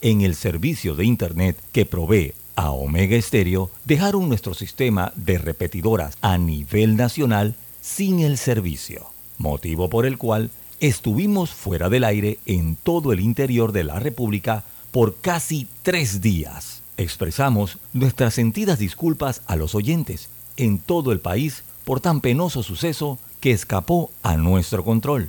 En 0.00 0.22
el 0.22 0.34
servicio 0.34 0.94
de 0.94 1.04
Internet 1.04 1.58
que 1.72 1.84
provee 1.84 2.32
a 2.56 2.70
Omega 2.70 3.20
Stereo 3.20 3.70
dejaron 3.84 4.26
nuestro 4.30 4.54
sistema 4.54 5.12
de 5.14 5.36
repetidoras 5.36 6.16
a 6.22 6.38
nivel 6.38 6.96
nacional 6.96 7.54
sin 7.82 8.20
el 8.20 8.38
servicio, 8.38 9.10
motivo 9.36 9.90
por 9.90 10.06
el 10.06 10.16
cual 10.16 10.50
estuvimos 10.80 11.50
fuera 11.50 11.90
del 11.90 12.04
aire 12.04 12.38
en 12.46 12.76
todo 12.76 13.12
el 13.12 13.20
interior 13.20 13.72
de 13.72 13.84
la 13.84 13.98
República 13.98 14.64
por 14.90 15.16
casi 15.16 15.68
tres 15.82 16.22
días. 16.22 16.80
Expresamos 16.96 17.76
nuestras 17.92 18.32
sentidas 18.32 18.78
disculpas 18.78 19.42
a 19.46 19.56
los 19.56 19.74
oyentes 19.74 20.30
en 20.56 20.78
todo 20.78 21.12
el 21.12 21.20
país 21.20 21.62
por 21.84 22.00
tan 22.00 22.22
penoso 22.22 22.62
suceso 22.62 23.18
que 23.40 23.50
escapó 23.50 24.10
a 24.22 24.38
nuestro 24.38 24.82
control. 24.82 25.28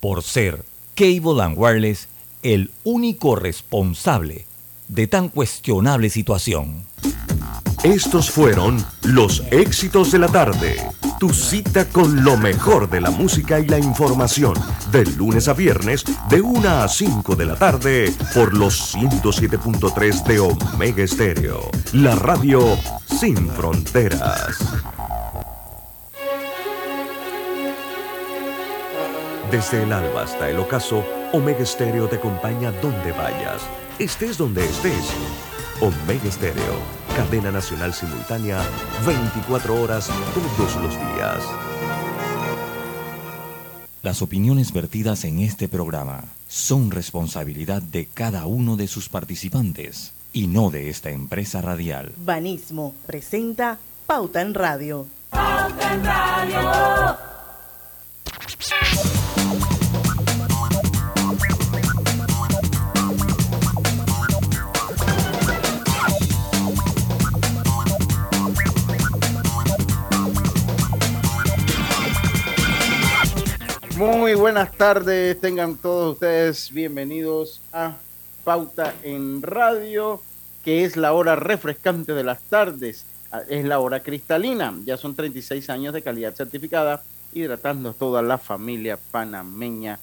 Por 0.00 0.22
ser 0.22 0.64
Cable 0.94 1.42
and 1.42 1.58
Wireless 1.58 2.08
el 2.42 2.70
único 2.84 3.36
responsable 3.36 4.46
de 4.88 5.06
tan 5.06 5.28
cuestionable 5.28 6.10
situación. 6.10 6.84
Estos 7.82 8.30
fueron 8.30 8.84
los 9.04 9.42
éxitos 9.50 10.12
de 10.12 10.18
la 10.18 10.28
tarde. 10.28 10.76
Tu 11.18 11.30
cita 11.30 11.86
con 11.86 12.24
lo 12.24 12.36
mejor 12.36 12.90
de 12.90 13.00
la 13.00 13.10
música 13.10 13.58
y 13.58 13.66
la 13.66 13.78
información. 13.78 14.54
De 14.90 15.06
lunes 15.06 15.48
a 15.48 15.54
viernes, 15.54 16.04
de 16.28 16.42
1 16.42 16.68
a 16.68 16.88
5 16.88 17.36
de 17.36 17.46
la 17.46 17.56
tarde, 17.56 18.12
por 18.34 18.54
los 18.54 18.94
107.3 18.94 20.24
de 20.24 20.40
Omega 20.40 21.02
Estéreo. 21.02 21.70
La 21.92 22.14
radio 22.14 22.78
sin 23.18 23.48
fronteras. 23.48 24.58
Desde 29.50 29.82
el 29.82 29.92
alba 29.92 30.22
hasta 30.22 30.50
el 30.50 30.58
ocaso, 30.58 31.02
Omega 31.32 31.62
Estéreo 31.62 32.08
te 32.08 32.16
acompaña 32.16 32.72
donde 32.82 33.12
vayas, 33.12 33.62
estés 34.00 34.36
donde 34.36 34.64
estés. 34.64 35.12
Omega 35.80 36.28
Estéreo, 36.28 36.74
cadena 37.16 37.52
nacional 37.52 37.94
simultánea, 37.94 38.60
24 39.06 39.80
horas 39.80 40.10
todos 40.34 40.74
los 40.82 40.90
días. 40.90 41.44
Las 44.02 44.22
opiniones 44.22 44.72
vertidas 44.72 45.24
en 45.24 45.38
este 45.38 45.68
programa 45.68 46.24
son 46.48 46.90
responsabilidad 46.90 47.80
de 47.80 48.06
cada 48.06 48.46
uno 48.46 48.76
de 48.76 48.88
sus 48.88 49.08
participantes 49.08 50.12
y 50.32 50.48
no 50.48 50.70
de 50.70 50.90
esta 50.90 51.10
empresa 51.10 51.62
radial. 51.62 52.12
Banismo 52.24 52.92
presenta 53.06 53.78
Pauta 54.06 54.40
en 54.40 54.54
Radio. 54.54 55.06
Pauta 55.30 55.94
en 55.94 56.04
Radio. 56.04 57.30
Muy 74.00 74.32
buenas 74.32 74.72
tardes, 74.78 75.38
tengan 75.42 75.76
todos 75.76 76.14
ustedes 76.14 76.72
bienvenidos 76.72 77.60
a 77.70 77.98
Pauta 78.44 78.94
en 79.02 79.42
Radio, 79.42 80.22
que 80.64 80.86
es 80.86 80.96
la 80.96 81.12
hora 81.12 81.36
refrescante 81.36 82.14
de 82.14 82.24
las 82.24 82.40
tardes, 82.40 83.04
es 83.50 83.66
la 83.66 83.78
hora 83.78 84.00
cristalina, 84.00 84.74
ya 84.86 84.96
son 84.96 85.14
36 85.14 85.68
años 85.68 85.92
de 85.92 86.00
calidad 86.00 86.34
certificada, 86.34 87.02
hidratando 87.34 87.90
a 87.90 87.92
toda 87.92 88.22
la 88.22 88.38
familia 88.38 88.98
panameña. 89.10 89.98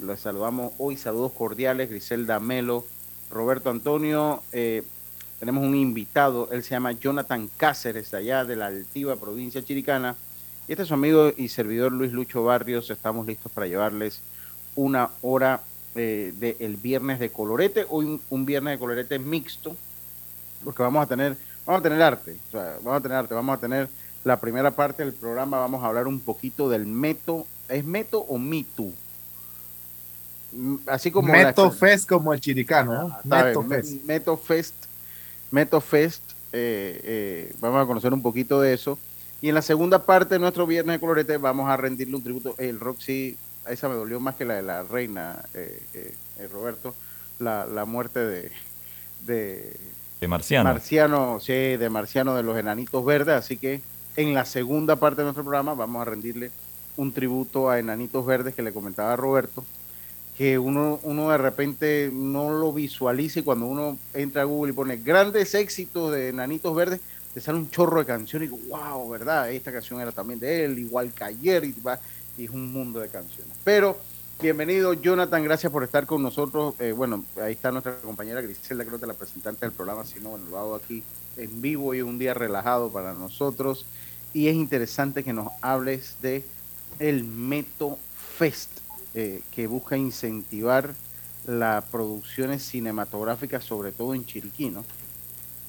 Los 0.00 0.20
saludamos 0.20 0.72
hoy, 0.78 0.96
saludos 0.96 1.32
cordiales, 1.32 1.90
Griselda 1.90 2.40
Melo, 2.40 2.86
Roberto 3.30 3.68
Antonio, 3.68 4.42
eh, 4.50 4.82
tenemos 5.38 5.62
un 5.62 5.74
invitado, 5.74 6.48
él 6.52 6.62
se 6.62 6.70
llama 6.70 6.92
Jonathan 6.92 7.50
Cáceres, 7.58 8.14
allá 8.14 8.46
de 8.46 8.56
la 8.56 8.68
altiva 8.68 9.16
provincia 9.16 9.62
chiricana, 9.62 10.16
y 10.70 10.72
este 10.72 10.82
es 10.84 10.88
su 10.88 10.94
amigo 10.94 11.32
y 11.36 11.48
servidor 11.48 11.90
Luis 11.90 12.12
Lucho 12.12 12.44
Barrios. 12.44 12.90
Estamos 12.90 13.26
listos 13.26 13.50
para 13.50 13.66
llevarles 13.66 14.20
una 14.76 15.10
hora 15.20 15.62
eh, 15.96 16.32
del 16.38 16.76
viernes 16.76 17.18
de 17.18 17.30
colorete. 17.30 17.86
Hoy 17.88 18.20
un, 18.30 18.46
viernes 18.46 18.74
de 18.74 18.78
colorete 18.78 19.18
mixto, 19.18 19.74
porque 20.62 20.84
vamos 20.84 21.02
a 21.02 21.08
tener, 21.08 21.36
vamos 21.66 21.80
a 21.80 21.82
tener 21.82 22.00
arte. 22.00 22.36
vamos 22.52 22.94
a 22.94 23.00
tener 23.00 23.18
arte, 23.18 23.34
vamos 23.34 23.58
a 23.58 23.60
tener 23.60 23.88
la 24.22 24.38
primera 24.38 24.70
parte 24.70 25.04
del 25.04 25.12
programa. 25.12 25.58
Vamos 25.58 25.82
a 25.82 25.88
hablar 25.88 26.06
un 26.06 26.20
poquito 26.20 26.70
del 26.70 26.86
meto. 26.86 27.48
¿Es 27.68 27.84
meto 27.84 28.20
o 28.20 28.38
mitu? 28.38 28.94
Mm, 30.52 30.76
así 30.86 31.10
como 31.10 31.32
Meto 31.32 31.68
Fest 31.72 32.08
como 32.08 32.32
el 32.32 32.40
chiricano, 32.40 33.10
ah, 33.12 33.20
Meto, 33.24 33.64
Fest. 33.64 34.04
Meto 34.04 34.36
Fest. 34.36 34.74
Meto 35.50 35.80
Fest. 35.80 36.22
Eh, 36.52 37.00
eh, 37.02 37.54
vamos 37.58 37.82
a 37.82 37.86
conocer 37.86 38.14
un 38.14 38.22
poquito 38.22 38.60
de 38.60 38.72
eso. 38.72 38.96
Y 39.42 39.48
en 39.48 39.54
la 39.54 39.62
segunda 39.62 40.04
parte 40.04 40.34
de 40.34 40.38
nuestro 40.38 40.66
viernes 40.66 40.96
de 40.96 41.00
colorete 41.00 41.36
vamos 41.38 41.68
a 41.70 41.76
rendirle 41.76 42.14
un 42.14 42.22
tributo. 42.22 42.54
El 42.58 42.78
Roxy, 42.78 43.38
esa 43.68 43.88
me 43.88 43.94
dolió 43.94 44.20
más 44.20 44.34
que 44.34 44.44
la 44.44 44.54
de 44.54 44.62
la 44.62 44.82
reina, 44.82 45.42
eh, 45.54 45.82
eh, 45.94 46.14
eh, 46.38 46.48
Roberto, 46.52 46.94
la, 47.38 47.84
muerte 47.86 48.20
de, 48.20 48.52
de, 50.20 50.28
Marciano. 50.28 50.68
Marciano, 50.68 51.40
sí, 51.40 51.52
de 51.52 51.88
Marciano 51.88 52.34
de 52.34 52.42
los 52.42 52.58
Enanitos 52.58 53.02
Verdes. 53.02 53.34
Así 53.34 53.56
que 53.56 53.80
en 54.16 54.34
la 54.34 54.44
segunda 54.44 54.96
parte 54.96 55.22
de 55.22 55.24
nuestro 55.24 55.44
programa 55.44 55.72
vamos 55.72 56.02
a 56.02 56.04
rendirle 56.04 56.50
un 56.98 57.12
tributo 57.12 57.70
a 57.70 57.78
Enanitos 57.78 58.26
Verdes 58.26 58.54
que 58.54 58.62
le 58.62 58.74
comentaba 58.74 59.14
a 59.14 59.16
Roberto, 59.16 59.64
que 60.36 60.58
uno, 60.58 61.00
uno 61.02 61.30
de 61.30 61.38
repente 61.38 62.10
no 62.12 62.50
lo 62.50 62.74
visualice 62.74 63.42
cuando 63.42 63.64
uno 63.64 63.96
entra 64.12 64.42
a 64.42 64.44
Google 64.44 64.72
y 64.72 64.74
pone 64.74 64.96
grandes 64.98 65.54
éxitos 65.54 66.12
de 66.12 66.28
Enanitos 66.28 66.76
Verdes 66.76 67.00
te 67.34 67.40
sale 67.40 67.58
un 67.58 67.70
chorro 67.70 68.00
de 68.00 68.06
canciones 68.06 68.48
y 68.48 68.52
digo, 68.52 68.68
wow, 68.68 69.08
¿verdad? 69.08 69.50
Esta 69.50 69.72
canción 69.72 70.00
era 70.00 70.12
también 70.12 70.40
de 70.40 70.64
él, 70.64 70.78
igual 70.78 71.12
que 71.12 71.24
ayer, 71.24 71.64
y, 71.64 71.74
y 72.36 72.44
es 72.44 72.50
un 72.50 72.72
mundo 72.72 72.98
de 72.98 73.08
canciones. 73.08 73.56
Pero, 73.62 73.98
bienvenido, 74.40 74.94
Jonathan, 74.94 75.44
gracias 75.44 75.70
por 75.70 75.84
estar 75.84 76.06
con 76.06 76.22
nosotros. 76.22 76.74
Eh, 76.80 76.92
bueno, 76.92 77.24
ahí 77.40 77.52
está 77.52 77.70
nuestra 77.70 78.00
compañera 78.00 78.40
Griselda, 78.40 78.84
creo 78.84 78.98
que 78.98 79.06
la 79.06 79.14
presentante 79.14 79.64
del 79.64 79.72
programa, 79.72 80.04
si 80.04 80.18
no, 80.18 80.30
bueno, 80.30 80.46
lo 80.50 80.58
hago 80.58 80.74
aquí 80.74 81.02
en 81.36 81.60
vivo 81.60 81.94
y 81.94 82.02
un 82.02 82.18
día 82.18 82.34
relajado 82.34 82.90
para 82.90 83.12
nosotros. 83.14 83.86
Y 84.32 84.48
es 84.48 84.54
interesante 84.54 85.22
que 85.24 85.32
nos 85.32 85.48
hables 85.60 86.16
de 86.22 86.44
el 86.98 87.24
Meto 87.24 87.98
Fest, 88.36 88.70
eh, 89.14 89.42
que 89.50 89.66
busca 89.66 89.96
incentivar 89.96 90.94
las 91.46 91.84
producciones 91.86 92.62
cinematográficas, 92.62 93.64
sobre 93.64 93.92
todo 93.92 94.14
en 94.14 94.26
Chiriquí, 94.26 94.70
¿no? 94.70 94.84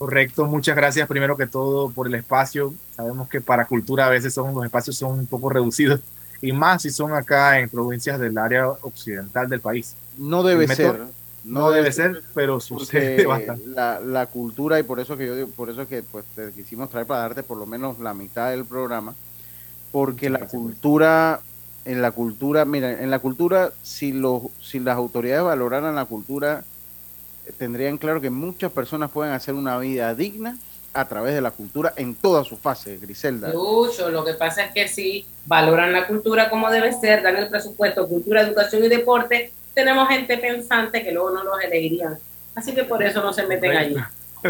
Correcto, 0.01 0.47
muchas 0.47 0.75
gracias 0.75 1.07
primero 1.07 1.37
que 1.37 1.45
todo 1.45 1.91
por 1.91 2.07
el 2.07 2.15
espacio. 2.15 2.73
Sabemos 2.95 3.29
que 3.29 3.39
para 3.39 3.67
cultura 3.67 4.07
a 4.07 4.09
veces 4.09 4.33
son, 4.33 4.51
los 4.55 4.65
espacios 4.65 4.95
son 4.97 5.19
un 5.19 5.27
poco 5.27 5.47
reducidos 5.47 5.99
y 6.41 6.51
más 6.53 6.81
si 6.81 6.89
son 6.89 7.13
acá 7.13 7.59
en 7.59 7.69
provincias 7.69 8.19
del 8.19 8.35
área 8.39 8.67
occidental 8.67 9.47
del 9.47 9.59
país. 9.59 9.95
No 10.17 10.41
debe 10.41 10.67
ser. 10.67 11.01
No, 11.43 11.69
debe, 11.69 11.91
ser, 11.91 12.23
pero 12.33 12.59
sucede 12.59 13.23
bastante. 13.27 13.63
La, 13.67 13.99
la, 13.99 14.25
cultura 14.25 14.79
y 14.79 14.83
por 14.83 14.99
eso 14.99 15.17
que 15.17 15.27
yo 15.27 15.47
por 15.49 15.69
eso 15.69 15.87
que 15.87 16.01
pues 16.01 16.25
te 16.35 16.51
quisimos 16.51 16.89
traer 16.89 17.05
para 17.05 17.21
darte 17.21 17.43
por 17.43 17.59
lo 17.59 17.67
menos 17.67 17.99
la 17.99 18.15
mitad 18.15 18.49
del 18.49 18.65
programa, 18.65 19.13
porque 19.91 20.31
la 20.31 20.47
cultura, 20.47 21.41
en 21.85 22.01
la 22.01 22.09
cultura, 22.09 22.65
mira, 22.65 23.03
en 23.03 23.11
la 23.11 23.19
cultura, 23.19 23.71
si 23.83 24.13
los, 24.13 24.45
si 24.63 24.79
las 24.79 24.97
autoridades 24.97 25.43
valoraran 25.43 25.93
la 25.93 26.05
cultura 26.05 26.63
tendrían 27.57 27.97
claro 27.97 28.21
que 28.21 28.29
muchas 28.29 28.71
personas 28.71 29.11
pueden 29.11 29.33
hacer 29.33 29.53
una 29.53 29.77
vida 29.77 30.13
digna 30.15 30.57
a 30.93 31.07
través 31.07 31.33
de 31.33 31.41
la 31.41 31.51
cultura 31.51 31.93
en 31.95 32.15
toda 32.15 32.43
su 32.43 32.57
fase, 32.57 32.97
Griselda. 32.97 33.53
Mucho, 33.53 34.09
lo 34.09 34.25
que 34.25 34.33
pasa 34.33 34.65
es 34.65 34.73
que 34.73 34.87
si 34.87 35.25
valoran 35.45 35.93
la 35.93 36.07
cultura 36.07 36.49
como 36.49 36.69
debe 36.69 36.91
ser, 36.91 37.23
dan 37.23 37.37
el 37.37 37.47
presupuesto, 37.47 38.07
cultura, 38.07 38.41
educación 38.41 38.83
y 38.83 38.89
deporte, 38.89 39.51
tenemos 39.73 40.09
gente 40.09 40.37
pensante 40.37 41.03
que 41.03 41.11
luego 41.11 41.31
no 41.31 41.43
los 41.43 41.61
elegirían. 41.63 42.17
Así 42.55 42.73
que 42.73 42.83
por 42.83 43.01
eso 43.01 43.21
no 43.21 43.31
se 43.31 43.47
meten 43.47 43.71
allí. 43.71 43.95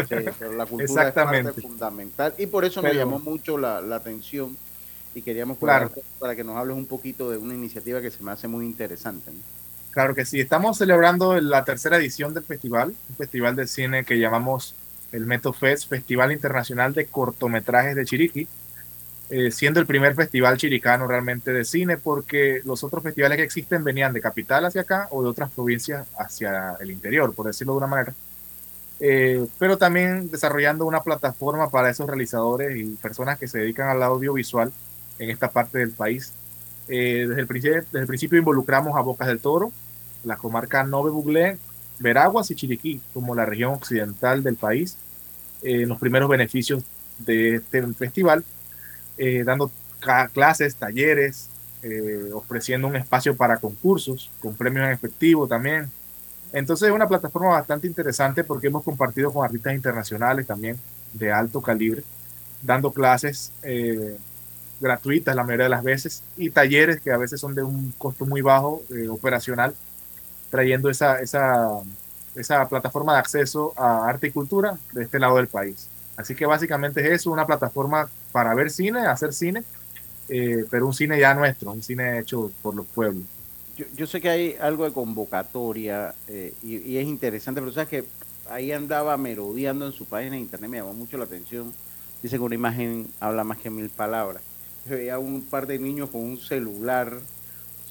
pero 0.08 0.52
la 0.52 0.66
cultura 0.66 1.08
es 1.08 1.14
parte 1.14 1.52
fundamental 1.52 2.34
y 2.38 2.46
por 2.46 2.64
eso 2.64 2.82
me 2.82 2.94
llamó 2.94 3.18
mucho 3.18 3.56
la, 3.56 3.78
atención 3.94 4.56
y 5.14 5.22
queríamos 5.22 5.58
claro. 5.58 5.92
para 6.18 6.34
que 6.34 6.42
nos 6.42 6.56
hables 6.56 6.76
un 6.76 6.86
poquito 6.86 7.30
de 7.30 7.36
una 7.36 7.54
iniciativa 7.54 8.00
que 8.00 8.10
se 8.10 8.22
me 8.22 8.32
hace 8.32 8.48
muy 8.48 8.64
interesante. 8.64 9.30
Claro 9.92 10.14
que 10.14 10.24
sí, 10.24 10.40
estamos 10.40 10.78
celebrando 10.78 11.38
la 11.38 11.64
tercera 11.64 11.98
edición 11.98 12.32
del 12.32 12.44
festival, 12.44 12.94
un 13.10 13.16
festival 13.16 13.54
de 13.54 13.66
cine 13.66 14.04
que 14.04 14.18
llamamos 14.18 14.74
el 15.12 15.26
Meto 15.26 15.52
Fest, 15.52 15.86
Festival 15.90 16.32
Internacional 16.32 16.94
de 16.94 17.04
Cortometrajes 17.04 17.94
de 17.94 18.06
Chiriquí, 18.06 18.48
eh, 19.28 19.50
siendo 19.50 19.80
el 19.80 19.86
primer 19.86 20.14
festival 20.14 20.56
chiricano 20.56 21.06
realmente 21.06 21.52
de 21.52 21.66
cine, 21.66 21.98
porque 21.98 22.62
los 22.64 22.82
otros 22.84 23.02
festivales 23.02 23.36
que 23.36 23.44
existen 23.44 23.84
venían 23.84 24.14
de 24.14 24.22
capital 24.22 24.64
hacia 24.64 24.80
acá 24.80 25.08
o 25.10 25.22
de 25.22 25.28
otras 25.28 25.50
provincias 25.50 26.08
hacia 26.18 26.74
el 26.80 26.90
interior, 26.90 27.34
por 27.34 27.46
decirlo 27.46 27.74
de 27.74 27.78
una 27.78 27.86
manera. 27.86 28.14
Eh, 28.98 29.46
pero 29.58 29.76
también 29.76 30.30
desarrollando 30.30 30.86
una 30.86 31.02
plataforma 31.02 31.68
para 31.68 31.90
esos 31.90 32.06
realizadores 32.06 32.74
y 32.78 32.84
personas 32.94 33.38
que 33.38 33.46
se 33.46 33.58
dedican 33.58 33.88
al 33.88 34.02
audiovisual 34.02 34.72
en 35.18 35.28
esta 35.28 35.50
parte 35.50 35.78
del 35.78 35.90
país 35.90 36.32
eh, 36.88 37.26
desde, 37.28 37.40
el 37.40 37.46
principio, 37.46 37.80
desde 37.80 38.00
el 38.00 38.06
principio 38.06 38.38
involucramos 38.38 38.96
a 38.96 39.00
Bocas 39.02 39.28
del 39.28 39.40
Toro, 39.40 39.72
la 40.24 40.36
comarca 40.36 40.84
Nove 40.84 41.10
Buglé, 41.10 41.58
Veraguas 41.98 42.50
y 42.50 42.54
Chiriquí, 42.54 43.00
como 43.14 43.34
la 43.34 43.46
región 43.46 43.74
occidental 43.74 44.42
del 44.42 44.56
país, 44.56 44.96
eh, 45.62 45.86
los 45.86 45.98
primeros 45.98 46.28
beneficios 46.28 46.82
de 47.18 47.56
este 47.56 47.86
festival, 47.94 48.44
eh, 49.16 49.44
dando 49.44 49.70
clases, 50.32 50.74
talleres, 50.74 51.48
eh, 51.82 52.30
ofreciendo 52.32 52.88
un 52.88 52.96
espacio 52.96 53.36
para 53.36 53.58
concursos, 53.58 54.30
con 54.40 54.54
premios 54.54 54.86
en 54.86 54.92
efectivo 54.92 55.46
también. 55.46 55.88
Entonces 56.52 56.88
es 56.88 56.94
una 56.94 57.06
plataforma 57.06 57.50
bastante 57.50 57.86
interesante 57.86 58.42
porque 58.42 58.66
hemos 58.66 58.82
compartido 58.82 59.32
con 59.32 59.44
artistas 59.44 59.74
internacionales 59.74 60.46
también 60.46 60.76
de 61.12 61.30
alto 61.30 61.62
calibre, 61.62 62.02
dando 62.60 62.92
clases 62.92 63.52
gratuitas 64.80 65.36
la 65.36 65.44
mayoría 65.44 65.64
de 65.64 65.70
las 65.70 65.84
veces 65.84 66.24
y 66.36 66.50
talleres 66.50 67.00
que 67.00 67.12
a 67.12 67.16
veces 67.16 67.40
son 67.40 67.54
de 67.54 67.62
un 67.62 67.92
costo 67.96 68.26
muy 68.26 68.42
bajo 68.42 68.82
operacional 69.08 69.74
trayendo 70.52 70.90
esa, 70.90 71.18
esa, 71.20 71.66
esa 72.34 72.68
plataforma 72.68 73.14
de 73.14 73.20
acceso 73.20 73.72
a 73.74 74.06
arte 74.06 74.26
y 74.26 74.30
cultura 74.30 74.76
de 74.92 75.04
este 75.04 75.18
lado 75.18 75.36
del 75.36 75.48
país. 75.48 75.88
Así 76.14 76.34
que 76.34 76.44
básicamente 76.44 77.00
es 77.00 77.20
eso, 77.20 77.30
una 77.30 77.46
plataforma 77.46 78.06
para 78.32 78.54
ver 78.54 78.70
cine, 78.70 79.00
hacer 79.06 79.32
cine, 79.32 79.64
eh, 80.28 80.66
pero 80.70 80.86
un 80.86 80.92
cine 80.92 81.18
ya 81.18 81.32
nuestro, 81.32 81.72
un 81.72 81.82
cine 81.82 82.18
hecho 82.18 82.52
por 82.60 82.74
los 82.74 82.84
pueblos. 82.86 83.24
Yo, 83.78 83.86
yo 83.96 84.06
sé 84.06 84.20
que 84.20 84.28
hay 84.28 84.56
algo 84.60 84.84
de 84.84 84.92
convocatoria 84.92 86.14
eh, 86.28 86.52
y, 86.62 86.98
es 86.98 87.06
interesante, 87.06 87.62
pero 87.62 87.72
sabes 87.72 87.88
que 87.88 88.04
ahí 88.50 88.72
andaba 88.72 89.16
merodeando 89.16 89.86
en 89.86 89.92
su 89.92 90.04
página 90.04 90.32
de 90.32 90.42
internet, 90.42 90.70
me 90.70 90.76
llamó 90.76 90.92
mucho 90.92 91.16
la 91.16 91.24
atención. 91.24 91.72
Dice 92.22 92.36
que 92.36 92.42
una 92.42 92.54
imagen 92.54 93.08
habla 93.20 93.42
más 93.42 93.56
que 93.56 93.70
mil 93.70 93.88
palabras. 93.88 94.42
Veía 94.84 95.18
un 95.18 95.40
par 95.40 95.66
de 95.66 95.78
niños 95.78 96.10
con 96.10 96.20
un 96.20 96.38
celular 96.38 97.18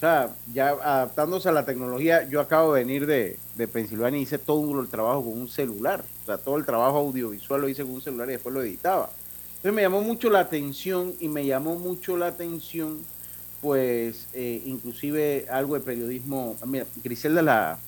sea, 0.02 0.36
ya 0.52 0.70
adaptándose 0.70 1.48
a 1.48 1.52
la 1.52 1.64
tecnología, 1.64 2.28
yo 2.28 2.42
acabo 2.42 2.74
de 2.74 2.84
venir 2.84 3.06
de, 3.06 3.38
de 3.56 3.68
Pensilvania 3.68 4.20
y 4.20 4.24
hice 4.24 4.40
todo 4.40 4.82
el 4.82 4.88
trabajo 4.88 5.24
con 5.24 5.40
un 5.40 5.48
celular. 5.48 6.04
O 6.24 6.26
sea, 6.26 6.38
todo 6.38 6.58
el 6.58 6.66
trabajo 6.66 6.98
audiovisual 6.98 7.62
lo 7.62 7.70
hice 7.70 7.84
con 7.84 7.94
un 7.94 8.02
celular 8.02 8.28
y 8.30 8.34
después 8.34 8.54
lo 8.54 8.62
editaba. 8.62 9.10
Entonces 9.58 9.74
me 9.74 9.84
llamó 9.84 10.02
mucho 10.02 10.32
la 10.32 10.40
atención 10.40 11.14
y 11.20 11.28
me 11.28 11.46
llamó 11.46 11.76
mucho 11.76 12.18
la 12.18 12.28
atención, 12.28 12.98
pues, 13.62 14.28
eh, 14.34 14.64
inclusive 14.66 15.46
algo 15.52 15.76
de 15.76 15.82
periodismo. 15.82 16.58
Mira, 16.66 16.88
Griselda, 17.04 17.44
la, 17.44 17.80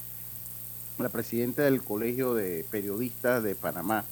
la 1.00 1.10
presidenta 1.10 1.64
del 1.64 1.82
Colegio 1.82 2.36
de 2.36 2.64
Periodistas 2.70 3.42
de 3.42 3.56
Panamá. 3.56 4.06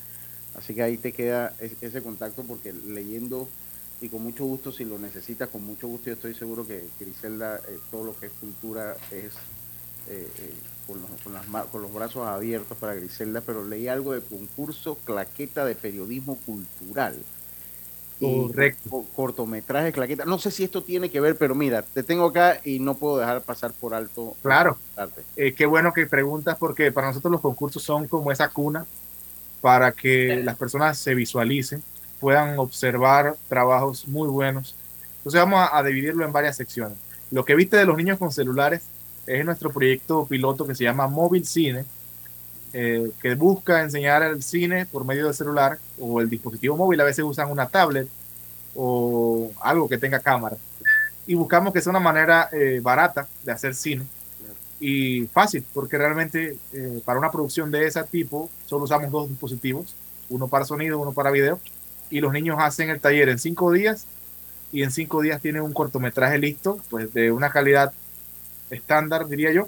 Así 0.56 0.74
que 0.74 0.82
ahí 0.82 0.98
te 0.98 1.12
queda 1.12 1.54
ese 1.60 2.02
contacto 2.02 2.44
porque 2.44 2.74
leyendo 2.74 3.48
y 4.02 4.10
con 4.10 4.24
mucho 4.24 4.46
gusto, 4.46 4.72
si 4.72 4.84
lo 4.84 4.98
necesitas, 4.98 5.50
con 5.50 5.64
mucho 5.64 5.88
gusto, 5.88 6.08
yo 6.08 6.14
estoy 6.14 6.34
seguro 6.34 6.66
que 6.66 6.84
Griselda, 7.00 7.62
eh, 7.68 7.80
todo 7.92 8.06
lo 8.06 8.20
que 8.20 8.26
es 8.26 8.32
cultura 8.34 8.96
es 9.12 9.34
eh, 10.10 10.28
eh, 10.40 10.54
con, 10.88 11.00
los, 11.00 11.10
con, 11.24 11.34
las, 11.34 11.66
con, 11.68 11.82
los, 11.84 11.94
brazos 11.94 12.28
abiertos 12.28 12.78
para 12.78 12.96
Griselda, 12.96 13.42
pero 13.42 13.64
leí 13.64 13.88
algo 13.88 14.14
de 14.14 14.22
concurso 14.22 14.98
claqueta 15.06 15.66
de 15.66 15.76
periodismo 15.76 16.38
cultural. 16.38 17.16
Correcto. 18.22 19.06
cortometraje, 19.16 19.92
claqueta. 19.92 20.26
No 20.26 20.38
sé 20.38 20.52
si 20.52 20.64
esto 20.64 20.84
tiene 20.84 21.10
que 21.10 21.20
ver, 21.20 21.38
pero 21.38 21.56
mira, 21.56 21.82
te 21.82 22.04
tengo 22.04 22.26
acá 22.26 22.62
y 22.64 22.80
no 22.80 22.94
puedo 22.96 23.18
dejar 23.18 23.42
pasar 23.42 23.74
por 23.74 23.94
alto. 23.96 24.36
Claro. 24.44 24.78
Eh, 25.36 25.54
qué 25.54 25.66
bueno 25.66 25.92
que 25.92 26.06
preguntas 26.06 26.58
porque 26.60 26.92
para 26.92 27.08
nosotros 27.08 27.32
los 27.32 27.42
concursos 27.42 27.82
son 27.82 28.08
como 28.08 28.32
esa 28.32 28.50
cuna 28.50 28.86
para 29.60 29.92
que 29.92 30.42
las 30.44 30.56
personas 30.58 31.00
se 31.00 31.16
visualicen 31.16 31.84
puedan 32.22 32.58
observar 32.60 33.36
trabajos 33.50 34.08
muy 34.08 34.30
buenos. 34.30 34.76
Entonces 35.18 35.42
vamos 35.42 35.60
a, 35.60 35.78
a, 35.78 35.84
dividirlo 35.84 36.24
en 36.24 36.32
varias 36.32 36.56
secciones. 36.56 36.98
Lo 37.32 37.44
que 37.44 37.56
viste 37.56 37.76
de 37.76 37.86
los 37.86 37.98
niños 37.98 38.18
con 38.18 38.32
celulares 38.32 38.84
es 39.26 39.44
nuestro 39.44 39.72
proyecto 39.72 40.26
piloto 40.26 40.66
que 40.66 40.76
se 40.76 40.84
llama 40.84 41.08
Móvil 41.08 41.46
Cine, 41.46 41.86
eh, 42.74 43.12
que 43.22 43.36
busca 43.36 43.82
enseñar 43.82 44.24
el 44.24 44.42
cine 44.42 44.86
por 44.86 45.04
medio 45.04 45.26
del 45.26 45.34
celular 45.34 45.78
o 46.00 46.22
el 46.22 46.30
dispositivo 46.30 46.78
móvil. 46.78 47.02
A 47.02 47.06
veces 47.06 47.26
usan 47.26 47.52
una 47.52 47.68
tablet 47.68 48.08
o 48.76 49.52
algo 49.62 49.90
que 49.90 49.98
tenga 49.98 50.20
cámara. 50.20 50.56
Y 51.28 51.36
buscamos 51.36 51.74
que 51.74 51.82
sea 51.82 51.90
una 51.90 52.00
manera 52.00 52.50
eh, 52.52 52.80
barata 52.82 53.28
de 53.44 53.52
hacer 53.52 53.76
cine 53.76 54.06
y 54.80 55.28
fácil, 55.28 55.64
porque 55.74 55.98
realmente 55.98 56.58
eh, 56.74 57.02
para 57.06 57.20
una 57.20 57.32
producción 57.32 57.70
de 57.70 57.86
ese 57.86 58.04
tipo 58.06 58.50
solo 58.66 58.86
usamos 58.86 59.12
dos 59.12 59.30
dispositivos, 59.30 59.94
uno 60.30 60.48
para 60.48 60.66
sonido, 60.66 60.98
uno 60.98 61.12
para 61.12 61.30
video 61.30 61.60
y 62.12 62.20
los 62.20 62.32
niños 62.34 62.58
hacen 62.60 62.90
el 62.90 63.00
taller 63.00 63.30
en 63.30 63.40
cinco 63.40 63.72
días 63.72 64.06
y 64.72 64.84
en 64.84 64.92
cinco 64.92 65.22
días 65.22 65.42
tienen 65.42 65.64
un 65.64 65.74
cortometraje 65.74 66.38
listo, 66.38 66.80
pues 66.90 67.12
de 67.14 67.32
una 67.32 67.50
calidad 67.50 67.94
estándar, 68.70 69.28
diría 69.28 69.52
yo, 69.52 69.68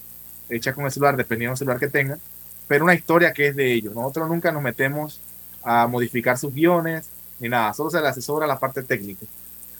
hecha 0.49 0.73
con 0.73 0.85
el 0.85 0.91
celular, 0.91 1.17
dependiendo 1.17 1.53
del 1.53 1.57
celular 1.57 1.79
que 1.79 1.87
tengan, 1.87 2.19
pero 2.67 2.83
una 2.83 2.93
historia 2.93 3.33
que 3.33 3.47
es 3.47 3.55
de 3.55 3.73
ellos. 3.73 3.95
Nosotros 3.95 4.29
nunca 4.29 4.51
nos 4.51 4.61
metemos 4.61 5.19
a 5.63 5.87
modificar 5.87 6.37
sus 6.37 6.53
guiones 6.53 7.09
ni 7.39 7.49
nada, 7.49 7.73
solo 7.73 7.89
se 7.89 7.99
le 7.99 8.07
asesora 8.07 8.45
la 8.45 8.59
parte 8.59 8.83
técnica. 8.83 9.25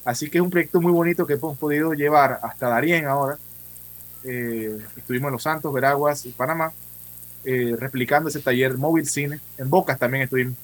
Así 0.04 0.30
que 0.30 0.38
es 0.38 0.42
un 0.42 0.50
proyecto 0.50 0.82
muy 0.82 0.92
bonito 0.92 1.26
que 1.26 1.34
hemos 1.34 1.58
podido 1.58 1.94
llevar 1.94 2.40
hasta 2.44 2.68
Darien 2.68 3.06
ahora. 3.06 3.38
Eh, 4.24 4.78
estuvimos 4.98 5.28
en 5.28 5.34
Los 5.34 5.44
Santos, 5.44 5.74
Veraguas 5.74 6.26
y 6.26 6.32
Panamá, 6.32 6.74
eh, 7.46 7.76
replicando 7.80 8.30
ese 8.30 8.40
taller 8.40 8.78
móvil 8.78 9.06
cine. 9.06 9.40
En 9.58 9.70
Bocas 9.70 9.98
también 9.98 10.24
estuvimos 10.24 10.56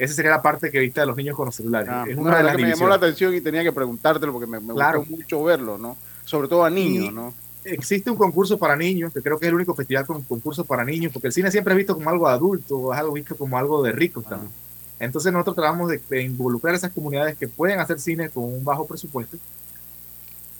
esa 0.00 0.14
sería 0.14 0.30
la 0.30 0.40
parte 0.40 0.70
que 0.70 0.80
viste 0.80 0.98
de 0.98 1.06
los 1.06 1.14
niños 1.14 1.36
con 1.36 1.44
los 1.44 1.54
celulares. 1.54 1.90
Ah, 1.92 2.06
es 2.08 2.16
una, 2.16 2.38
de 2.38 2.42
las 2.42 2.56
que 2.56 2.62
me 2.62 2.70
llamó 2.70 2.88
la 2.88 2.94
atención 2.94 3.34
y 3.34 3.42
tenía 3.42 3.62
que 3.62 3.70
preguntártelo 3.70 4.32
porque 4.32 4.46
me, 4.46 4.58
me 4.58 4.72
claro. 4.72 5.00
gustó 5.00 5.14
mucho 5.14 5.44
verlo, 5.44 5.76
¿no? 5.76 5.98
Sobre 6.24 6.48
todo 6.48 6.64
a 6.64 6.70
niños, 6.70 7.04
y 7.04 7.10
¿no? 7.10 7.34
Existe 7.64 8.10
un 8.10 8.16
concurso 8.16 8.56
para 8.56 8.76
niños, 8.76 9.12
que 9.12 9.20
creo 9.20 9.38
que 9.38 9.44
es 9.44 9.50
el 9.50 9.56
único 9.56 9.74
festival 9.74 10.06
con 10.06 10.22
concurso 10.22 10.64
para 10.64 10.86
niños, 10.86 11.12
porque 11.12 11.26
el 11.26 11.34
cine 11.34 11.50
siempre 11.50 11.74
es 11.74 11.76
visto 11.76 11.94
como 11.94 12.08
algo 12.08 12.26
de 12.26 12.32
adulto, 12.32 12.94
es 12.94 12.98
algo 12.98 13.12
visto 13.12 13.36
como 13.36 13.58
algo 13.58 13.82
de 13.82 13.92
ricos 13.92 14.24
ah. 14.28 14.30
también. 14.30 14.52
Entonces 14.98 15.32
nosotros 15.34 15.56
tratamos 15.56 15.90
de, 15.90 16.00
de, 16.08 16.22
involucrar 16.22 16.72
a 16.72 16.78
esas 16.78 16.92
comunidades 16.92 17.36
que 17.36 17.48
pueden 17.48 17.78
hacer 17.78 18.00
cine 18.00 18.30
con 18.30 18.44
un 18.44 18.64
bajo 18.64 18.86
presupuesto, 18.86 19.36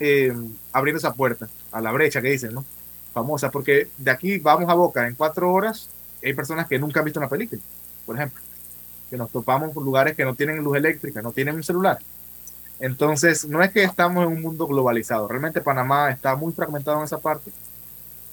eh, 0.00 0.36
abriendo 0.70 0.98
esa 0.98 1.14
puerta 1.14 1.48
a 1.72 1.80
la 1.80 1.92
brecha 1.92 2.20
que 2.20 2.28
dicen, 2.28 2.52
¿no? 2.52 2.66
Famosa, 3.14 3.50
porque 3.50 3.88
de 3.96 4.10
aquí 4.10 4.36
vamos 4.36 4.68
a 4.68 4.74
Boca 4.74 5.08
en 5.08 5.14
cuatro 5.14 5.50
horas, 5.50 5.88
hay 6.22 6.34
personas 6.34 6.66
que 6.68 6.78
nunca 6.78 7.00
han 7.00 7.06
visto 7.06 7.20
una 7.20 7.28
película, 7.30 7.62
por 8.04 8.16
ejemplo 8.16 8.49
que 9.10 9.16
nos 9.16 9.30
topamos 9.30 9.72
con 9.74 9.84
lugares 9.84 10.16
que 10.16 10.24
no 10.24 10.34
tienen 10.34 10.62
luz 10.62 10.76
eléctrica, 10.76 11.20
no 11.20 11.32
tienen 11.32 11.56
un 11.56 11.64
celular. 11.64 11.98
Entonces, 12.78 13.46
no 13.46 13.62
es 13.62 13.72
que 13.72 13.82
estamos 13.82 14.24
en 14.24 14.32
un 14.32 14.40
mundo 14.40 14.66
globalizado, 14.66 15.28
realmente 15.28 15.60
Panamá 15.60 16.10
está 16.10 16.34
muy 16.36 16.52
fragmentado 16.52 16.98
en 16.98 17.04
esa 17.04 17.18
parte 17.18 17.50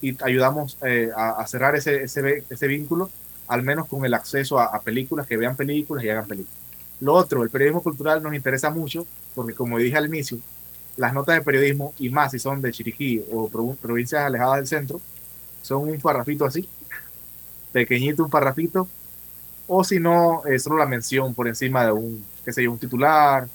y 0.01 0.15
ayudamos 0.24 0.77
eh, 0.85 1.09
a, 1.15 1.31
a, 1.41 1.47
cerrar 1.47 1.75
ese, 1.75 2.03
ese, 2.03 2.44
ese, 2.50 2.68
vínculo, 2.68 3.09
al 3.47 3.63
menos 3.63 3.88
con 3.88 4.06
el 4.06 4.13
acceso 4.13 4.59
a, 4.59 4.65
a, 4.65 4.79
películas, 4.81 5.28
que 5.28 5.37
vean 5.37 5.56
películas 5.56 6.04
y 6.04 6.09
hagan 6.09 6.28
películas. 6.28 6.57
Lo 6.99 7.13
otro, 7.13 7.44
el 7.44 7.49
periodismo 7.49 7.81
cultural 7.83 8.21
nos 8.21 8.33
interesa 8.33 8.69
mucho 8.69 9.06
porque, 9.35 9.54
como 9.54 9.78
dije 9.78 9.97
al 9.97 10.06
inicio, 10.06 10.37
las 10.97 11.13
notas 11.13 11.35
de 11.35 11.42
periodismo, 11.42 11.94
y 11.99 12.09
más 12.09 12.31
si 12.31 12.40
son 12.40 12.61
de 12.61 12.71
Chiriquí 12.71 13.23
o 13.31 13.49
provincias 13.49 14.23
alejadas 14.23 14.57
del 14.57 14.68
centro, 14.68 15.01
son 15.61 15.87
un 15.90 15.99
parrafito 15.99 16.45
así, 16.45 16.68
pequeñito, 17.71 18.23
un 18.23 18.30
parrafito, 18.30 18.87
o 19.68 19.83
si 19.83 20.00
no, 20.00 20.45
eh, 20.45 20.59
solo 20.59 20.78
la 20.78 20.86
mención 20.86 21.33
por 21.33 21.47
encima 21.47 21.86
de 21.86 21.92
un, 21.92 22.24
qué 22.45 22.54
sé 22.54 22.68
un 22.68 22.80
titular, 22.80 23.47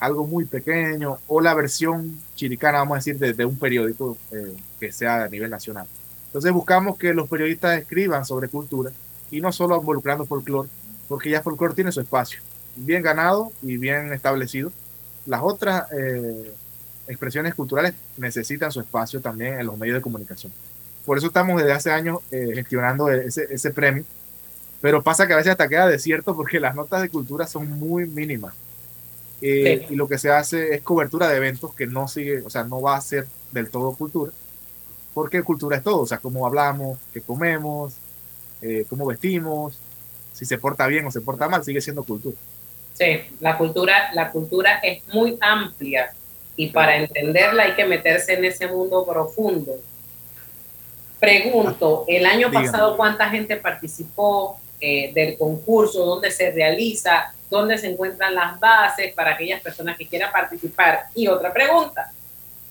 algo 0.00 0.26
muy 0.26 0.44
pequeño, 0.44 1.18
o 1.28 1.40
la 1.40 1.54
versión 1.54 2.18
chiricana, 2.34 2.78
vamos 2.78 2.96
a 2.96 2.98
decir, 2.98 3.18
de, 3.18 3.32
de 3.32 3.44
un 3.44 3.56
periódico 3.56 4.18
eh, 4.32 4.56
que 4.80 4.90
sea 4.90 5.24
a 5.24 5.28
nivel 5.28 5.48
nacional. 5.48 5.86
Entonces 6.26 6.50
buscamos 6.50 6.98
que 6.98 7.14
los 7.14 7.28
periodistas 7.28 7.78
escriban 7.78 8.24
sobre 8.24 8.48
cultura 8.48 8.90
y 9.30 9.40
no 9.40 9.52
solo 9.52 9.78
involucrando 9.78 10.24
folclore, 10.24 10.68
porque 11.06 11.30
ya 11.30 11.42
folclore 11.42 11.74
tiene 11.74 11.92
su 11.92 12.00
espacio, 12.00 12.40
bien 12.74 13.02
ganado 13.02 13.52
y 13.62 13.76
bien 13.76 14.12
establecido. 14.12 14.72
Las 15.26 15.42
otras 15.42 15.86
eh, 15.92 16.52
expresiones 17.06 17.54
culturales 17.54 17.94
necesitan 18.16 18.72
su 18.72 18.80
espacio 18.80 19.20
también 19.20 19.60
en 19.60 19.66
los 19.66 19.78
medios 19.78 19.96
de 19.96 20.02
comunicación. 20.02 20.52
Por 21.06 21.16
eso 21.18 21.28
estamos 21.28 21.58
desde 21.58 21.72
hace 21.72 21.92
años 21.92 22.18
eh, 22.32 22.50
gestionando 22.54 23.08
ese, 23.08 23.46
ese 23.50 23.70
premio 23.70 24.04
pero 24.82 25.02
pasa 25.02 25.26
que 25.26 25.32
a 25.32 25.36
veces 25.36 25.52
hasta 25.52 25.68
queda 25.68 25.86
desierto 25.86 26.34
porque 26.36 26.60
las 26.60 26.74
notas 26.74 27.00
de 27.00 27.08
cultura 27.08 27.46
son 27.46 27.70
muy 27.78 28.04
mínimas. 28.04 28.52
Eh, 29.40 29.86
sí. 29.88 29.94
Y 29.94 29.96
lo 29.96 30.08
que 30.08 30.18
se 30.18 30.30
hace 30.30 30.74
es 30.74 30.82
cobertura 30.82 31.28
de 31.28 31.36
eventos 31.36 31.72
que 31.72 31.86
no 31.86 32.08
sigue, 32.08 32.42
o 32.42 32.50
sea, 32.50 32.64
no 32.64 32.82
va 32.82 32.96
a 32.96 33.00
ser 33.00 33.26
del 33.52 33.70
todo 33.70 33.94
cultura, 33.94 34.32
porque 35.14 35.42
cultura 35.42 35.76
es 35.76 35.84
todo, 35.84 36.00
o 36.00 36.06
sea, 36.06 36.18
cómo 36.18 36.46
hablamos, 36.46 36.98
qué 37.14 37.20
comemos, 37.20 37.94
eh, 38.60 38.84
cómo 38.88 39.06
vestimos, 39.06 39.78
si 40.32 40.44
se 40.44 40.58
porta 40.58 40.86
bien 40.88 41.06
o 41.06 41.10
se 41.10 41.20
porta 41.20 41.48
mal, 41.48 41.64
sigue 41.64 41.80
siendo 41.80 42.02
cultura. 42.04 42.36
Sí, 42.94 43.20
la 43.40 43.56
cultura, 43.56 44.12
la 44.14 44.30
cultura 44.30 44.78
es 44.82 45.02
muy 45.12 45.38
amplia 45.40 46.12
y 46.56 46.68
para 46.68 46.96
entenderla 46.96 47.64
hay 47.64 47.74
que 47.74 47.84
meterse 47.84 48.34
en 48.34 48.44
ese 48.44 48.66
mundo 48.66 49.06
profundo. 49.06 49.72
Pregunto, 51.18 52.04
el 52.08 52.26
año 52.26 52.50
pasado, 52.50 52.96
¿cuánta 52.96 53.30
gente 53.30 53.56
participó? 53.56 54.58
Eh, 54.84 55.12
del 55.14 55.38
concurso, 55.38 56.04
dónde 56.04 56.32
se 56.32 56.50
realiza, 56.50 57.32
dónde 57.48 57.78
se 57.78 57.86
encuentran 57.86 58.34
las 58.34 58.58
bases 58.58 59.14
para 59.14 59.34
aquellas 59.34 59.60
personas 59.60 59.96
que 59.96 60.08
quieran 60.08 60.32
participar. 60.32 61.04
Y 61.14 61.28
otra 61.28 61.52
pregunta, 61.52 62.10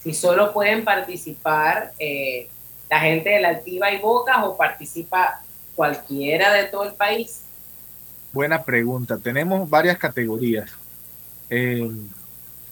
si 0.04 0.14
solo 0.14 0.52
pueden 0.52 0.84
participar 0.84 1.94
eh, 1.98 2.50
la 2.90 3.00
gente 3.00 3.30
de 3.30 3.40
la 3.40 3.48
Altiva 3.48 3.92
y 3.92 4.00
Bocas 4.00 4.40
o 4.44 4.58
participa 4.58 5.42
cualquiera 5.74 6.52
de 6.52 6.66
todo 6.66 6.84
el 6.84 6.94
país? 6.96 7.44
Buena 8.34 8.62
pregunta. 8.62 9.18
Tenemos 9.18 9.70
varias 9.70 9.98
categorías. 9.98 10.70
Eh, 11.50 11.90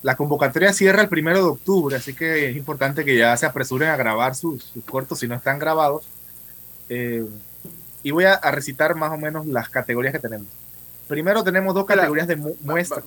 la 0.01 0.17
convocatoria 0.17 0.73
cierra 0.73 1.03
el 1.03 1.09
primero 1.09 1.37
de 1.37 1.49
octubre, 1.49 1.95
así 1.95 2.13
que 2.13 2.49
es 2.49 2.55
importante 2.57 3.05
que 3.05 3.17
ya 3.17 3.35
se 3.37 3.45
apresuren 3.45 3.89
a 3.89 3.95
grabar 3.95 4.35
sus, 4.35 4.73
cortos 4.85 5.19
si 5.19 5.27
no 5.27 5.35
están 5.35 5.59
grabados. 5.59 6.05
Eh, 6.89 7.25
y 8.03 8.11
voy 8.11 8.25
a, 8.25 8.39
recitar 8.51 8.95
más 8.95 9.11
o 9.11 9.17
menos 9.17 9.45
las 9.45 9.69
categorías 9.69 10.13
que 10.13 10.19
tenemos. 10.19 10.47
Primero 11.07 11.43
tenemos 11.43 11.73
dos 11.73 11.85
categorías 11.85 12.27
de 12.27 12.35
muestras. 12.35 13.03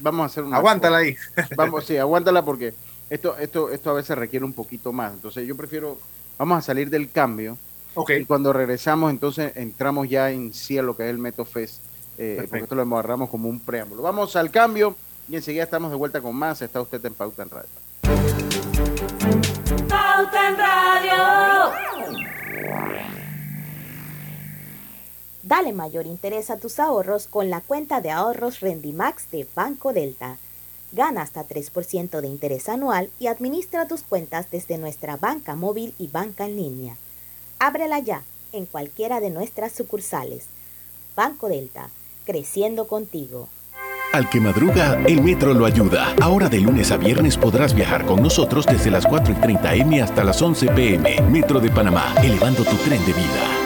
vamos 0.00 0.22
a 0.22 0.26
hacer 0.26 0.44
una. 0.44 0.56
Aguántala 0.56 0.98
ahí. 0.98 1.16
Vamos, 1.56 1.86
sí, 1.86 1.96
aguántala 1.96 2.44
porque 2.44 2.74
esto, 3.08 3.36
esto, 3.38 3.70
esto 3.70 3.90
a 3.90 3.94
veces 3.94 4.18
requiere 4.18 4.44
un 4.44 4.52
poquito 4.52 4.92
más. 4.92 5.12
Entonces 5.14 5.46
yo 5.46 5.56
prefiero, 5.56 5.98
vamos 6.38 6.58
a 6.58 6.62
salir 6.62 6.90
del 6.90 7.10
cambio. 7.10 7.56
Okay. 7.94 8.22
Y 8.22 8.24
cuando 8.26 8.52
regresamos, 8.52 9.10
entonces 9.10 9.52
entramos 9.56 10.08
ya 10.08 10.30
en 10.30 10.52
sí 10.52 10.76
a 10.76 10.82
lo 10.82 10.96
que 10.96 11.04
es 11.04 11.10
el 11.10 11.18
MetoFest, 11.18 11.82
eh, 12.18 12.46
porque 12.50 12.64
esto 12.64 12.74
lo 12.74 12.82
agarramos 12.82 13.30
como 13.30 13.48
un 13.48 13.60
preámbulo. 13.60 14.02
Vamos 14.02 14.36
al 14.36 14.50
cambio 14.50 14.96
y 15.28 15.36
enseguida 15.36 15.62
estamos 15.62 15.90
de 15.90 15.96
vuelta 15.96 16.20
con 16.20 16.36
más. 16.36 16.60
Está 16.60 16.80
usted 16.80 17.04
en 17.06 17.14
Pauta 17.14 17.42
en 17.44 17.50
Radio. 17.50 17.70
Pauta 19.88 20.48
en 20.48 20.56
Radio. 20.58 22.05
Dale 25.46 25.72
mayor 25.72 26.08
interés 26.08 26.50
a 26.50 26.56
tus 26.56 26.80
ahorros 26.80 27.28
con 27.28 27.50
la 27.50 27.60
cuenta 27.60 28.00
de 28.00 28.10
ahorros 28.10 28.58
Rendimax 28.58 29.30
de 29.30 29.46
Banco 29.54 29.92
Delta. 29.92 30.38
Gana 30.90 31.22
hasta 31.22 31.46
3% 31.46 32.20
de 32.20 32.26
interés 32.26 32.68
anual 32.68 33.10
y 33.20 33.28
administra 33.28 33.86
tus 33.86 34.02
cuentas 34.02 34.50
desde 34.50 34.76
nuestra 34.76 35.16
banca 35.16 35.54
móvil 35.54 35.94
y 36.00 36.08
banca 36.08 36.46
en 36.46 36.56
línea. 36.56 36.96
Ábrela 37.60 38.00
ya 38.00 38.24
en 38.50 38.66
cualquiera 38.66 39.20
de 39.20 39.30
nuestras 39.30 39.70
sucursales. 39.70 40.46
Banco 41.14 41.48
Delta, 41.48 41.90
creciendo 42.24 42.88
contigo. 42.88 43.48
Al 44.14 44.28
que 44.28 44.40
madruga, 44.40 45.00
el 45.06 45.22
metro 45.22 45.54
lo 45.54 45.64
ayuda. 45.64 46.12
Ahora 46.20 46.48
de 46.48 46.58
lunes 46.58 46.90
a 46.90 46.96
viernes 46.96 47.36
podrás 47.36 47.72
viajar 47.72 48.04
con 48.04 48.20
nosotros 48.20 48.66
desde 48.66 48.90
las 48.90 49.06
4 49.06 49.34
y 49.34 49.36
30 49.36 49.74
M 49.76 50.02
hasta 50.02 50.24
las 50.24 50.42
11 50.42 50.66
PM. 50.72 51.22
Metro 51.30 51.60
de 51.60 51.70
Panamá, 51.70 52.16
elevando 52.20 52.64
tu 52.64 52.74
tren 52.78 53.04
de 53.06 53.12
vida. 53.12 53.65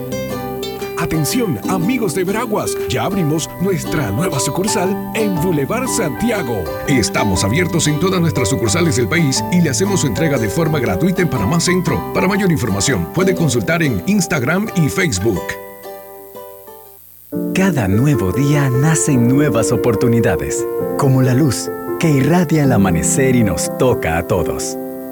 Atención, 1.01 1.59
amigos 1.67 2.13
de 2.13 2.23
Veraguas, 2.23 2.77
ya 2.87 3.05
abrimos 3.05 3.49
nuestra 3.59 4.11
nueva 4.11 4.39
sucursal 4.39 5.11
en 5.15 5.33
Boulevard 5.41 5.87
Santiago. 5.87 6.63
Estamos 6.87 7.43
abiertos 7.43 7.87
en 7.87 7.99
todas 7.99 8.21
nuestras 8.21 8.49
sucursales 8.49 8.97
del 8.97 9.07
país 9.09 9.43
y 9.51 9.61
le 9.61 9.71
hacemos 9.71 10.01
su 10.01 10.07
entrega 10.07 10.37
de 10.37 10.47
forma 10.47 10.79
gratuita 10.79 11.23
en 11.23 11.27
Panamá 11.27 11.59
Centro. 11.59 12.13
Para 12.13 12.27
mayor 12.27 12.51
información, 12.51 13.07
puede 13.15 13.33
consultar 13.33 13.81
en 13.81 14.03
Instagram 14.05 14.67
y 14.75 14.89
Facebook. 14.89 15.41
Cada 17.55 17.87
nuevo 17.87 18.31
día 18.31 18.69
nacen 18.69 19.27
nuevas 19.27 19.71
oportunidades, 19.71 20.63
como 20.99 21.23
la 21.23 21.33
luz 21.33 21.71
que 21.99 22.11
irradia 22.11 22.65
el 22.65 22.71
amanecer 22.71 23.35
y 23.35 23.43
nos 23.43 23.75
toca 23.79 24.19
a 24.19 24.27
todos. 24.27 24.77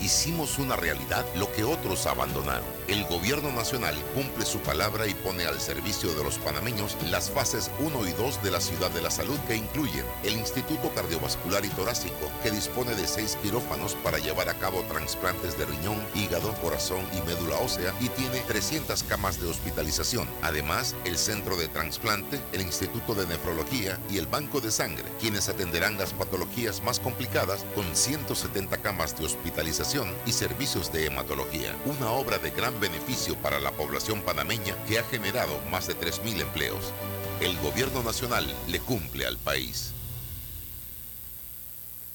hicimos 0.00 0.58
una 0.58 0.76
realidad 0.76 1.26
lo 1.36 1.50
que 1.52 1.64
otros 1.64 2.06
abandonaron. 2.06 2.64
El 2.86 3.04
gobierno 3.04 3.52
nacional 3.52 3.94
cumple 4.14 4.44
su 4.44 4.58
palabra 4.60 5.06
y 5.06 5.14
pone 5.14 5.44
al 5.44 5.60
servicio 5.60 6.14
de 6.14 6.24
los 6.24 6.38
panameños 6.38 6.96
las 7.10 7.30
fases 7.30 7.70
1 7.80 8.08
y 8.08 8.12
2 8.12 8.42
de 8.42 8.50
la 8.50 8.60
ciudad 8.60 8.90
de 8.90 9.02
la 9.02 9.10
salud 9.10 9.38
que 9.46 9.56
incluyen 9.56 10.04
el 10.22 10.34
Instituto 10.34 10.92
Cardiovascular 10.94 11.64
y 11.64 11.68
Torácico, 11.68 12.30
que 12.42 12.50
dispone 12.50 12.94
de 12.94 13.06
seis 13.06 13.36
quirófanos 13.42 13.94
para 13.96 14.18
llevar 14.18 14.48
a 14.48 14.58
cabo 14.58 14.82
trasplantes 14.82 15.58
de 15.58 15.66
riñón, 15.66 16.00
hígado, 16.14 16.52
corazón 16.62 17.04
y 17.12 17.20
médula 17.28 17.56
ósea 17.58 17.92
y 18.00 18.08
tiene 18.08 18.40
300 18.40 19.02
camas 19.04 19.40
de 19.40 19.48
hospitalización. 19.48 20.28
Además, 20.42 20.94
el 21.04 21.18
Centro 21.18 21.56
de 21.56 21.68
Transplante, 21.68 22.40
el 22.52 22.62
Instituto 22.62 23.14
de 23.14 23.26
Nefrología 23.26 23.98
y 24.10 24.18
el 24.18 24.26
Banco 24.26 24.60
de 24.60 24.70
Sangre, 24.70 25.04
quienes 25.20 25.48
atenderán 25.48 25.98
las 25.98 26.12
patologías 26.12 26.82
más 26.82 27.00
complicadas 27.00 27.64
con 27.74 27.84
170 27.94 28.78
camas 28.78 29.18
de 29.18 29.26
hospitalización 29.26 29.87
y 30.26 30.32
servicios 30.32 30.92
de 30.92 31.06
hematología, 31.06 31.74
una 31.86 32.10
obra 32.10 32.36
de 32.36 32.50
gran 32.50 32.78
beneficio 32.78 33.36
para 33.36 33.58
la 33.58 33.72
población 33.72 34.20
panameña 34.20 34.76
que 34.86 34.98
ha 34.98 35.04
generado 35.04 35.58
más 35.70 35.86
de 35.86 35.96
3.000 35.96 36.42
empleos. 36.42 36.92
El 37.40 37.56
gobierno 37.60 38.02
nacional 38.02 38.44
le 38.66 38.80
cumple 38.80 39.24
al 39.24 39.38
país. 39.38 39.94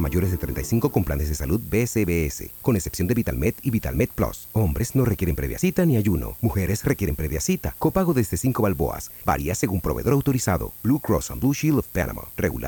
mayores 0.00 0.30
de 0.30 0.38
35 0.38 0.90
con 0.90 1.04
planes 1.04 1.28
de 1.28 1.34
salud 1.34 1.60
BCBS, 1.60 2.50
con 2.62 2.76
excepción 2.76 3.08
de 3.08 3.14
VitalMed 3.14 3.54
y 3.62 3.70
VitalMed 3.70 4.10
Plus. 4.14 4.48
Hombres 4.52 4.94
no 4.94 5.04
requieren 5.04 5.36
previa 5.36 5.58
cita 5.58 5.84
ni 5.86 5.96
ayuno. 5.96 6.36
Mujeres 6.40 6.84
requieren 6.84 7.16
previa 7.16 7.40
cita. 7.40 7.74
Copago 7.78 8.14
desde 8.14 8.36
5 8.36 8.62
balboas. 8.62 9.10
Varía 9.24 9.54
según 9.54 9.80
proveedor 9.80 10.12
autorizado. 10.12 10.72
Blue 10.82 11.00
Cross 11.00 11.30
and 11.30 11.40
Blue 11.40 11.54
Shield 11.54 11.78
of 11.78 11.86
Panama 11.86 12.22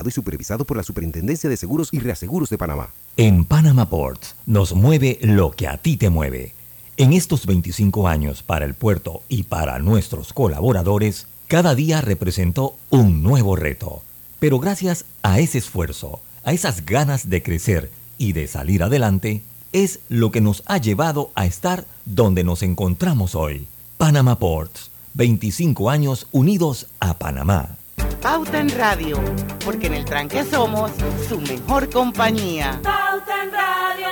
y 0.06 0.10
supervisado 0.10 0.64
por 0.64 0.76
la 0.76 0.82
Superintendencia 0.82 1.48
de 1.48 1.56
Seguros 1.56 1.88
y 1.92 1.98
Reaseguros 1.98 2.50
de 2.50 2.58
Panamá. 2.58 2.90
En 3.16 3.44
Panama 3.44 3.88
Ports 3.88 4.36
nos 4.46 4.74
mueve 4.74 5.18
lo 5.22 5.50
que 5.50 5.68
a 5.68 5.76
ti 5.78 5.96
te 5.96 6.10
mueve. 6.10 6.54
En 6.96 7.12
estos 7.12 7.46
25 7.46 8.08
años 8.08 8.42
para 8.42 8.64
el 8.64 8.74
puerto 8.74 9.22
y 9.28 9.44
para 9.44 9.78
nuestros 9.78 10.32
colaboradores, 10.32 11.26
cada 11.46 11.74
día 11.74 12.00
representó 12.00 12.76
un 12.90 13.22
nuevo 13.22 13.56
reto. 13.56 14.02
Pero 14.38 14.58
gracias 14.58 15.04
a 15.22 15.40
ese 15.40 15.58
esfuerzo, 15.58 16.20
a 16.48 16.52
esas 16.52 16.86
ganas 16.86 17.28
de 17.28 17.42
crecer 17.42 17.90
y 18.16 18.32
de 18.32 18.46
salir 18.46 18.82
adelante, 18.82 19.42
es 19.74 20.00
lo 20.08 20.30
que 20.30 20.40
nos 20.40 20.62
ha 20.64 20.78
llevado 20.78 21.30
a 21.34 21.44
estar 21.44 21.84
donde 22.06 22.42
nos 22.42 22.62
encontramos 22.62 23.34
hoy. 23.34 23.66
Panama 23.98 24.38
Ports, 24.38 24.90
25 25.12 25.90
años 25.90 26.26
unidos 26.32 26.86
a 27.00 27.18
Panamá. 27.18 27.76
Pauta 28.22 28.60
en 28.60 28.70
Radio, 28.70 29.20
porque 29.62 29.88
en 29.88 29.94
el 29.94 30.06
tranque 30.06 30.42
somos 30.42 30.90
su 31.28 31.38
mejor 31.38 31.90
compañía. 31.90 32.80
Pauta 32.82 33.42
en 33.44 33.52
Radio. 33.52 34.08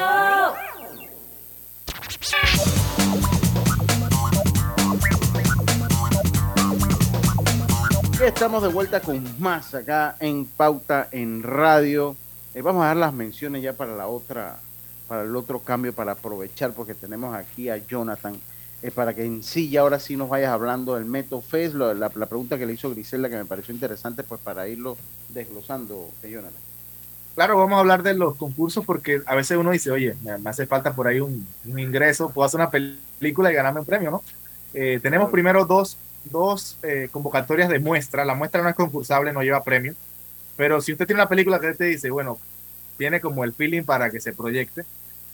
Estamos 8.26 8.62
de 8.62 8.68
vuelta 8.68 9.00
con 9.00 9.24
más 9.40 9.74
acá 9.74 10.16
en 10.20 10.44
Pauta 10.44 11.08
en 11.12 11.42
Radio. 11.42 12.14
Eh, 12.56 12.62
vamos 12.62 12.84
a 12.84 12.86
dar 12.86 12.96
las 12.96 13.12
menciones 13.12 13.62
ya 13.62 13.74
para 13.74 13.94
la 13.94 14.08
otra, 14.08 14.56
para 15.08 15.24
el 15.24 15.36
otro 15.36 15.58
cambio, 15.58 15.92
para 15.92 16.12
aprovechar, 16.12 16.72
porque 16.72 16.94
tenemos 16.94 17.34
aquí 17.34 17.68
a 17.68 17.76
Jonathan 17.76 18.34
eh, 18.82 18.90
para 18.90 19.12
que 19.12 19.26
en 19.26 19.42
sí 19.42 19.68
ya 19.68 19.82
ahora 19.82 20.00
sí 20.00 20.16
nos 20.16 20.30
vayas 20.30 20.52
hablando 20.52 20.94
del 20.94 21.04
Meto 21.04 21.42
Fest, 21.42 21.74
la, 21.74 21.92
la, 21.92 22.08
pregunta 22.08 22.56
que 22.56 22.64
le 22.64 22.72
hizo 22.72 22.88
Griselda 22.88 23.28
que 23.28 23.36
me 23.36 23.44
pareció 23.44 23.74
interesante, 23.74 24.22
pues 24.22 24.40
para 24.40 24.66
irlo 24.68 24.96
desglosando, 25.28 26.08
eh, 26.22 26.30
Jonathan. 26.30 26.58
Claro, 27.34 27.58
vamos 27.58 27.76
a 27.76 27.80
hablar 27.80 28.02
de 28.02 28.14
los 28.14 28.36
concursos 28.36 28.86
porque 28.86 29.20
a 29.26 29.34
veces 29.34 29.58
uno 29.58 29.70
dice, 29.70 29.90
oye, 29.90 30.16
me, 30.22 30.48
hace 30.48 30.66
falta 30.66 30.94
por 30.94 31.08
ahí 31.08 31.20
un, 31.20 31.46
ingreso, 31.66 32.30
puedo 32.30 32.46
hacer 32.46 32.58
una 32.58 32.70
película 32.70 33.52
y 33.52 33.54
ganarme 33.54 33.80
un 33.80 33.86
premio, 33.86 34.10
¿no? 34.10 34.22
Eh, 34.72 34.98
tenemos 35.02 35.30
primero 35.30 35.66
dos, 35.66 35.98
dos 36.24 36.78
eh, 36.82 37.10
convocatorias 37.12 37.68
de 37.68 37.80
muestra. 37.80 38.24
La 38.24 38.34
muestra 38.34 38.62
no 38.62 38.70
es 38.70 38.74
concursable, 38.74 39.34
no 39.34 39.42
lleva 39.42 39.62
premio. 39.62 39.94
Pero 40.56 40.80
si 40.80 40.92
usted 40.92 41.06
tiene 41.06 41.20
una 41.20 41.28
película 41.28 41.60
que 41.60 41.74
te 41.74 41.84
dice, 41.84 42.10
bueno, 42.10 42.38
tiene 42.96 43.20
como 43.20 43.44
el 43.44 43.52
feeling 43.52 43.82
para 43.82 44.10
que 44.10 44.20
se 44.20 44.32
proyecte, 44.32 44.84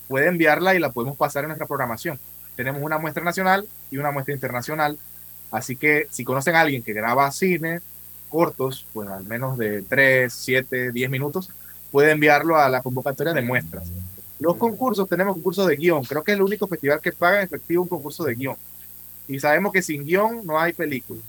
puede 0.08 0.26
enviarla 0.26 0.74
y 0.74 0.78
la 0.78 0.92
podemos 0.92 1.16
pasar 1.16 1.44
en 1.44 1.48
nuestra 1.48 1.66
programación. 1.66 2.18
Tenemos 2.56 2.82
una 2.82 2.98
muestra 2.98 3.24
nacional 3.24 3.66
y 3.90 3.98
una 3.98 4.10
muestra 4.10 4.34
internacional. 4.34 4.98
Así 5.50 5.76
que 5.76 6.06
si 6.10 6.24
conocen 6.24 6.56
a 6.56 6.60
alguien 6.60 6.82
que 6.82 6.92
graba 6.92 7.30
cine 7.30 7.80
cortos, 8.28 8.86
pues 8.92 9.08
al 9.08 9.24
menos 9.24 9.58
de 9.58 9.82
3, 9.82 10.32
7, 10.32 10.92
10 10.92 11.10
minutos, 11.10 11.50
puede 11.90 12.10
enviarlo 12.10 12.56
a 12.56 12.68
la 12.68 12.82
convocatoria 12.82 13.34
de 13.34 13.42
muestras. 13.42 13.88
Los 14.40 14.56
concursos, 14.56 15.08
tenemos 15.08 15.34
concursos 15.34 15.68
de 15.68 15.76
guion. 15.76 16.02
Creo 16.04 16.24
que 16.24 16.32
es 16.32 16.36
el 16.36 16.42
único 16.42 16.66
festival 16.66 17.00
que 17.00 17.12
paga 17.12 17.38
en 17.38 17.44
efectivo 17.44 17.82
un 17.82 17.88
concurso 17.88 18.24
de 18.24 18.34
guion. 18.34 18.56
Y 19.28 19.38
sabemos 19.38 19.72
que 19.72 19.82
sin 19.82 20.04
guion 20.04 20.44
no 20.44 20.58
hay 20.58 20.72
película. 20.72 21.20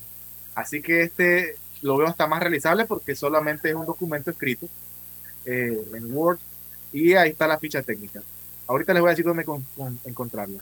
Así 0.54 0.80
que 0.80 1.02
este 1.02 1.56
lo 1.84 1.96
veo 1.98 2.08
hasta 2.08 2.26
más 2.26 2.40
realizable 2.40 2.86
porque 2.86 3.14
solamente 3.14 3.68
es 3.68 3.74
un 3.74 3.84
documento 3.84 4.30
escrito 4.30 4.66
eh, 5.44 5.84
en 5.92 6.16
Word 6.16 6.38
y 6.92 7.12
ahí 7.12 7.28
está 7.30 7.46
la 7.46 7.58
ficha 7.58 7.82
técnica. 7.82 8.22
Ahorita 8.66 8.94
les 8.94 9.02
voy 9.02 9.08
a 9.08 9.12
decir 9.12 9.26
dónde 9.26 9.44
con, 9.44 9.62
con, 9.76 10.00
encontrarla. 10.06 10.60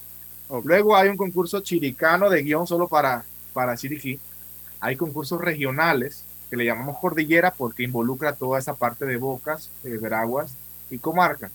Luego 0.65 0.97
hay 0.97 1.09
un 1.09 1.17
concurso 1.17 1.61
chiricano 1.61 2.29
de 2.29 2.43
guion 2.43 2.67
solo 2.67 2.89
para, 2.89 3.25
para 3.53 3.77
Chiriquí. 3.77 4.19
Hay 4.81 4.97
concursos 4.97 5.41
regionales 5.41 6.25
que 6.51 6.57
le 6.57 6.65
llamamos 6.65 6.99
cordillera 6.99 7.53
porque 7.53 7.85
involucra 7.85 8.35
toda 8.35 8.59
esa 8.59 8.75
parte 8.75 9.07
de 9.07 9.17
Bocas, 9.17 9.71
eh, 9.85 9.99
Veraguas 10.03 10.57
y 10.91 10.99
Comarca. 10.99 11.53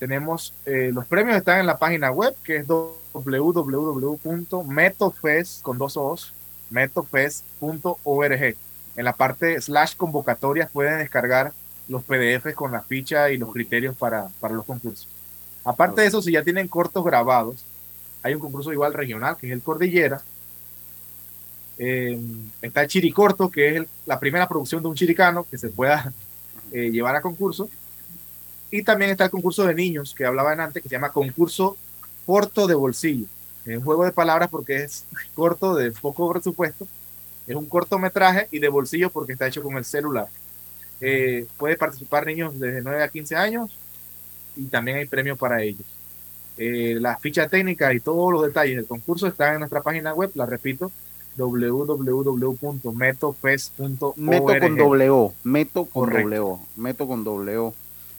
Tenemos, 0.00 0.52
eh, 0.66 0.90
los 0.92 1.06
premios 1.06 1.36
están 1.36 1.60
en 1.60 1.66
la 1.66 1.78
página 1.78 2.10
web 2.10 2.34
que 2.42 2.56
es 2.56 2.66
www.metofest 2.66 5.62
con 5.62 5.78
dos 5.78 5.96
O's, 5.96 6.34
metofest.org. 6.72 8.56
En 8.96 9.04
la 9.04 9.12
parte 9.12 9.60
slash 9.60 9.96
convocatorias 9.96 10.70
pueden 10.70 10.98
descargar 10.98 11.52
los 11.88 12.02
PDFs 12.02 12.54
con 12.54 12.72
la 12.72 12.82
ficha 12.82 13.30
y 13.30 13.38
los 13.38 13.52
criterios 13.52 13.96
para, 13.96 14.28
para 14.40 14.54
los 14.54 14.64
concursos. 14.64 15.08
Aparte 15.64 16.00
de 16.00 16.08
eso, 16.08 16.20
si 16.20 16.32
ya 16.32 16.42
tienen 16.42 16.68
cortos 16.68 17.04
grabados, 17.04 17.64
hay 18.22 18.34
un 18.34 18.40
concurso 18.40 18.72
igual 18.72 18.92
regional 18.94 19.36
que 19.36 19.46
es 19.46 19.52
el 19.52 19.62
Cordillera, 19.62 20.22
eh, 21.78 22.18
está 22.60 22.82
el 22.82 22.88
Chiricorto, 22.88 23.50
que 23.50 23.76
es 23.76 23.82
la 24.06 24.20
primera 24.20 24.48
producción 24.48 24.82
de 24.82 24.88
un 24.88 24.94
chiricano 24.94 25.46
que 25.50 25.58
se 25.58 25.68
pueda 25.68 26.12
eh, 26.70 26.90
llevar 26.90 27.16
a 27.16 27.20
concurso. 27.20 27.68
Y 28.70 28.82
también 28.82 29.10
está 29.10 29.24
el 29.24 29.30
concurso 29.30 29.64
de 29.64 29.74
niños 29.74 30.14
que 30.14 30.24
hablaban 30.24 30.60
antes, 30.60 30.82
que 30.82 30.88
se 30.88 30.94
llama 30.94 31.12
concurso 31.12 31.76
corto 32.24 32.66
de 32.66 32.74
bolsillo. 32.74 33.26
Es 33.66 33.78
un 33.78 33.84
juego 33.84 34.04
de 34.04 34.12
palabras 34.12 34.48
porque 34.50 34.84
es 34.84 35.04
corto, 35.34 35.74
de 35.74 35.92
poco 35.92 36.30
presupuesto. 36.32 36.86
Es 37.46 37.56
un 37.56 37.66
cortometraje 37.66 38.48
y 38.50 38.58
de 38.58 38.68
bolsillo 38.68 39.10
porque 39.10 39.32
está 39.32 39.46
hecho 39.46 39.62
con 39.62 39.76
el 39.76 39.84
celular. 39.84 40.28
Eh, 41.00 41.46
puede 41.56 41.76
participar 41.76 42.26
niños 42.26 42.58
desde 42.58 42.80
9 42.80 43.02
a 43.02 43.08
15 43.08 43.34
años 43.34 43.76
y 44.56 44.66
también 44.66 44.98
hay 44.98 45.06
premio 45.06 45.36
para 45.36 45.62
ellos. 45.62 45.86
la 46.56 47.16
ficha 47.18 47.48
técnica 47.48 47.92
y 47.92 48.00
todos 48.00 48.32
los 48.32 48.44
detalles 48.44 48.76
del 48.76 48.86
concurso 48.86 49.26
están 49.26 49.54
en 49.54 49.60
nuestra 49.60 49.82
página 49.82 50.14
web, 50.14 50.30
la 50.34 50.46
repito, 50.46 50.92
www.metofest.org. 51.36 54.18
Meto 54.18 54.58
con 54.60 54.76
doble 54.76 55.10
O, 55.10 55.34
Meto 55.44 55.84
con 55.86 56.12
O, 56.38 56.60
Meto 56.76 57.06
con 57.06 57.26
O, 57.26 57.74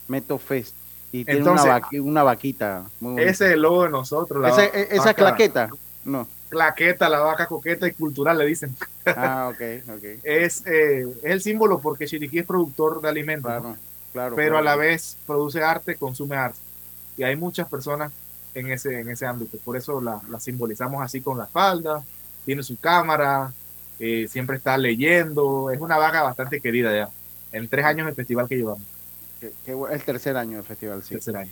Metofest. 0.08 0.76
Y 1.14 1.24
tiene 1.26 1.48
una, 1.48 1.82
una, 2.02 2.24
vaquita. 2.24 2.86
ese 3.18 3.46
es 3.46 3.54
el 3.54 3.62
logo 3.62 3.84
de 3.84 3.92
nosotros. 3.92 4.46
esa, 4.48 4.66
esa 4.66 5.14
claqueta, 5.14 5.70
no. 6.04 6.28
Claqueta, 6.50 7.08
la 7.08 7.20
vaca 7.20 7.46
coqueta 7.46 7.88
y 7.88 7.94
cultural, 7.94 8.38
le 8.38 8.48
dicen. 8.48 8.76
Ah, 9.06 9.52
ok, 9.54 9.62
ok. 9.96 10.04
es, 10.24 10.66
eh, 10.66 11.06
es 11.24 11.32
el 11.32 11.42
símbolo 11.42 11.80
porque 11.80 12.08
Chiriquí 12.08 12.40
es 12.40 12.46
productor 12.46 13.00
de 13.00 13.10
alimentos. 13.10 13.50
Claro, 13.50 13.78
claro. 14.12 14.36
Pero 14.36 14.58
a 14.58 14.64
la 14.64 14.76
vez 14.76 15.18
produce 15.28 15.64
arte, 15.64 15.96
consume 15.98 16.36
arte. 16.36 16.60
Y 17.16 17.22
hay 17.22 17.36
muchas 17.36 17.70
personas 17.70 18.12
en 18.56 18.72
ese, 18.72 19.00
en 19.00 19.10
ese 19.10 19.28
ámbito. 19.28 19.60
Por 19.64 19.78
eso 19.78 20.02
la, 20.02 20.20
la 20.30 20.40
simbolizamos 20.40 21.02
así 21.04 21.22
con 21.22 21.38
la 21.38 21.46
falda, 21.46 22.04
tiene 22.44 22.64
su 22.64 22.80
cámara, 22.80 23.54
eh, 24.00 24.28
siempre 24.28 24.58
está 24.58 24.78
leyendo, 24.78 25.70
es 25.72 25.80
una 25.80 25.98
vaga 25.98 26.24
bastante 26.24 26.60
querida 26.60 26.92
ya, 26.96 27.10
en 27.52 27.68
tres 27.68 27.86
años 27.86 28.08
del 28.08 28.16
festival 28.16 28.48
que 28.48 28.58
llevamos. 28.58 28.93
El 29.66 30.04
tercer 30.04 30.38
año 30.38 30.58
del 30.58 30.66
festival, 30.66 31.04
sí. 31.04 31.16
Tercer 31.16 31.38
año. 31.38 31.52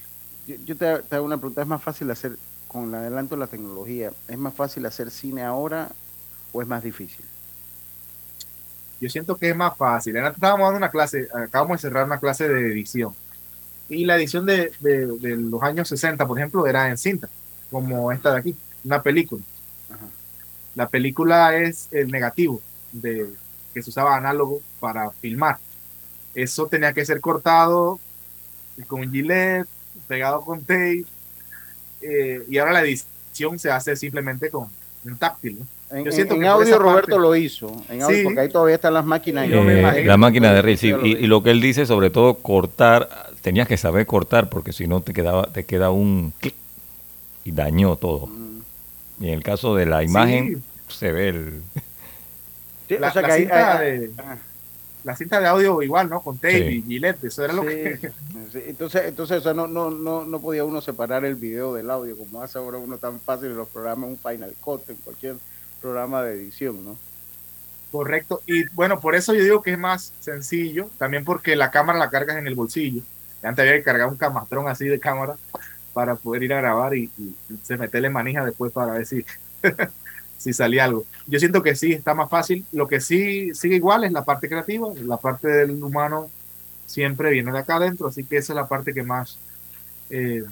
Yo, 0.65 0.75
te, 0.75 0.87
hago 0.87 1.25
una 1.25 1.37
pregunta, 1.37 1.61
¿es 1.61 1.67
más 1.67 1.81
fácil 1.81 2.09
hacer, 2.11 2.37
con 2.67 2.89
el 2.89 2.95
adelanto 2.95 3.35
de 3.35 3.39
la 3.39 3.47
tecnología, 3.47 4.11
¿es 4.27 4.37
más 4.37 4.53
fácil 4.53 4.85
hacer 4.85 5.11
cine 5.11 5.43
ahora 5.43 5.89
o 6.51 6.61
es 6.61 6.67
más 6.67 6.83
difícil? 6.83 7.25
Yo 8.99 9.09
siento 9.09 9.35
que 9.35 9.49
es 9.49 9.55
más 9.55 9.75
fácil. 9.75 10.17
Antes 10.17 10.35
estábamos 10.35 10.65
dando 10.65 10.77
una 10.77 10.91
clase, 10.91 11.27
acabamos 11.33 11.77
de 11.77 11.87
cerrar 11.87 12.05
una 12.05 12.19
clase 12.19 12.47
de 12.47 12.71
edición. 12.71 13.13
Y 13.89 14.05
la 14.05 14.15
edición 14.15 14.45
de, 14.45 14.71
de, 14.79 15.07
de 15.07 15.35
los 15.35 15.61
años 15.63 15.89
60, 15.89 16.25
por 16.27 16.37
ejemplo, 16.37 16.65
era 16.65 16.89
en 16.89 16.97
cinta, 16.97 17.29
como 17.69 18.11
esta 18.11 18.31
de 18.31 18.39
aquí, 18.39 18.55
una 18.83 19.01
película. 19.01 19.43
La 20.75 20.87
película 20.87 21.55
es 21.57 21.89
el 21.91 22.09
negativo 22.09 22.61
de 22.91 23.29
que 23.73 23.81
se 23.81 23.89
usaba 23.89 24.15
análogo 24.15 24.61
para 24.79 25.11
filmar. 25.11 25.57
Eso 26.35 26.67
tenía 26.67 26.93
que 26.93 27.05
ser 27.05 27.19
cortado 27.21 27.99
con 28.87 29.11
gilet, 29.11 29.67
pegado 30.07 30.41
con 30.41 30.61
tape, 30.61 31.05
eh, 32.01 32.43
y 32.49 32.57
ahora 32.57 32.73
la 32.73 32.81
edición 32.81 33.59
se 33.59 33.69
hace 33.71 33.95
simplemente 33.95 34.49
con 34.49 34.67
un 35.03 35.17
táctil. 35.17 35.59
En, 35.89 36.07
en, 36.07 36.45
audio 36.45 36.79
Roberto 36.79 37.19
lo 37.19 37.35
hizo, 37.35 37.75
en 37.89 38.01
audio, 38.01 38.23
porque 38.23 38.39
ahí 38.39 38.49
todavía 38.49 38.75
están 38.75 38.93
las 38.93 39.05
máquinas. 39.05 39.45
Eh, 39.49 40.03
la 40.05 40.15
máquina 40.15 40.53
de 40.53 40.61
reel, 40.61 41.05
y, 41.05 41.27
lo 41.27 41.43
que 41.43 41.51
él 41.51 41.59
dice, 41.59 41.85
sobre 41.85 42.09
todo 42.09 42.35
cortar, 42.35 43.09
tenías 43.41 43.67
que 43.67 43.75
saber 43.75 44.05
cortar, 44.05 44.47
porque 44.47 44.71
si 44.71 44.87
no 44.87 45.01
te 45.01 45.11
quedaba 45.11 45.51
te 45.51 45.65
queda 45.65 45.91
un 45.91 46.33
clic 46.39 46.55
y 47.43 47.51
dañó 47.51 47.97
todo. 47.97 48.27
Mm. 48.27 48.61
Y 49.19 49.27
en 49.27 49.33
el 49.33 49.43
caso 49.43 49.75
de 49.75 49.85
la 49.85 50.01
imagen, 50.01 50.63
se 50.87 51.11
ve 51.11 51.27
el... 51.27 51.61
la, 52.87 53.11
cinta 53.11 53.81
de, 53.81 54.11
la, 55.03 55.15
cinta 55.15 55.39
de, 55.39 55.47
audio 55.47 55.81
igual, 55.81 56.09
¿no? 56.09 56.21
Con 56.21 56.37
tape 56.37 56.71
y 56.71 56.81
gilet, 56.81 57.23
eso 57.23 57.43
era 57.43 57.53
lo 57.53 57.63
que... 57.63 58.11
Entonces, 58.53 59.03
entonces 59.05 59.43
no, 59.55 59.67
no, 59.67 59.89
no, 59.89 60.25
no 60.25 60.41
podía 60.41 60.65
uno 60.65 60.81
separar 60.81 61.23
el 61.23 61.35
video 61.35 61.73
del 61.73 61.89
audio, 61.89 62.17
como 62.17 62.41
hace 62.41 62.57
ahora 62.57 62.77
uno 62.77 62.97
tan 62.97 63.19
fácil 63.19 63.47
en 63.47 63.57
los 63.57 63.67
programas, 63.69 64.09
un 64.09 64.17
Final 64.17 64.53
Cut, 64.59 64.89
en 64.89 64.97
cualquier 64.97 65.35
programa 65.81 66.21
de 66.23 66.33
edición, 66.33 66.83
¿no? 66.83 66.97
Correcto, 67.91 68.41
y 68.45 68.67
bueno, 68.69 68.99
por 68.99 69.15
eso 69.15 69.33
yo 69.33 69.43
digo 69.43 69.61
que 69.61 69.71
es 69.71 69.77
más 69.77 70.13
sencillo, 70.19 70.89
también 70.97 71.25
porque 71.25 71.55
la 71.55 71.71
cámara 71.71 71.99
la 71.99 72.09
cargas 72.09 72.37
en 72.37 72.47
el 72.47 72.55
bolsillo. 72.55 73.01
Antes 73.43 73.63
había 73.63 73.77
que 73.77 73.83
cargar 73.83 74.07
un 74.07 74.17
camastrón 74.17 74.67
así 74.67 74.85
de 74.85 74.99
cámara 74.99 75.35
para 75.93 76.15
poder 76.15 76.43
ir 76.43 76.53
a 76.53 76.61
grabar 76.61 76.95
y, 76.95 77.11
se 77.63 77.77
meterle 77.77 78.09
manija 78.09 78.45
después 78.45 78.71
para 78.71 78.93
ver 78.93 79.05
si, 79.05 79.25
si 80.41 80.53
salía 80.53 80.85
algo. 80.85 81.05
Yo 81.27 81.37
siento 81.37 81.61
que 81.61 81.75
sí, 81.75 81.93
está 81.93 82.15
más 82.15 82.27
fácil. 82.27 82.65
Lo 82.71 82.87
que 82.87 82.99
sí 82.99 83.53
sigue 83.53 83.75
igual 83.75 84.03
es 84.03 84.11
la 84.11 84.25
parte 84.25 84.49
creativa, 84.49 84.87
la 85.03 85.17
parte 85.17 85.47
del 85.47 85.83
humano 85.83 86.31
siempre 86.87 87.29
viene 87.29 87.51
de 87.51 87.59
acá 87.59 87.75
adentro, 87.75 88.07
así 88.07 88.23
que 88.23 88.37
esa 88.37 88.53
es 88.53 88.55
la 88.55 88.67
parte 88.67 88.91
que 88.91 89.03
más 89.03 89.37
eh, 90.09 90.43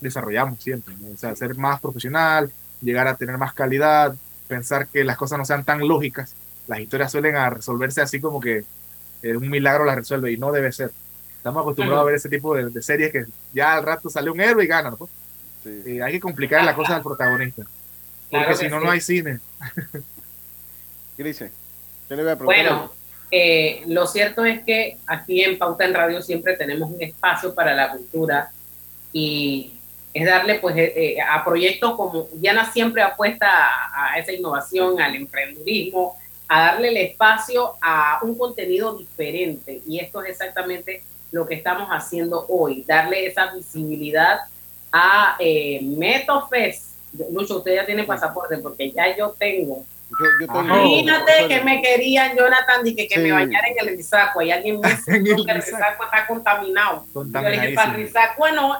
desarrollamos 0.00 0.60
siempre. 0.60 0.96
O 1.14 1.16
sea, 1.16 1.36
ser 1.36 1.56
más 1.56 1.80
profesional, 1.80 2.50
llegar 2.82 3.06
a 3.06 3.16
tener 3.16 3.38
más 3.38 3.54
calidad, 3.54 4.16
pensar 4.48 4.88
que 4.88 5.04
las 5.04 5.16
cosas 5.16 5.38
no 5.38 5.44
sean 5.44 5.64
tan 5.64 5.86
lógicas. 5.86 6.34
Las 6.66 6.80
historias 6.80 7.12
suelen 7.12 7.36
a 7.36 7.50
resolverse 7.50 8.00
así 8.00 8.20
como 8.20 8.40
que 8.40 8.64
eh, 9.22 9.36
un 9.36 9.48
milagro 9.48 9.84
las 9.84 9.94
resuelve 9.94 10.32
y 10.32 10.38
no 10.38 10.50
debe 10.50 10.72
ser. 10.72 10.90
Estamos 11.36 11.60
acostumbrados 11.62 12.02
a 12.02 12.06
ver 12.06 12.16
ese 12.16 12.28
tipo 12.28 12.56
de, 12.56 12.82
series 12.82 13.12
que 13.12 13.26
ya 13.54 13.74
al 13.74 13.84
rato 13.84 14.10
sale 14.10 14.28
un 14.28 14.40
héroe 14.40 14.64
y 14.64 14.66
gana, 14.66 14.90
¿no? 14.90 15.08
Eh, 15.64 16.00
hay 16.02 16.12
que 16.14 16.20
complicar 16.20 16.64
la 16.64 16.74
cosa 16.74 16.96
al 16.96 17.02
protagonista. 17.02 17.64
Porque 18.30 18.54
si 18.54 18.68
no, 18.68 18.80
no 18.80 18.90
hay 18.90 19.00
cine. 19.00 19.40
¿Qué 21.16 21.24
dice? 21.24 21.50
Bueno, 22.44 22.92
eh, 23.30 23.82
lo 23.86 24.06
cierto 24.06 24.44
es 24.44 24.62
que 24.64 24.98
aquí 25.06 25.42
en 25.42 25.58
Pauta 25.58 25.84
en 25.84 25.94
Radio 25.94 26.22
siempre 26.22 26.56
tenemos 26.56 26.90
un 26.90 27.00
espacio 27.02 27.54
para 27.54 27.74
la 27.74 27.90
cultura 27.90 28.50
y 29.12 29.74
es 30.12 30.26
darle 30.26 30.58
pues 30.58 30.74
eh, 30.76 31.18
a 31.20 31.44
proyectos 31.44 31.94
como 31.94 32.28
Diana 32.32 32.72
siempre 32.72 33.02
apuesta 33.02 33.46
a, 33.48 34.14
a, 34.14 34.18
esa 34.18 34.32
innovación, 34.32 35.00
al 35.00 35.14
emprendedurismo, 35.14 36.16
a 36.48 36.62
darle 36.62 36.88
el 36.88 36.96
espacio 36.96 37.74
a 37.80 38.18
un 38.22 38.36
contenido 38.36 38.98
diferente 38.98 39.82
y 39.86 40.00
esto 40.00 40.22
es 40.22 40.30
exactamente 40.30 41.04
lo 41.30 41.46
que 41.46 41.54
estamos 41.54 41.88
haciendo 41.90 42.44
hoy, 42.48 42.84
darle 42.86 43.26
esa 43.26 43.54
visibilidad 43.54 44.40
a 44.92 45.36
eh, 45.38 45.80
Metofest. 45.82 46.90
Lucho, 47.32 47.58
usted 47.58 47.74
ya 47.74 47.86
tiene 47.86 48.04
pasaporte 48.04 48.58
porque 48.58 48.90
ya 48.92 49.16
yo 49.16 49.34
tengo. 49.38 49.84
Imagínate 50.42 51.48
que 51.48 51.60
me 51.62 51.80
querían, 51.82 52.36
Jonathan, 52.36 52.86
y 52.86 52.94
que, 52.94 53.06
que 53.08 53.18
me 53.18 53.32
bañara 53.32 53.68
en 53.68 53.88
el 53.88 53.96
risaco. 53.96 54.42
Y 54.42 54.50
alguien 54.50 54.80
me 54.80 54.88
dijo 55.20 55.44
que 55.44 55.52
el 55.52 55.62
risaco 55.62 56.04
está 56.04 56.26
contaminado. 56.26 57.04
Yo 57.14 57.24
le 57.24 57.50
dije, 57.52 57.72
para 57.74 57.90
el 57.92 57.96
risaco, 57.96 58.34
bueno, 58.38 58.76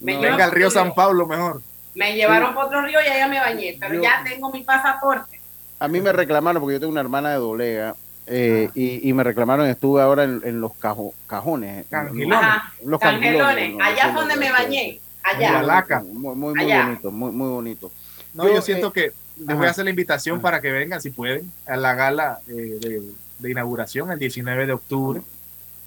me 0.00 0.16
Venga 0.16 0.44
al 0.44 0.50
río 0.50 0.70
San 0.70 0.94
Pablo 0.94 1.26
mejor. 1.26 1.62
Me 1.94 2.14
llevaron 2.14 2.54
por 2.54 2.64
otro 2.66 2.82
río 2.82 2.98
y 3.00 3.06
allá 3.08 3.28
me 3.28 3.38
bañé, 3.38 3.76
pero 3.80 3.94
Yo- 3.94 4.02
ya 4.02 4.22
tengo 4.24 4.50
mi 4.50 4.62
pasaporte. 4.64 5.40
A 5.78 5.86
mí 5.88 6.00
me 6.00 6.12
reclamaron, 6.12 6.60
porque 6.60 6.74
yo 6.74 6.80
tengo 6.80 6.90
una 6.92 7.00
hermana 7.00 7.30
de 7.30 7.36
Dolega, 7.36 7.94
eh, 8.26 8.70
y, 8.74 9.08
y 9.08 9.12
me 9.12 9.22
reclamaron, 9.22 9.66
estuve 9.68 10.02
ahora 10.02 10.24
en, 10.24 10.40
en 10.44 10.60
los 10.60 10.72
cajo- 10.74 11.14
cajones. 11.26 11.86
Cangilones. 11.90 12.38
Ajá, 12.38 12.72
Los 12.84 12.98
cangilones, 13.00 13.74
no, 13.74 13.84
allá 13.84 14.06
no, 14.06 14.12
fue 14.12 14.20
donde 14.22 14.34
no, 14.34 14.40
me 14.40 14.48
no, 14.48 14.52
bañé, 14.54 15.00
allá. 15.24 15.58
Alaca. 15.60 16.00
Muy, 16.06 16.34
muy, 16.36 16.54
muy 16.54 16.64
Allá. 16.64 16.84
bonito, 16.84 17.10
muy, 17.10 17.32
muy 17.32 17.48
bonito. 17.48 17.92
No, 18.34 18.46
yo, 18.46 18.54
Yo, 18.56 18.62
siento 18.62 18.88
eh, 18.88 18.92
que 18.92 19.00
les 19.38 19.46
voy 19.48 19.56
ajá. 19.56 19.66
a 19.66 19.70
hacer 19.70 19.84
la 19.84 19.90
invitación 19.90 20.40
para 20.40 20.60
que 20.60 20.70
vengan, 20.70 21.00
si 21.00 21.10
pueden, 21.10 21.50
a 21.66 21.76
la 21.76 21.94
gala 21.94 22.40
eh, 22.48 22.52
de, 22.52 23.02
de 23.38 23.50
inauguración 23.50 24.10
el 24.10 24.18
19 24.18 24.66
de 24.66 24.72
octubre. 24.72 25.20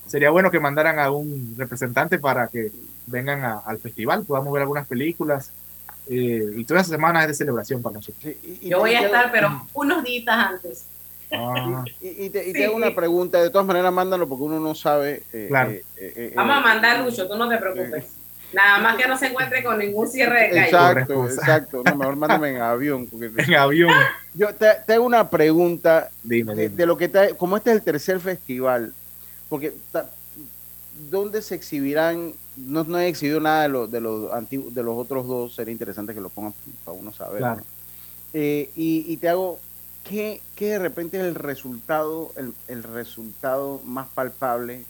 Sería 0.07 0.29
bueno 0.29 0.49
que 0.51 0.59
mandaran 0.59 0.99
a 0.99 1.11
un 1.11 1.55
representante 1.57 2.17
para 2.19 2.47
que 2.47 2.71
vengan 3.07 3.43
a- 3.43 3.59
al 3.65 3.77
festival, 3.79 4.23
podamos 4.25 4.51
ver 4.53 4.61
algunas 4.61 4.87
películas. 4.87 5.51
eh, 6.09 6.53
y 6.55 6.63
toda 6.63 6.79
esa 6.79 6.91
semana 6.91 7.21
es 7.23 7.27
de 7.27 7.33
celebración 7.33 7.81
para 7.81 7.95
nosotros. 7.95 8.33
Yo 8.61 8.79
voy 8.79 8.93
a 8.93 9.01
estar, 9.01 9.29
pero 9.29 9.65
unos 9.73 10.03
días 10.05 10.25
antes. 10.29 10.85
Ah, 11.33 11.83
Y, 12.01 12.25
y 12.25 12.29
te, 12.29 12.47
y 12.47 12.53
te 12.53 12.59
Sí. 12.59 12.63
hago 12.63 12.77
una 12.77 12.95
pregunta, 12.95 13.41
de 13.43 13.49
todas 13.49 13.67
maneras, 13.67 13.91
mándalo 13.91 14.25
porque 14.29 14.43
uno 14.45 14.57
no 14.61 14.73
sabe. 14.73 15.23
eh, 15.33 15.47
Claro. 15.49 15.71
eh, 15.71 15.83
eh, 15.97 16.13
eh, 16.15 16.33
Vamos 16.33 16.55
a 16.55 16.59
mandar 16.61 17.03
Lucho, 17.03 17.27
tú 17.27 17.35
no 17.35 17.49
te 17.49 17.57
preocupes. 17.57 18.05
Nada 18.53 18.79
más 18.79 18.95
que 18.95 19.07
no 19.07 19.17
se 19.17 19.27
encuentre 19.27 19.61
con 19.63 19.77
ningún 19.77 20.07
cierre 20.07 20.43
de 20.43 20.49
calle. 20.49 20.65
Exacto, 20.65 21.25
exacto. 21.25 21.81
No, 21.85 21.95
mejor 21.95 22.15
mándame 22.15 22.49
en 22.55 22.61
avión. 22.61 23.05
Porque... 23.07 23.29
en 23.43 23.55
avión. 23.55 23.91
Yo 24.33 24.53
te, 24.55 24.67
te 24.85 24.93
hago 24.93 25.05
una 25.05 25.29
pregunta 25.29 26.09
Dime, 26.23 26.55
de, 26.55 26.63
dime. 26.63 26.75
de 26.75 26.85
lo 26.85 26.97
que 26.97 27.05
está, 27.05 27.33
como 27.35 27.57
este 27.57 27.71
es 27.71 27.77
el 27.77 27.83
tercer 27.83 28.19
festival, 28.21 28.93
porque 29.49 29.73
ta- 29.91 30.09
¿dónde 31.09 31.41
se 31.41 31.55
exhibirán? 31.55 32.33
No, 32.55 32.83
no 32.85 32.97
he 32.99 33.07
exhibido 33.07 33.39
nada 33.39 33.63
de 33.63 33.69
los 33.69 33.91
de 33.91 34.01
los 34.01 34.31
antiguos, 34.33 34.73
de 34.73 34.81
los 34.81 34.97
otros 34.97 35.27
dos, 35.27 35.53
sería 35.53 35.71
interesante 35.71 36.13
que 36.13 36.21
lo 36.21 36.29
pongan 36.29 36.53
para 36.85 36.97
uno 36.97 37.11
saber. 37.13 37.39
Claro. 37.39 37.57
¿no? 37.57 37.63
Eh, 38.33 38.69
y, 38.75 39.05
y 39.07 39.17
te 39.17 39.29
hago, 39.29 39.59
¿qué, 40.03 40.41
qué 40.55 40.67
de 40.69 40.79
repente 40.79 41.17
es 41.17 41.23
el 41.23 41.35
resultado, 41.35 42.31
el, 42.37 42.53
el 42.67 42.83
resultado 42.83 43.81
más 43.85 44.07
palpable 44.07 44.83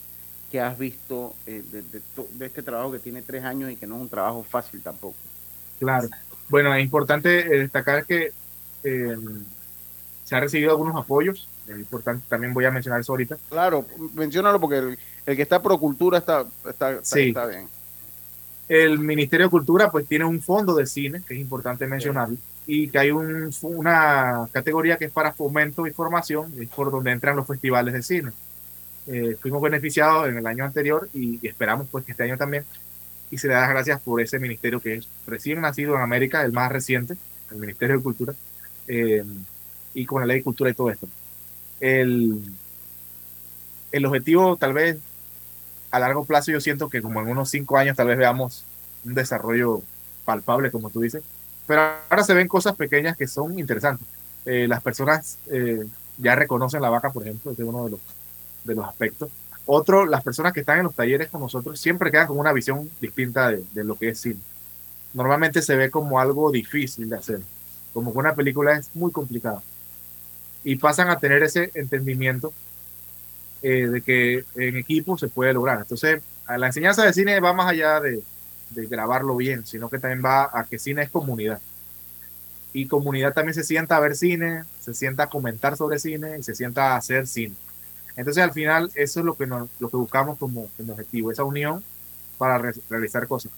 que 0.51 0.62
has 0.62 0.77
visto 0.77 1.36
eh, 1.45 1.62
de, 1.71 1.81
de 1.81 2.45
este 2.45 2.63
trabajo 2.63 2.91
que 2.91 2.99
tiene 2.99 3.21
tres 3.21 3.43
años 3.43 3.71
y 3.71 3.75
que 3.75 3.86
no 3.88 3.95
es 3.95 4.01
un 4.01 4.10
trabajo 4.10 4.43
fácil 4.43 4.81
tampoco? 4.81 5.15
Claro. 5.79 6.07
Bueno, 6.49 6.73
es 6.73 6.83
importante 6.83 7.39
eh, 7.41 7.60
destacar 7.60 8.05
que 8.05 8.31
eh, 8.83 9.17
se 10.23 10.36
han 10.36 10.41
recibido 10.41 10.71
algunos 10.71 10.95
apoyos. 10.95 11.49
Es 11.67 11.77
importante, 11.77 12.23
también 12.29 12.53
voy 12.53 12.63
a 12.65 12.71
mencionar 12.71 13.01
eso 13.01 13.12
ahorita. 13.12 13.38
Claro, 13.49 13.86
menciónalo 14.13 14.60
porque 14.60 14.77
el, 14.77 14.97
el 15.25 15.36
que 15.36 15.41
está 15.41 15.62
pro 15.62 15.77
cultura 15.77 16.19
está, 16.19 16.45
está, 16.67 16.91
está, 16.91 17.03
Sí. 17.03 17.29
está 17.29 17.45
bien. 17.45 17.67
El 18.69 18.99
Ministerio 18.99 19.45
de 19.45 19.49
Cultura 19.49 19.89
pues 19.89 20.05
tiene 20.07 20.25
un 20.25 20.41
fondo 20.41 20.75
de 20.75 20.86
cine, 20.86 21.21
que 21.25 21.33
es 21.33 21.39
importante 21.39 21.88
mencionarlo, 21.88 22.38
y 22.65 22.89
que 22.89 22.99
hay 22.99 23.12
un, 23.12 23.49
una 23.62 24.47
categoría 24.51 24.97
que 24.97 25.05
es 25.05 25.12
para 25.12 25.31
fomento 25.31 25.88
y 25.88 25.91
formación, 25.91 26.53
es 26.60 26.67
por 26.67 26.91
donde 26.91 27.12
entran 27.12 27.38
los 27.38 27.47
festivales 27.47 27.93
de 27.93 28.03
cine. 28.03 28.31
Eh, 29.08 29.38
fuimos 29.39 29.62
beneficiados 29.62 30.28
en 30.28 30.38
el 30.38 30.46
año 30.46 30.65
anterior 30.65 31.10
y, 31.13 31.46
esperamos 31.48 31.88
pues 31.89 32.06
que 32.06 32.12
este 32.12 32.24
año 32.24 32.38
también. 32.38 32.65
Y 33.32 33.38
se 33.38 33.48
le 33.48 33.54
da 33.54 33.62
las 33.62 33.70
gracias 33.70 34.02
por 34.02 34.22
ese 34.22 34.39
ministerio 34.39 34.80
que 34.80 34.96
es 34.96 35.08
recién 35.26 35.62
nacido 35.62 35.96
en 35.96 36.02
América, 36.02 36.43
el 36.43 36.52
más 36.52 36.72
reciente, 36.72 37.15
el 37.52 37.58
Ministerio 37.58 37.98
de 37.98 38.04
Cultura, 38.04 38.34
eh, 38.88 39.24
y 39.93 40.06
con 40.06 40.22
la 40.22 40.28
ley 40.28 40.38
de 40.38 40.43
cultura 40.43 40.70
y 40.70 40.74
todo 40.74 40.89
esto. 40.89 41.08
El, 41.80 42.41
el 43.91 44.06
objetivo 44.06 44.56
tal 44.58 44.74
vez 44.74 44.98
a 45.91 46.00
largo 46.00 46.26
plazo 46.26 46.52
yo 46.52 46.62
siento 46.62 46.89
que 46.89 47.02
como 47.02 47.22
en 47.22 47.28
unos 47.28 47.50
cinco 47.50 47.78
años 47.78 47.96
tal 47.96 48.08
vez 48.08 48.17
veamos 48.17 48.65
un 49.06 49.13
desarrollo 49.13 49.82
palpable, 50.26 50.72
como 50.72 50.89
tú 50.89 51.02
dices. 51.02 51.24
Pero 51.65 51.82
ahora 52.10 52.24
se 52.24 52.34
ven 52.34 52.48
cosas 52.48 52.76
pequeñas 52.76 53.17
que 53.17 53.28
son 53.28 53.58
interesantes. 53.60 54.08
Eh, 54.46 54.67
las 54.67 54.82
personas 54.82 55.38
eh, 55.48 55.86
ya 56.17 56.36
reconocen 56.36 56.82
la 56.82 56.89
vaca, 56.89 57.12
por 57.12 57.24
ejemplo, 57.24 57.52
es 57.52 57.60
uno 57.60 57.86
de 57.86 57.91
los, 57.91 58.00
de 58.67 58.75
los 58.75 58.86
aspectos. 58.86 59.30
Otro, 59.65 60.06
las 60.06 60.23
personas 60.23 60.53
que 60.53 60.60
están 60.60 60.77
en 60.77 60.84
los 60.86 60.95
talleres 60.95 61.30
con 61.30 61.41
nosotros 61.41 61.80
siempre 61.80 62.12
quedan 62.12 62.27
con 62.27 62.38
una 62.38 62.53
visión 62.53 62.89
distinta 63.01 63.49
de, 63.49 63.63
de 63.73 63.84
lo 63.84 63.97
que 63.97 64.10
es 64.10 64.19
cine. 64.19 64.39
Normalmente 65.13 65.62
se 65.62 65.75
ve 65.75 65.89
como 65.89 66.19
algo 66.19 66.51
difícil 66.51 67.10
de 67.10 67.17
hacer, 67.17 67.41
como 67.93 68.13
que 68.13 68.19
una 68.19 68.36
película 68.36 68.77
es 68.77 68.89
muy 68.93 69.12
complicada. 69.12 69.62
Y 70.63 70.75
pasan 70.75 71.10
a 71.10 71.17
tener 71.17 71.43
ese 71.43 71.71
entendimiento 71.73 72.53
eh, 73.62 73.88
de 73.88 74.01
que 74.01 74.45
en 74.56 74.77
equipo 74.77 75.17
se 75.17 75.27
puede 75.27 75.53
lograr. 75.53 75.80
Entonces, 75.80 76.21
la 76.47 76.67
enseñanza 76.67 77.03
de 77.03 77.13
cine 77.13 77.39
va 77.39 77.53
más 77.53 77.69
allá 77.69 77.99
de, 77.99 78.21
de 78.69 78.86
grabarlo 78.86 79.36
bien, 79.36 79.65
sino 79.65 79.89
que 79.89 79.99
también 79.99 80.23
va 80.23 80.49
a 80.53 80.65
que 80.65 80.77
cine 80.80 81.03
es 81.03 81.10
comunidad. 81.10 81.60
Y 82.73 82.86
comunidad 82.88 83.34
también 83.34 83.56
se 83.56 83.63
sienta 83.63 83.97
a 83.97 83.99
ver 83.99 84.15
cine, 84.15 84.63
se 84.80 84.93
sienta 84.93 85.23
a 85.23 85.30
comentar 85.30 85.75
sobre 85.75 85.99
cine 85.99 86.38
y 86.38 86.43
se 86.43 86.53
sienta 86.53 86.93
a 86.93 86.97
hacer 86.97 87.27
cine. 87.27 87.56
Entonces, 88.17 88.43
al 88.43 88.51
final, 88.51 88.91
eso 88.95 89.19
es 89.21 89.25
lo 89.25 89.38
que, 89.38 89.47
nos, 89.47 89.69
lo 89.80 89.89
que 89.89 89.97
buscamos 89.97 90.38
como, 90.38 90.67
como 90.75 90.93
objetivo, 90.93 91.32
esa 91.32 91.45
unión 91.45 91.82
para 92.38 92.58
re- 92.58 92.73
realizar 92.89 93.27
cosas. 93.27 93.51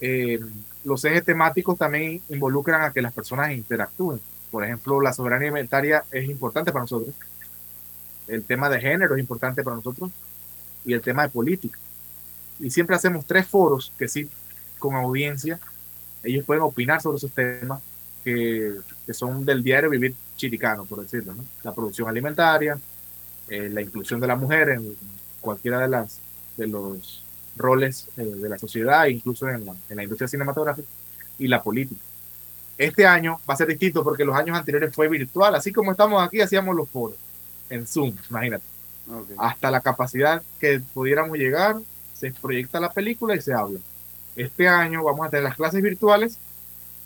Eh, 0.00 0.40
los 0.82 1.04
ejes 1.04 1.24
temáticos 1.24 1.78
también 1.78 2.20
involucran 2.28 2.82
a 2.82 2.92
que 2.92 3.00
las 3.00 3.12
personas 3.12 3.52
interactúen. 3.52 4.20
Por 4.50 4.64
ejemplo, 4.64 5.00
la 5.00 5.12
soberanía 5.12 5.48
alimentaria 5.48 6.04
es 6.10 6.28
importante 6.28 6.72
para 6.72 6.82
nosotros 6.82 7.14
el 8.26 8.42
tema 8.42 8.68
de 8.70 8.80
género 8.80 9.14
es 9.14 9.20
importante 9.20 9.62
para 9.62 9.76
nosotros 9.76 10.10
y 10.84 10.92
el 10.92 11.00
tema 11.00 11.22
de 11.24 11.28
política. 11.28 11.78
Y 12.58 12.70
siempre 12.70 12.96
hacemos 12.96 13.26
tres 13.26 13.46
foros 13.46 13.92
que 13.98 14.08
sí, 14.08 14.30
con 14.78 14.94
audiencia, 14.94 15.58
ellos 16.22 16.44
pueden 16.44 16.62
opinar 16.62 17.02
sobre 17.02 17.18
esos 17.18 17.32
temas 17.32 17.82
que, 18.22 18.76
que 19.06 19.14
son 19.14 19.44
del 19.44 19.62
diario 19.62 19.90
vivir 19.90 20.14
chiricano, 20.36 20.84
por 20.86 21.02
decirlo, 21.02 21.34
¿no? 21.34 21.44
La 21.62 21.74
producción 21.74 22.08
alimentaria, 22.08 22.78
eh, 23.48 23.68
la 23.70 23.82
inclusión 23.82 24.20
de 24.20 24.26
la 24.26 24.36
mujer 24.36 24.70
en 24.70 24.96
cualquiera 25.40 25.80
de, 25.80 25.88
las, 25.88 26.18
de 26.56 26.66
los 26.66 27.22
roles 27.56 28.08
eh, 28.16 28.24
de 28.24 28.48
la 28.48 28.58
sociedad, 28.58 29.06
incluso 29.06 29.48
en 29.48 29.66
la, 29.66 29.74
en 29.88 29.96
la 29.96 30.02
industria 30.02 30.28
cinematográfica, 30.28 30.88
y 31.38 31.48
la 31.48 31.62
política. 31.62 32.00
Este 32.78 33.06
año 33.06 33.40
va 33.48 33.54
a 33.54 33.56
ser 33.56 33.68
distinto 33.68 34.02
porque 34.02 34.24
los 34.24 34.34
años 34.34 34.56
anteriores 34.56 34.94
fue 34.94 35.08
virtual, 35.08 35.54
así 35.54 35.72
como 35.72 35.92
estamos 35.92 36.22
aquí, 36.22 36.40
hacíamos 36.40 36.74
los 36.74 36.88
foros 36.88 37.16
en 37.70 37.86
Zoom, 37.86 38.14
imagínate. 38.30 38.64
Ok. 39.10 39.30
Hasta 39.38 39.70
la 39.70 39.80
capacidad 39.80 40.42
que 40.58 40.80
pudiéramos 40.92 41.36
llegar, 41.36 41.76
se 42.14 42.32
proyecta 42.32 42.80
la 42.80 42.90
película 42.90 43.34
y 43.34 43.40
se 43.40 43.52
habla. 43.52 43.78
Este 44.36 44.68
año 44.68 45.04
vamos 45.04 45.26
a 45.26 45.30
tener 45.30 45.44
las 45.44 45.56
clases 45.56 45.82
virtuales, 45.82 46.38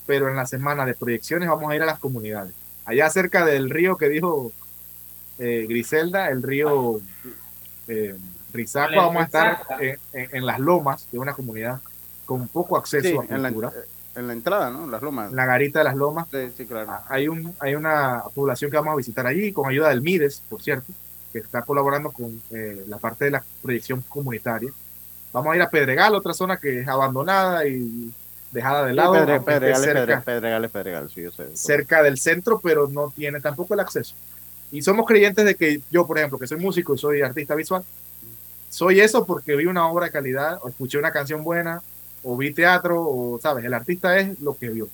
pero 0.06 0.28
en 0.28 0.36
la 0.36 0.46
semana 0.46 0.86
de 0.86 0.94
proyecciones 0.94 1.48
vamos 1.48 1.70
a 1.70 1.76
ir 1.76 1.82
a 1.82 1.86
las 1.86 1.98
comunidades. 1.98 2.54
Allá 2.84 3.10
cerca 3.10 3.44
del 3.44 3.68
río 3.68 3.96
que 3.96 4.08
dijo 4.08 4.52
eh, 5.38 5.66
Griselda, 5.68 6.28
el 6.28 6.42
río 6.42 7.00
eh, 7.88 8.16
vamos 8.96 9.22
a 9.22 9.24
estar 9.24 9.58
en, 9.80 9.98
en- 10.12 10.36
en 10.36 10.46
las 10.46 10.58
lomas 10.58 11.06
de 11.12 11.18
una 11.18 11.32
comunidad 11.34 11.80
con 12.24 12.48
poco 12.48 12.76
acceso 12.76 13.08
Sí, 13.08 13.16
a 13.30 13.34
en 13.36 13.42
la, 13.42 13.52
cultura. 13.52 13.72
en 14.16 14.26
la 14.26 14.32
entrada, 14.32 14.70
¿no? 14.70 14.86
Las 14.86 15.02
lomas. 15.02 15.30
En 15.30 15.36
la 15.36 15.46
garita 15.46 15.78
de 15.80 15.84
las 15.84 15.96
lomas 15.96 16.26
Sí, 16.30 16.50
sí, 16.56 16.66
claro. 16.66 16.92
hay, 17.08 17.28
un, 17.28 17.54
hay 17.60 17.74
una 17.74 18.22
población 18.34 18.70
que 18.70 18.76
vamos 18.76 18.92
a 18.92 18.96
visitar 18.96 19.26
allí 19.26 19.52
con 19.52 19.68
ayuda 19.70 19.88
del 19.90 20.02
MIDES, 20.02 20.42
por 20.48 20.60
cierto, 20.62 20.92
que 21.32 21.38
está 21.38 21.62
colaborando 21.62 22.10
con 22.10 22.40
eh, 22.50 22.84
la 22.88 22.98
parte 22.98 23.26
de 23.26 23.30
la 23.32 23.44
proyección 23.62 24.02
comunitaria. 24.08 24.70
Vamos 25.32 25.52
a 25.52 25.56
ir 25.56 25.62
a 25.62 25.70
Pedregal, 25.70 26.14
otra 26.14 26.32
zona 26.34 26.56
que 26.56 26.80
es 26.80 26.88
abandonada 26.88 27.66
y 27.66 28.12
dejada 28.50 28.86
de 28.86 28.94
lado, 28.94 29.12
Pedregal, 29.12 29.84
es 29.84 30.24
Pedregal, 30.24 30.64
es 30.64 30.70
Pedregal, 30.70 31.10
sí, 31.10 31.22
yo 31.22 31.30
sé. 31.30 31.54
cerca 31.54 32.02
del 32.02 32.18
centro, 32.18 32.58
pero 32.60 32.88
no 32.88 33.10
tiene 33.14 33.40
tampoco 33.40 33.74
el 33.74 33.80
acceso. 33.80 34.14
Y 34.70 34.82
somos 34.82 35.06
creyentes 35.06 35.44
de 35.44 35.54
que 35.54 35.80
yo, 35.90 36.06
por 36.06 36.18
ejemplo, 36.18 36.38
que 36.38 36.46
soy 36.46 36.58
músico 36.58 36.94
y 36.94 36.98
soy 36.98 37.22
artista 37.22 37.54
visual, 37.54 37.82
soy 38.70 39.00
eso 39.00 39.24
porque 39.24 39.56
vi 39.56 39.66
una 39.66 39.88
obra 39.88 40.06
de 40.06 40.12
calidad, 40.12 40.58
o 40.62 40.68
escuché 40.68 40.98
una 40.98 41.10
canción 41.10 41.42
buena, 41.42 41.82
o 42.22 42.36
vi 42.36 42.52
teatro, 42.52 43.00
o 43.02 43.38
sabes, 43.40 43.64
el 43.64 43.72
artista 43.72 44.18
es 44.18 44.38
lo 44.40 44.56
que 44.56 44.68
vio. 44.68 44.88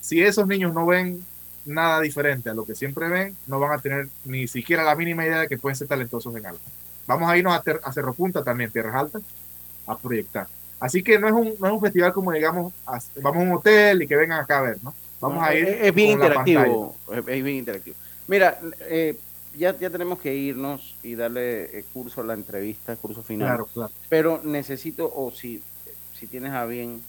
Si 0.00 0.22
esos 0.22 0.46
niños 0.46 0.72
no 0.72 0.86
ven 0.86 1.24
nada 1.64 2.00
diferente 2.00 2.48
a 2.48 2.54
lo 2.54 2.64
que 2.64 2.76
siempre 2.76 3.08
ven, 3.08 3.36
no 3.48 3.58
van 3.58 3.72
a 3.72 3.78
tener 3.82 4.08
ni 4.24 4.46
siquiera 4.46 4.84
la 4.84 4.94
mínima 4.94 5.24
idea 5.26 5.40
de 5.40 5.48
que 5.48 5.58
pueden 5.58 5.74
ser 5.76 5.88
talentosos 5.88 6.34
en 6.36 6.46
algo. 6.46 6.60
Vamos 7.08 7.28
a 7.28 7.36
irnos 7.36 7.54
a, 7.56 7.62
Ter- 7.62 7.80
a 7.82 7.92
Cerro 7.92 8.14
Punta 8.14 8.44
también, 8.44 8.70
Tierras 8.70 8.94
Altas, 8.94 9.22
a 9.86 9.98
proyectar. 9.98 10.46
Así 10.78 11.02
que 11.02 11.18
no 11.18 11.26
es 11.26 11.32
un, 11.32 11.54
no 11.58 11.66
es 11.66 11.72
un 11.72 11.80
festival 11.80 12.12
como 12.12 12.30
digamos, 12.30 12.72
a- 12.86 13.00
vamos 13.20 13.40
a 13.42 13.46
un 13.46 13.52
hotel 13.54 14.02
y 14.02 14.06
que 14.06 14.14
vengan 14.14 14.38
acá 14.40 14.58
a 14.58 14.62
ver, 14.62 14.78
¿no? 14.82 14.94
Vamos 15.20 15.42
a 15.42 15.54
ir. 15.54 15.66
Es, 15.66 15.94
bien 15.94 16.10
interactivo. 16.10 16.94
Es, 17.10 17.18
es 17.18 17.44
bien 17.44 17.56
interactivo. 17.56 17.96
Mira, 18.28 18.58
eh, 18.80 19.16
ya, 19.56 19.76
ya 19.78 19.90
tenemos 19.90 20.18
que 20.18 20.34
irnos 20.34 20.96
y 21.02 21.14
darle 21.14 21.78
eh, 21.78 21.84
curso 21.92 22.20
a 22.20 22.24
la 22.24 22.34
entrevista, 22.34 22.96
curso 22.96 23.22
final. 23.22 23.48
Claro, 23.48 23.66
claro. 23.72 23.92
Pero 24.08 24.40
necesito, 24.44 25.10
o 25.14 25.30
si, 25.30 25.62
si 26.18 26.26
tienes 26.26 26.52
a 26.52 26.66
bien, 26.66 27.02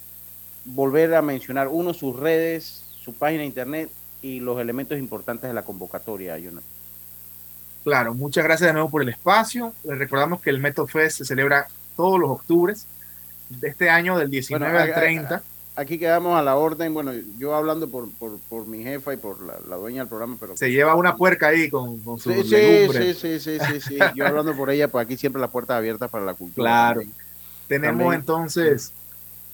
volver 0.65 1.13
a 1.15 1.21
mencionar, 1.21 1.67
uno, 1.69 1.93
sus 1.93 2.15
redes, 2.15 2.83
su 3.03 3.13
página 3.13 3.41
de 3.41 3.47
internet 3.47 3.89
y 4.21 4.39
los 4.39 4.59
elementos 4.59 4.97
importantes 4.97 5.47
de 5.49 5.53
la 5.53 5.63
convocatoria, 5.63 6.37
Jonathan. 6.37 6.63
Claro, 7.83 8.13
muchas 8.13 8.43
gracias 8.43 8.67
de 8.67 8.73
nuevo 8.73 8.89
por 8.89 9.01
el 9.01 9.09
espacio. 9.09 9.73
Les 9.83 9.97
recordamos 9.97 10.41
que 10.41 10.49
el 10.49 10.59
Meto 10.59 10.87
Fest 10.87 11.19
se 11.19 11.25
celebra 11.25 11.67
todos 11.95 12.19
los 12.19 12.29
octubres 12.29 12.85
de 13.49 13.69
este 13.69 13.89
año, 13.89 14.17
del 14.17 14.29
19 14.29 14.63
Bueno, 14.65 14.77
al 14.83 14.89
haga- 14.91 14.99
30. 15.01 15.43
Aquí 15.77 15.97
quedamos 15.97 16.37
a 16.37 16.41
la 16.41 16.57
orden. 16.57 16.93
Bueno, 16.93 17.13
yo 17.37 17.55
hablando 17.55 17.87
por, 17.89 18.09
por, 18.11 18.37
por 18.49 18.67
mi 18.67 18.83
jefa 18.83 19.13
y 19.13 19.17
por 19.17 19.41
la, 19.41 19.55
la 19.69 19.77
dueña 19.77 20.01
del 20.01 20.09
programa, 20.09 20.35
pero... 20.39 20.57
Se 20.57 20.71
lleva 20.71 20.95
una 20.95 21.15
puerca 21.15 21.47
ahí 21.47 21.69
con, 21.69 21.99
con 22.01 22.19
su 22.19 22.31
Sí, 22.33 22.43
sí, 22.43 23.13
sí, 23.13 23.39
sí, 23.39 23.57
sí, 23.59 23.81
sí. 23.81 23.97
Yo 24.15 24.27
hablando 24.27 24.53
por 24.55 24.69
ella, 24.69 24.89
pues 24.89 25.05
aquí 25.05 25.15
siempre 25.15 25.39
las 25.39 25.51
puertas 25.51 25.77
abiertas 25.77 26.09
para 26.09 26.25
la 26.25 26.33
cultura. 26.33 26.69
Claro. 26.69 26.99
también. 27.01 27.17
Tenemos 27.67 27.99
También. 27.99 28.19
entonces 28.21 28.93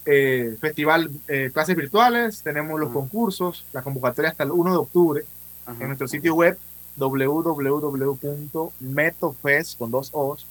eh, 0.06 0.56
festival, 0.60 1.10
eh, 1.28 1.50
clases 1.54 1.76
virtuales, 1.76 2.42
tenemos 2.44 2.80
los 2.80 2.92
concursos, 2.92 3.66
la 3.74 3.82
convocatoria 3.82 4.30
hasta 4.32 4.44
el 4.44 4.52
1 4.52 4.72
de 4.72 4.78
octubre 4.78 5.24
en 5.80 5.88
nuestro 5.88 6.08
sitio 6.08 6.36
web 6.36 6.58
www.metofest 6.98 9.78
con 9.78 9.92
dos 9.92 10.10
O's, 10.12 10.46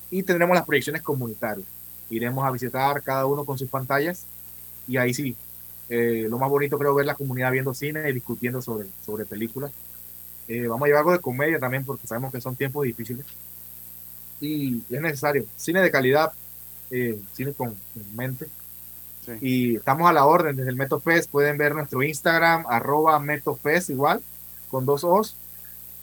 Y 0.09 0.23
tendremos 0.23 0.55
las 0.55 0.65
proyecciones 0.65 1.03
comunitarias. 1.03 1.67
Iremos 2.09 2.43
a 2.43 2.51
visitar 2.51 3.01
cada 3.03 3.27
uno 3.27 3.45
con 3.45 3.57
sus 3.57 3.69
pantallas 3.69 4.25
y 4.87 4.97
ahí 4.97 5.13
sí, 5.13 5.35
eh, 5.89 6.25
lo 6.27 6.39
más 6.39 6.49
bonito 6.49 6.77
creo 6.77 6.95
ver 6.95 7.05
la 7.05 7.15
comunidad 7.15 7.51
viendo 7.51 7.73
cine 7.73 8.09
y 8.09 8.13
discutiendo 8.13 8.61
sobre, 8.63 8.87
sobre 9.05 9.25
películas. 9.25 9.71
Eh, 10.47 10.67
vamos 10.67 10.83
a 10.83 10.87
llevar 10.87 11.01
algo 11.01 11.11
de 11.11 11.19
comedia 11.19 11.59
también 11.59 11.85
porque 11.85 12.07
sabemos 12.07 12.31
que 12.31 12.41
son 12.41 12.55
tiempos 12.55 12.83
difíciles 12.83 13.25
y 14.41 14.81
es 14.89 15.01
necesario. 15.01 15.45
Cine 15.55 15.81
de 15.81 15.91
calidad, 15.91 16.33
eh, 16.89 17.19
cine 17.33 17.53
con, 17.53 17.69
con 17.69 18.03
Y 19.41 19.75
estamos 19.77 20.09
a 20.09 20.13
la 20.13 20.25
orden 20.25 20.55
desde 20.55 20.69
el 20.69 20.75
MetoFest. 20.75 21.29
Pueden 21.31 21.57
ver 21.57 21.73
nuestro 21.75 22.01
Instagram, 22.03 22.65
arroba 22.67 23.19
MetoFest 23.19 23.89
igual, 23.89 24.21
con 24.69 24.85
dos 24.85 25.03
O's. 25.03 25.35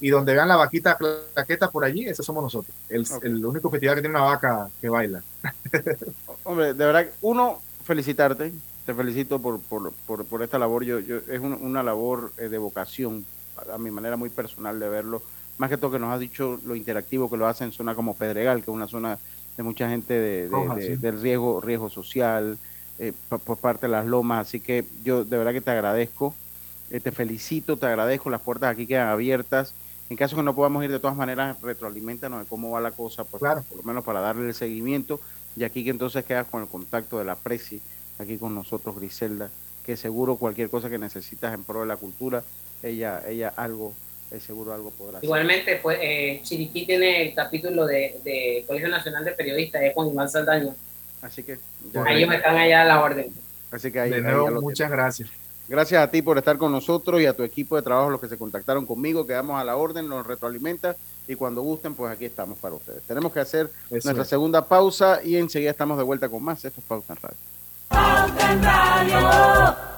Y 0.02 0.08
donde 0.08 0.32
vean 0.32 0.48
la 0.48 0.56
vaquita 0.56 0.96
claqueta 0.96 1.70
por 1.70 1.84
allí, 1.84 2.06
ese 2.08 2.22
somos 2.22 2.42
nosotros. 2.42 2.74
El, 2.88 3.06
el 3.22 3.44
único 3.44 3.68
festival 3.70 3.96
que 3.96 4.00
tiene 4.00 4.16
una 4.16 4.24
vaca 4.24 4.70
que 4.80 4.88
baila. 4.88 5.22
Hombre, 6.44 6.74
de 6.74 6.84
verdad, 6.86 7.06
uno, 7.20 7.60
felicitarte. 7.84 8.52
Te 8.86 8.94
felicito 8.94 9.40
por, 9.40 9.60
por, 9.60 9.92
por, 10.06 10.24
por 10.24 10.42
esta 10.42 10.58
labor. 10.58 10.84
Yo, 10.84 10.98
yo, 11.00 11.18
es 11.28 11.38
un- 11.40 11.52
una 11.60 11.82
labor 11.82 12.32
eh, 12.38 12.48
de 12.48 12.56
vocación, 12.58 13.24
a, 13.72 13.76
mi 13.78 13.90
manera 13.90 14.16
muy 14.16 14.30
personal 14.30 14.80
de 14.80 14.88
verlo. 14.88 15.22
Más 15.58 15.68
que 15.68 15.76
todo 15.76 15.90
que 15.90 15.98
nos 15.98 16.12
has 16.14 16.20
dicho 16.20 16.58
lo 16.64 16.74
interactivo 16.74 17.28
que 17.30 17.36
lo 17.36 17.46
hace 17.46 17.64
en 17.64 17.72
zona 17.72 17.94
como 17.94 18.14
Pedregal, 18.16 18.56
que 18.64 18.70
es 18.70 18.74
una 18.74 18.88
zona 18.88 19.18
de 19.56 19.62
mucha 19.62 19.88
gente 19.90 20.14
de, 20.14 20.42
de- 20.44 20.48
Roja, 20.48 20.74
de- 20.76 20.86
sí. 20.86 20.96
del 20.96 21.20
riesgo, 21.20 21.60
riesgo 21.60 21.90
social, 21.90 22.56
eh, 23.00 23.12
por 23.28 23.56
parte 23.56 23.86
de 23.86 23.92
las 23.92 24.06
lomas. 24.06 24.46
Así 24.46 24.60
que 24.60 24.84
yo 25.02 25.24
de 25.24 25.36
verdad 25.38 25.52
que 25.52 25.60
te 25.60 25.70
agradezco. 25.70 26.34
Eh, 26.90 27.00
te 27.00 27.10
felicito, 27.12 27.76
te 27.76 27.86
agradezco. 27.86 28.30
Las 28.30 28.42
puertas 28.42 28.70
aquí 28.70 28.86
quedan 28.86 29.08
abiertas. 29.08 29.74
En 30.10 30.16
caso 30.16 30.36
que 30.36 30.42
no 30.42 30.54
podamos 30.54 30.84
ir 30.84 30.90
de 30.90 30.98
todas 30.98 31.16
maneras, 31.16 31.56
retroalimentanos 31.62 32.40
de 32.40 32.46
cómo 32.46 32.70
va 32.70 32.80
la 32.80 32.90
cosa, 32.90 33.24
pues, 33.24 33.40
Claro. 33.40 33.62
por 33.68 33.78
lo 33.78 33.84
menos 33.84 34.04
para 34.04 34.20
darle 34.20 34.46
el 34.48 34.54
seguimiento. 34.54 35.20
Y 35.56 35.64
aquí 35.64 35.82
que 35.82 35.90
entonces 35.90 36.24
quedas 36.24 36.46
con 36.48 36.62
el 36.62 36.68
contacto 36.68 37.18
de 37.18 37.24
la 37.24 37.36
Presi, 37.36 37.80
aquí 38.18 38.36
con 38.36 38.54
nosotros, 38.54 38.96
Griselda, 38.96 39.50
que 39.86 39.96
seguro 39.96 40.36
cualquier 40.36 40.68
cosa 40.68 40.90
que 40.90 40.98
necesitas 40.98 41.54
en 41.54 41.64
pro 41.64 41.80
de 41.80 41.86
la 41.86 41.96
cultura, 41.96 42.42
ella, 42.82 43.22
ella 43.28 43.52
algo, 43.56 43.94
eh, 44.32 44.40
seguro 44.40 44.74
algo 44.74 44.90
podrá 44.90 45.18
hacer. 45.18 45.24
Igualmente, 45.24 45.76
pues, 45.82 45.98
eh, 46.02 46.40
Chiriquí 46.42 46.86
tiene 46.86 47.28
el 47.28 47.34
capítulo 47.34 47.86
de, 47.86 48.20
de 48.24 48.64
Colegio 48.66 48.88
Nacional 48.88 49.24
de 49.24 49.32
Periodistas, 49.32 49.82
es 49.82 49.94
con 49.94 50.08
Iván 50.08 50.28
Saldaña. 50.28 50.74
Así 51.22 51.42
que 51.42 51.58
Ellos 52.08 52.34
están 52.34 52.56
allá 52.56 52.82
a 52.82 52.84
la 52.84 53.00
orden. 53.00 53.32
Así 53.70 53.92
que 53.92 54.00
ahí, 54.00 54.10
De 54.10 54.16
ahí 54.16 54.22
nuevo, 54.22 54.60
muchas 54.60 54.90
gracias. 54.90 55.28
Gracias 55.68 56.02
a 56.02 56.10
ti 56.10 56.20
por 56.20 56.36
estar 56.36 56.58
con 56.58 56.72
nosotros 56.72 57.20
y 57.20 57.26
a 57.26 57.32
tu 57.32 57.44
equipo 57.44 57.76
de 57.76 57.82
trabajo, 57.82 58.10
los 58.10 58.20
que 58.20 58.28
se 58.28 58.36
contactaron 58.36 58.86
conmigo, 58.86 59.24
quedamos 59.24 59.60
a 59.60 59.62
la 59.62 59.76
orden, 59.76 60.08
nos 60.08 60.26
retroalimenta 60.26 60.96
y 61.28 61.36
cuando 61.36 61.62
gusten, 61.62 61.94
pues 61.94 62.10
aquí 62.10 62.24
estamos 62.24 62.58
para 62.58 62.74
ustedes. 62.74 63.02
Tenemos 63.04 63.32
que 63.32 63.38
hacer 63.38 63.70
nuestra 63.88 64.22
es. 64.22 64.28
segunda 64.28 64.64
pausa 64.64 65.20
y 65.22 65.36
enseguida 65.36 65.70
estamos 65.70 65.96
de 65.96 66.02
vuelta 66.02 66.28
con 66.28 66.42
más. 66.42 66.64
Esto 66.64 66.80
es 66.80 66.86
Pauta 66.86 67.14
en 68.50 68.62
Radio. 68.64 69.90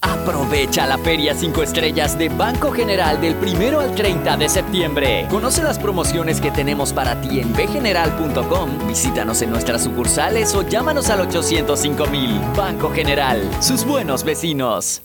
Aprovecha 0.00 0.86
la 0.86 0.96
Feria 0.98 1.34
5 1.34 1.62
Estrellas 1.62 2.16
de 2.16 2.28
Banco 2.28 2.70
General 2.70 3.20
del 3.20 3.34
1 3.34 3.80
al 3.80 3.94
30 3.94 4.36
de 4.36 4.48
septiembre. 4.48 5.26
Conoce 5.28 5.62
las 5.62 5.78
promociones 5.78 6.40
que 6.40 6.52
tenemos 6.52 6.92
para 6.92 7.20
ti 7.20 7.40
en 7.40 7.52
bgeneral.com. 7.52 8.86
Visítanos 8.86 9.42
en 9.42 9.50
nuestras 9.50 9.82
sucursales 9.82 10.54
o 10.54 10.62
llámanos 10.62 11.10
al 11.10 11.22
805 11.22 12.06
mil. 12.06 12.38
Banco 12.56 12.92
General, 12.92 13.42
sus 13.60 13.84
buenos 13.84 14.22
vecinos. 14.22 15.02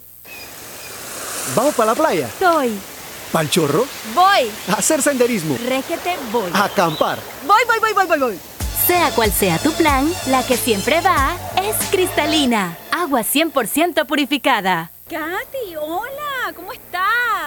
¿Vamos 1.56 1.74
para 1.74 1.92
la 1.92 1.96
playa? 1.96 2.28
Estoy. 2.28 2.74
¿Pal 3.32 3.50
chorro? 3.50 3.86
Voy. 4.14 4.52
¿A 4.70 4.74
hacer 4.74 5.02
senderismo? 5.02 5.58
Régete, 5.68 6.18
voy. 6.32 6.52
¿A 6.54 6.66
acampar? 6.66 7.18
Voy, 7.48 7.62
voy, 7.66 7.80
voy, 7.80 7.94
voy, 7.94 8.06
voy, 8.06 8.20
voy. 8.20 8.40
Sea 8.86 9.12
cual 9.12 9.32
sea 9.32 9.60
tu 9.60 9.72
plan, 9.74 10.12
la 10.28 10.46
que 10.46 10.58
siempre 10.58 11.00
va 11.00 11.38
es 11.64 11.76
cristalina. 11.90 12.78
Agua 12.92 13.22
100% 13.22 14.06
purificada. 14.06 14.92
Katy, 15.10 15.76
hola, 15.80 16.52
¿cómo 16.54 16.74
estás? 16.74 17.23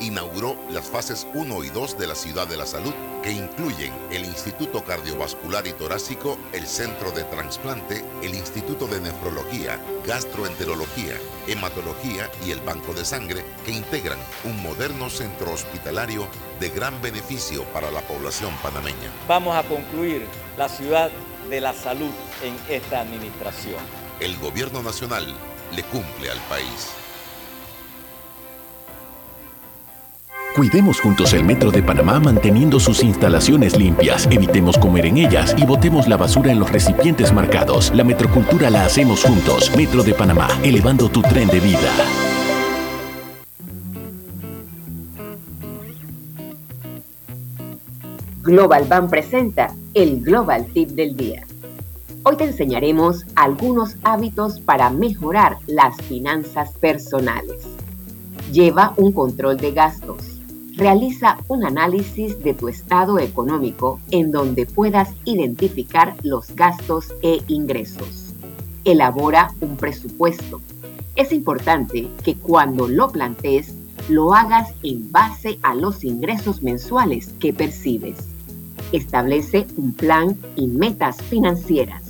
inauguró 0.00 0.56
las 0.70 0.86
fases 0.86 1.26
1 1.34 1.64
y 1.64 1.68
2 1.70 1.98
de 1.98 2.06
la 2.06 2.14
Ciudad 2.14 2.46
de 2.46 2.56
la 2.56 2.66
Salud, 2.66 2.92
que 3.22 3.32
incluyen 3.32 3.92
el 4.10 4.24
Instituto 4.24 4.84
Cardiovascular 4.84 5.66
y 5.66 5.72
Torácico, 5.72 6.38
el 6.52 6.66
Centro 6.66 7.10
de 7.10 7.24
Transplante, 7.24 8.04
el 8.22 8.34
Instituto 8.34 8.86
de 8.86 9.00
Nefrología, 9.00 9.80
Gastroenterología, 10.06 11.14
Hematología 11.46 12.30
y 12.46 12.50
el 12.50 12.60
Banco 12.60 12.92
de 12.92 13.04
Sangre, 13.04 13.44
que 13.64 13.72
integran 13.72 14.18
un 14.44 14.62
moderno 14.62 15.10
centro 15.10 15.52
hospitalario 15.52 16.26
de 16.60 16.70
gran 16.70 17.00
beneficio 17.02 17.64
para 17.72 17.90
la 17.90 18.00
población 18.02 18.52
panameña. 18.62 19.10
Vamos 19.26 19.56
a 19.56 19.62
concluir 19.62 20.26
la 20.56 20.68
ciudad 20.68 21.10
de 21.48 21.60
la 21.60 21.72
salud 21.72 22.10
en 22.42 22.56
esta 22.68 23.00
administración. 23.00 23.80
El 24.20 24.36
gobierno 24.38 24.82
nacional 24.82 25.26
le 25.74 25.82
cumple 25.84 26.30
al 26.30 26.38
país. 26.48 26.97
Cuidemos 30.58 30.98
juntos 30.98 31.34
el 31.34 31.44
Metro 31.44 31.70
de 31.70 31.84
Panamá 31.84 32.18
manteniendo 32.18 32.80
sus 32.80 33.04
instalaciones 33.04 33.78
limpias, 33.78 34.26
evitemos 34.28 34.76
comer 34.76 35.06
en 35.06 35.18
ellas 35.18 35.54
y 35.56 35.64
botemos 35.64 36.08
la 36.08 36.16
basura 36.16 36.50
en 36.50 36.58
los 36.58 36.68
recipientes 36.72 37.32
marcados. 37.32 37.92
La 37.94 38.02
metrocultura 38.02 38.68
la 38.68 38.84
hacemos 38.84 39.22
juntos. 39.22 39.70
Metro 39.76 40.02
de 40.02 40.14
Panamá, 40.14 40.48
elevando 40.64 41.08
tu 41.08 41.22
tren 41.22 41.46
de 41.46 41.60
vida. 41.60 41.92
Global 48.42 48.84
Bank 48.88 49.10
presenta 49.10 49.72
el 49.94 50.22
Global 50.22 50.66
Tip 50.74 50.88
del 50.88 51.16
Día. 51.16 51.46
Hoy 52.24 52.34
te 52.34 52.46
enseñaremos 52.46 53.26
algunos 53.36 53.94
hábitos 54.02 54.58
para 54.58 54.90
mejorar 54.90 55.58
las 55.68 55.96
finanzas 55.98 56.72
personales. 56.80 57.64
Lleva 58.50 58.92
un 58.96 59.12
control 59.12 59.56
de 59.56 59.70
gastos. 59.70 60.27
Realiza 60.78 61.38
un 61.48 61.64
análisis 61.64 62.40
de 62.44 62.54
tu 62.54 62.68
estado 62.68 63.18
económico 63.18 63.98
en 64.12 64.30
donde 64.30 64.64
puedas 64.64 65.10
identificar 65.24 66.14
los 66.22 66.54
gastos 66.54 67.12
e 67.20 67.40
ingresos. 67.48 68.32
Elabora 68.84 69.52
un 69.60 69.76
presupuesto. 69.76 70.60
Es 71.16 71.32
importante 71.32 72.06
que 72.22 72.36
cuando 72.36 72.86
lo 72.86 73.08
plantees, 73.08 73.74
lo 74.08 74.32
hagas 74.34 74.72
en 74.84 75.10
base 75.10 75.58
a 75.64 75.74
los 75.74 76.04
ingresos 76.04 76.62
mensuales 76.62 77.34
que 77.40 77.52
percibes. 77.52 78.28
Establece 78.92 79.66
un 79.76 79.92
plan 79.92 80.38
y 80.54 80.68
metas 80.68 81.20
financieras. 81.22 82.04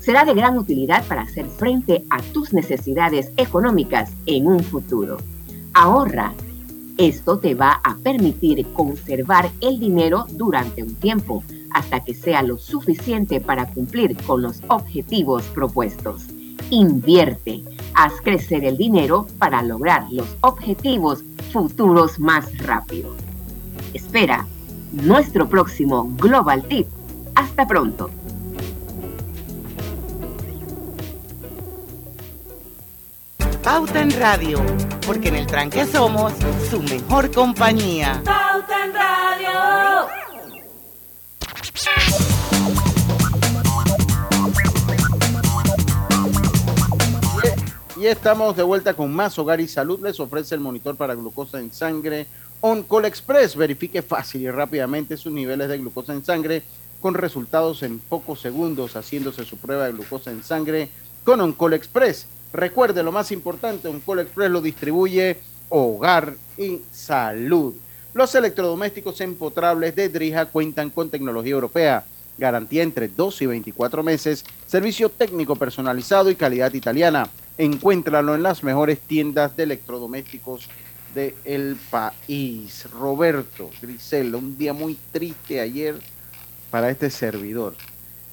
será 0.00 0.24
de 0.24 0.34
gran 0.34 0.58
utilidad 0.58 1.04
para 1.06 1.22
hacer 1.22 1.46
frente 1.46 2.04
a 2.10 2.20
tus 2.32 2.52
necesidades 2.52 3.30
económicas 3.36 4.10
en 4.26 4.48
un 4.48 4.58
futuro. 4.58 5.18
Ahorra. 5.72 6.32
Esto 6.98 7.38
te 7.38 7.54
va 7.54 7.80
a 7.84 7.94
permitir 7.94 8.66
conservar 8.72 9.48
el 9.60 9.78
dinero 9.78 10.26
durante 10.30 10.82
un 10.82 10.96
tiempo, 10.96 11.44
hasta 11.72 12.00
que 12.00 12.12
sea 12.12 12.42
lo 12.42 12.58
suficiente 12.58 13.40
para 13.40 13.66
cumplir 13.66 14.16
con 14.24 14.42
los 14.42 14.60
objetivos 14.66 15.44
propuestos. 15.54 16.26
Invierte. 16.70 17.62
Haz 17.94 18.14
crecer 18.24 18.64
el 18.64 18.76
dinero 18.76 19.28
para 19.38 19.62
lograr 19.62 20.08
los 20.10 20.26
objetivos 20.40 21.22
futuros 21.52 22.18
más 22.18 22.58
rápido. 22.58 23.14
Espera 23.94 24.44
nuestro 24.90 25.48
próximo 25.48 26.10
Global 26.16 26.64
Tip. 26.64 26.88
Hasta 27.36 27.64
pronto. 27.68 28.10
Pauta 33.68 34.00
en 34.00 34.10
Radio, 34.18 34.64
porque 35.06 35.28
en 35.28 35.36
el 35.36 35.46
tranque 35.46 35.84
somos 35.84 36.32
su 36.70 36.80
mejor 36.84 37.30
compañía. 37.30 38.22
Pauta 38.24 38.84
en 38.86 38.94
Radio. 38.94 40.08
Y 47.98 48.06
estamos 48.06 48.56
de 48.56 48.62
vuelta 48.62 48.94
con 48.94 49.12
más 49.12 49.38
Hogar 49.38 49.60
y 49.60 49.68
Salud. 49.68 50.00
Les 50.00 50.18
ofrece 50.18 50.54
el 50.54 50.62
monitor 50.62 50.96
para 50.96 51.14
glucosa 51.14 51.60
en 51.60 51.70
sangre 51.70 52.26
OnCall 52.62 53.04
Express. 53.04 53.54
Verifique 53.54 54.00
fácil 54.00 54.40
y 54.40 54.50
rápidamente 54.50 55.18
sus 55.18 55.30
niveles 55.30 55.68
de 55.68 55.76
glucosa 55.76 56.14
en 56.14 56.24
sangre 56.24 56.62
con 57.02 57.12
resultados 57.12 57.82
en 57.82 57.98
pocos 57.98 58.40
segundos 58.40 58.96
haciéndose 58.96 59.44
su 59.44 59.58
prueba 59.58 59.84
de 59.84 59.92
glucosa 59.92 60.30
en 60.30 60.42
sangre 60.42 60.88
con 61.22 61.42
OnCall 61.42 61.74
Express. 61.74 62.28
Recuerde 62.52 63.02
lo 63.02 63.12
más 63.12 63.30
importante, 63.30 63.88
OnCall 63.88 64.20
Express 64.20 64.50
lo 64.50 64.62
distribuye 64.62 65.36
Hogar 65.68 66.34
y 66.56 66.80
Salud. 66.90 67.74
Los 68.14 68.34
electrodomésticos 68.34 69.20
empotrables 69.20 69.94
de 69.94 70.08
Drija 70.08 70.46
cuentan 70.46 70.88
con 70.88 71.10
tecnología 71.10 71.52
europea, 71.52 72.04
garantía 72.38 72.82
entre 72.82 73.08
2 73.08 73.42
y 73.42 73.46
24 73.46 74.02
meses, 74.02 74.44
servicio 74.66 75.10
técnico 75.10 75.56
personalizado 75.56 76.30
y 76.30 76.36
calidad 76.36 76.72
italiana. 76.72 77.28
Encuéntralo 77.58 78.34
en 78.34 78.42
las 78.42 78.64
mejores 78.64 78.98
tiendas 79.00 79.54
de 79.56 79.64
electrodomésticos 79.64 80.68
del 81.14 81.76
país. 81.90 82.88
Roberto 82.92 83.68
Grisel, 83.82 84.34
un 84.34 84.56
día 84.56 84.72
muy 84.72 84.96
triste 85.12 85.60
ayer 85.60 85.96
para 86.70 86.90
este 86.90 87.10
servidor. 87.10 87.74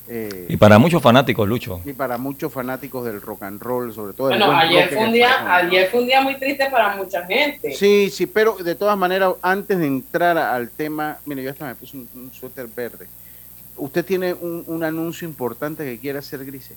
Eh, 0.07 0.45
Y 0.49 0.57
para 0.57 0.77
muchos 0.77 1.01
fanáticos, 1.01 1.47
Lucho. 1.47 1.81
y 1.83 1.93
para 1.93 2.17
muchos 2.17 2.53
fanáticos 2.53 3.05
del 3.05 3.21
rock 3.21 3.43
and 3.43 3.61
roll, 3.61 3.91
sobre 3.93 4.13
todo. 4.13 4.27
Bueno, 4.27 4.45
buen 4.47 4.57
ayer 4.59 4.89
fue, 4.89 5.05
un 5.05 5.13
día, 5.13 5.55
ayer 5.55 5.89
fue 5.89 6.01
un 6.01 6.05
día 6.07 6.21
muy 6.21 6.35
triste 6.37 6.67
para 6.69 6.95
mucha 6.95 7.25
gente. 7.25 7.73
Sí, 7.73 8.09
sí, 8.11 8.27
pero 8.27 8.55
de 8.55 8.75
todas 8.75 8.97
maneras, 8.97 9.33
antes 9.41 9.79
de 9.79 9.87
entrar 9.87 10.37
al 10.37 10.69
tema, 10.69 11.17
mire, 11.25 11.41
yo 11.41 11.49
hasta 11.49 11.65
me 11.65 11.73
puse 11.75 11.97
un, 11.97 12.07
un 12.13 12.31
suéter 12.31 12.67
verde. 12.67 13.07
¿Usted 13.77 14.05
tiene 14.05 14.33
un, 14.33 14.63
un 14.67 14.83
anuncio 14.83 15.27
importante 15.27 15.83
que 15.83 15.97
quiere 15.99 16.19
hacer, 16.19 16.45
Grise? 16.45 16.75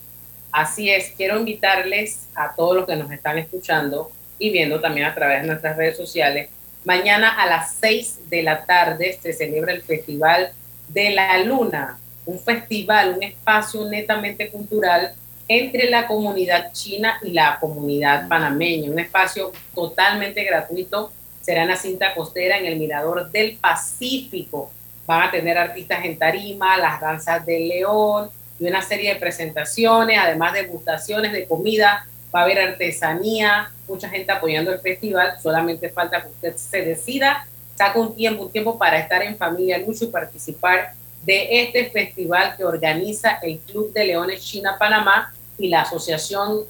Así 0.51 0.89
es, 0.89 1.13
quiero 1.15 1.37
invitarles 1.37 2.27
a 2.33 2.55
todos 2.55 2.75
los 2.75 2.87
que 2.87 2.95
nos 2.95 3.11
están 3.11 3.37
escuchando 3.37 4.09
y 4.39 4.49
viendo 4.49 4.79
también 4.81 5.05
a 5.05 5.13
través 5.13 5.41
de 5.43 5.47
nuestras 5.49 5.77
redes 5.77 5.95
sociales. 5.95 6.49
Mañana 6.83 7.29
a 7.29 7.45
las 7.45 7.75
6 7.79 8.21
de 8.31 8.41
la 8.41 8.65
tarde 8.65 9.19
se 9.21 9.33
celebra 9.33 9.71
el 9.73 9.83
Festival 9.83 10.51
de 10.87 11.11
la 11.11 11.37
Luna, 11.43 11.98
un 12.29 12.39
festival, 12.39 13.15
un 13.15 13.23
espacio 13.23 13.85
netamente 13.85 14.49
cultural 14.49 15.13
entre 15.47 15.89
la 15.89 16.05
comunidad 16.05 16.71
china 16.73 17.19
y 17.23 17.31
la 17.31 17.57
comunidad 17.59 18.27
panameña, 18.27 18.91
un 18.91 18.99
espacio 18.99 19.51
totalmente 19.73 20.43
gratuito. 20.43 21.11
Será 21.41 21.63
en 21.63 21.69
la 21.69 21.75
cinta 21.75 22.13
costera 22.13 22.57
en 22.57 22.67
el 22.67 22.77
Mirador 22.77 23.31
del 23.31 23.57
Pacífico. 23.57 24.71
Van 25.07 25.23
a 25.23 25.31
tener 25.31 25.57
artistas 25.57 26.05
en 26.05 26.19
tarima, 26.19 26.77
las 26.77 27.01
danzas 27.01 27.43
del 27.43 27.67
león 27.67 28.29
y 28.59 28.67
una 28.67 28.83
serie 28.83 29.15
de 29.15 29.19
presentaciones, 29.19 30.19
además 30.19 30.53
de 30.53 30.63
degustaciones 30.63 31.31
de 31.31 31.47
comida. 31.47 32.05
Va 32.33 32.41
a 32.41 32.43
haber 32.43 32.59
artesanía, 32.59 33.71
mucha 33.87 34.07
gente 34.07 34.31
apoyando 34.31 34.71
el 34.71 34.79
festival. 34.79 35.33
Solamente 35.41 35.89
falta 35.89 36.21
que 36.21 36.27
usted 36.27 36.55
se 36.57 36.83
decida, 36.83 37.47
saque 37.75 37.97
un 37.97 38.15
tiempo, 38.15 38.43
un 38.43 38.51
tiempo 38.51 38.77
para 38.77 38.99
estar 38.99 39.23
en 39.23 39.35
familia 39.35 39.79
Lucho 39.79 40.05
y 40.05 40.09
participar 40.09 40.93
de 41.23 41.61
este 41.61 41.89
festival 41.89 42.55
que 42.55 42.63
organiza 42.63 43.39
el 43.41 43.59
Club 43.59 43.91
de 43.93 44.05
Leones 44.05 44.43
China 44.43 44.77
Panamá 44.79 45.33
y 45.57 45.67
la 45.67 45.81
Asociación 45.81 46.61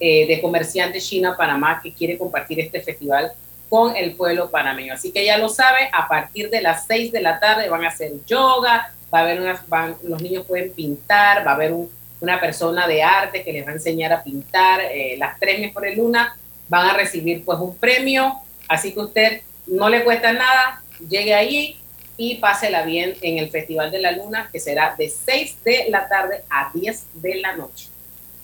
eh, 0.00 0.26
de 0.26 0.40
Comerciantes 0.40 1.06
China 1.08 1.36
Panamá 1.36 1.80
que 1.82 1.92
quiere 1.92 2.16
compartir 2.16 2.60
este 2.60 2.80
festival 2.80 3.32
con 3.68 3.96
el 3.96 4.14
pueblo 4.14 4.50
panameño. 4.50 4.94
Así 4.94 5.12
que 5.12 5.24
ya 5.24 5.36
lo 5.36 5.48
sabe, 5.48 5.90
a 5.92 6.08
partir 6.08 6.48
de 6.50 6.62
las 6.62 6.86
6 6.86 7.12
de 7.12 7.20
la 7.20 7.38
tarde 7.38 7.68
van 7.68 7.84
a 7.84 7.88
hacer 7.88 8.12
yoga, 8.26 8.92
va 9.12 9.18
a 9.18 9.22
haber 9.22 9.58
van, 9.68 9.96
los 10.02 10.22
niños 10.22 10.46
pueden 10.46 10.72
pintar, 10.72 11.46
va 11.46 11.52
a 11.52 11.54
haber 11.54 11.72
un, 11.72 11.90
una 12.20 12.40
persona 12.40 12.86
de 12.86 13.02
arte 13.02 13.44
que 13.44 13.52
les 13.52 13.66
va 13.66 13.70
a 13.70 13.74
enseñar 13.74 14.12
a 14.12 14.22
pintar, 14.22 14.80
eh, 14.80 15.16
las 15.18 15.38
tres 15.38 15.60
mejores 15.60 15.96
lunas 15.96 16.32
van 16.68 16.88
a 16.88 16.94
recibir 16.94 17.44
pues 17.44 17.58
un 17.58 17.76
premio, 17.76 18.34
así 18.68 18.92
que 18.92 19.00
usted 19.00 19.40
no 19.66 19.88
le 19.88 20.04
cuesta 20.04 20.32
nada, 20.32 20.82
llegue 21.08 21.34
ahí 21.34 21.78
y 22.18 22.34
pásela 22.34 22.82
bien 22.82 23.14
en 23.22 23.38
el 23.38 23.48
Festival 23.48 23.90
de 23.90 24.00
la 24.00 24.12
Luna, 24.12 24.50
que 24.52 24.60
será 24.60 24.94
de 24.98 25.08
6 25.08 25.64
de 25.64 25.86
la 25.88 26.08
tarde 26.08 26.42
a 26.50 26.70
10 26.74 27.06
de 27.14 27.36
la 27.36 27.56
noche. 27.56 27.88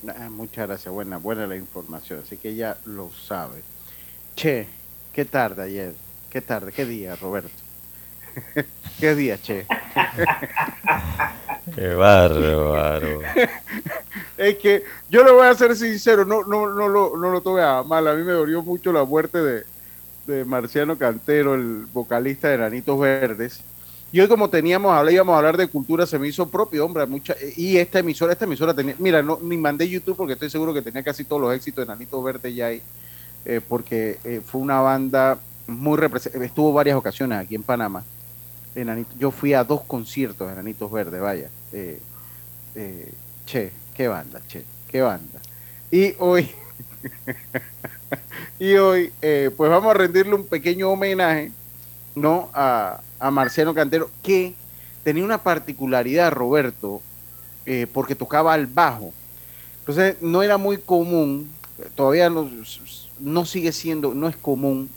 Ah, 0.09 0.31
muchas 0.31 0.69
gracias, 0.69 0.95
buena, 0.95 1.19
buena 1.19 1.47
la 1.47 1.57
información, 1.57 2.21
así 2.25 2.37
que 2.37 2.55
ya 2.55 2.79
lo 2.85 3.11
sabe. 3.11 3.63
Che, 4.37 4.69
qué 5.13 5.25
tarde 5.25 5.65
ayer, 5.65 5.93
qué 6.31 6.41
tarde, 6.41 6.73
qué 6.73 6.87
día, 6.87 7.17
Roberto. 7.17 7.51
qué 9.01 9.15
día, 9.15 9.39
che. 9.43 9.67
Qué 11.75 11.95
bárbaro. 11.95 13.21
es 14.37 14.59
que 14.59 14.85
yo 15.09 15.25
le 15.25 15.33
voy 15.33 15.47
a 15.47 15.55
ser 15.55 15.75
sincero, 15.75 16.27
no, 16.27 16.45
no, 16.45 16.69
no, 16.69 16.89
lo, 16.89 17.17
no 17.17 17.31
lo 17.31 17.41
tome 17.41 17.63
a 17.63 17.83
mal. 17.83 18.07
A 18.07 18.15
mí 18.15 18.23
me 18.23 18.33
dolió 18.33 18.63
mucho 18.63 18.93
la 18.93 19.05
muerte 19.05 19.39
de, 19.39 19.65
de 20.27 20.45
Marciano 20.45 20.97
Cantero, 20.97 21.55
el 21.55 21.87
vocalista 21.93 22.49
de 22.49 22.57
Granitos 22.57 22.99
Verdes. 22.99 23.61
Y 24.13 24.21
hoy 24.21 24.29
como 24.29 24.49
teníamos, 24.49 24.93
ahora 24.93 25.11
íbamos 25.11 25.35
a 25.35 25.39
hablar 25.39 25.57
de 25.57 25.67
cultura, 25.67 26.07
se 26.07 26.19
me 26.19 26.29
hizo 26.29 26.49
propio, 26.49 26.85
hombre, 26.85 27.05
mucha, 27.07 27.35
y 27.57 27.79
esta 27.79 27.99
emisora, 27.99 28.33
esta 28.33 28.45
emisora 28.45 28.73
tenía, 28.73 28.95
mira, 28.99 29.23
no, 29.23 29.41
ni 29.43 29.57
mandé 29.57 29.89
YouTube 29.89 30.17
porque 30.17 30.35
estoy 30.35 30.51
seguro 30.51 30.73
que 30.73 30.83
tenía 30.83 31.03
casi 31.03 31.25
todos 31.25 31.43
los 31.43 31.53
éxitos 31.53 31.85
de 31.85 31.93
Nanitos 31.93 32.23
Verdes 32.23 32.55
ya 32.55 32.67
ahí, 32.67 32.81
eh, 33.45 33.61
porque 33.69 34.19
eh, 34.23 34.41
fue 34.45 34.61
una 34.61 34.81
banda 34.81 35.39
muy 35.67 35.99
representativa, 35.99 36.45
estuvo 36.45 36.73
varias 36.73 36.97
ocasiones 36.97 37.39
aquí 37.39 37.55
en 37.55 37.63
Panamá. 37.63 38.05
Yo 39.19 39.31
fui 39.31 39.55
a 39.55 39.63
dos 39.63 39.83
conciertos 39.83 40.49
de 40.49 40.53
Enanitos 40.53 40.91
Verdes, 40.91 41.21
vaya. 41.21 41.49
Eh, 41.73 42.01
eh, 42.75 43.13
che, 43.47 43.71
qué 43.95 44.09
banda, 44.09 44.41
che, 44.49 44.65
qué 44.89 45.01
banda. 45.01 45.41
Y 45.91 46.15
hoy, 46.19 46.51
y 48.59 48.75
hoy, 48.75 49.13
eh, 49.23 49.51
pues 49.57 49.71
vamos 49.71 49.91
a 49.91 49.95
rendirle 49.95 50.35
un 50.35 50.47
pequeño 50.47 50.91
homenaje, 50.91 51.53
¿no? 52.15 52.51
A, 52.53 53.01
a 53.19 53.31
Marciano 53.31 53.75
Cantero, 53.75 54.11
que 54.23 54.55
tenía 55.03 55.25
una 55.25 55.39
particularidad, 55.39 56.33
Roberto, 56.33 57.01
eh, 57.67 57.87
porque 57.93 58.15
tocaba 58.15 58.53
al 58.53 58.67
bajo. 58.67 59.13
Entonces, 59.81 60.17
no 60.21 60.43
era 60.43 60.59
muy 60.59 60.79
común, 60.79 61.49
todavía 61.95 62.31
no, 62.31 62.51
no 63.21 63.45
sigue 63.45 63.73
siendo, 63.73 64.15
no 64.15 64.29
es 64.29 64.37
común 64.37 64.89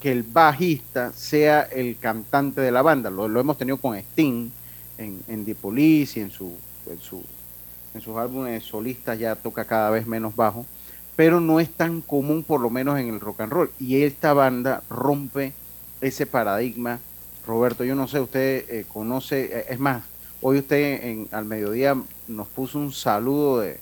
que 0.00 0.12
el 0.12 0.22
bajista 0.22 1.12
sea 1.12 1.62
el 1.62 1.96
cantante 1.98 2.60
de 2.60 2.70
la 2.70 2.82
banda. 2.82 3.10
Lo, 3.10 3.40
hemos 3.40 3.58
tenido 3.58 3.78
con 3.78 3.96
Sting 3.96 4.50
en, 4.98 5.20
en 5.26 5.44
The 5.44 5.54
Police 5.54 6.20
y 6.20 6.22
en, 6.22 6.30
su, 6.30 6.52
en, 6.90 7.00
su, 7.00 7.22
en 7.94 8.00
sus 8.00 8.16
álbumes 8.16 8.62
solistas 8.64 9.18
ya 9.18 9.34
toca 9.34 9.64
cada 9.64 9.90
vez 9.90 10.06
menos 10.06 10.36
bajo, 10.36 10.66
pero 11.16 11.40
no 11.40 11.58
es 11.60 11.70
tan 11.70 12.02
común 12.02 12.42
por 12.42 12.60
lo 12.60 12.70
menos 12.70 12.98
en 13.00 13.08
el 13.08 13.20
rock 13.20 13.40
and 13.40 13.52
roll. 13.52 13.70
Y 13.80 14.02
esta 14.02 14.34
banda 14.34 14.82
rompe 14.90 15.52
ese 16.00 16.26
paradigma. 16.26 17.00
Roberto, 17.46 17.84
yo 17.84 17.94
no 17.94 18.06
sé, 18.06 18.20
usted 18.20 18.64
eh, 18.68 18.84
conoce, 18.92 19.44
eh, 19.44 19.66
es 19.70 19.78
más, 19.78 20.04
hoy 20.42 20.58
usted 20.58 21.04
en, 21.04 21.28
al 21.32 21.44
mediodía 21.44 21.96
nos 22.28 22.48
puso 22.48 22.78
un 22.78 22.92
saludo 22.92 23.60
de, 23.60 23.78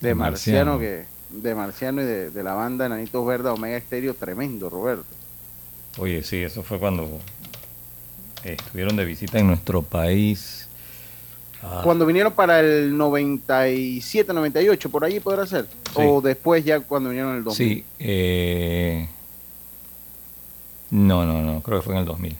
de 0.00 0.14
Marciano, 0.14 0.72
Marciano. 0.72 0.78
que 0.78 1.04
de 1.30 1.54
Marciano 1.54 2.02
y 2.02 2.04
de, 2.04 2.30
de 2.30 2.42
la 2.42 2.54
banda 2.54 2.86
Enanitos 2.86 3.26
Verdes 3.26 3.52
Omega 3.52 3.76
Estéreo, 3.76 4.14
tremendo, 4.14 4.70
Roberto. 4.70 5.04
Oye, 5.98 6.22
sí, 6.22 6.36
eso 6.42 6.62
fue 6.62 6.78
cuando 6.78 7.18
eh, 8.44 8.56
estuvieron 8.58 8.96
de 8.96 9.04
visita 9.04 9.38
en 9.38 9.48
nuestro 9.48 9.82
país. 9.82 10.67
Ah, 11.62 11.80
Cuando 11.82 12.06
vinieron 12.06 12.32
para 12.32 12.60
el 12.60 12.96
97, 12.96 14.32
98, 14.32 14.90
por 14.90 15.04
ahí 15.04 15.18
podrá 15.20 15.46
ser. 15.46 15.66
O 15.94 16.20
después 16.20 16.64
ya 16.64 16.78
cuando 16.80 17.08
vinieron 17.10 17.32
en 17.32 17.38
el 17.38 17.44
2000. 17.44 17.68
Sí, 17.68 17.84
eh, 17.98 19.08
no, 20.90 21.26
no, 21.26 21.42
no, 21.42 21.60
creo 21.62 21.78
que 21.80 21.84
fue 21.84 21.94
en 21.94 22.00
el 22.00 22.06
2000. 22.06 22.36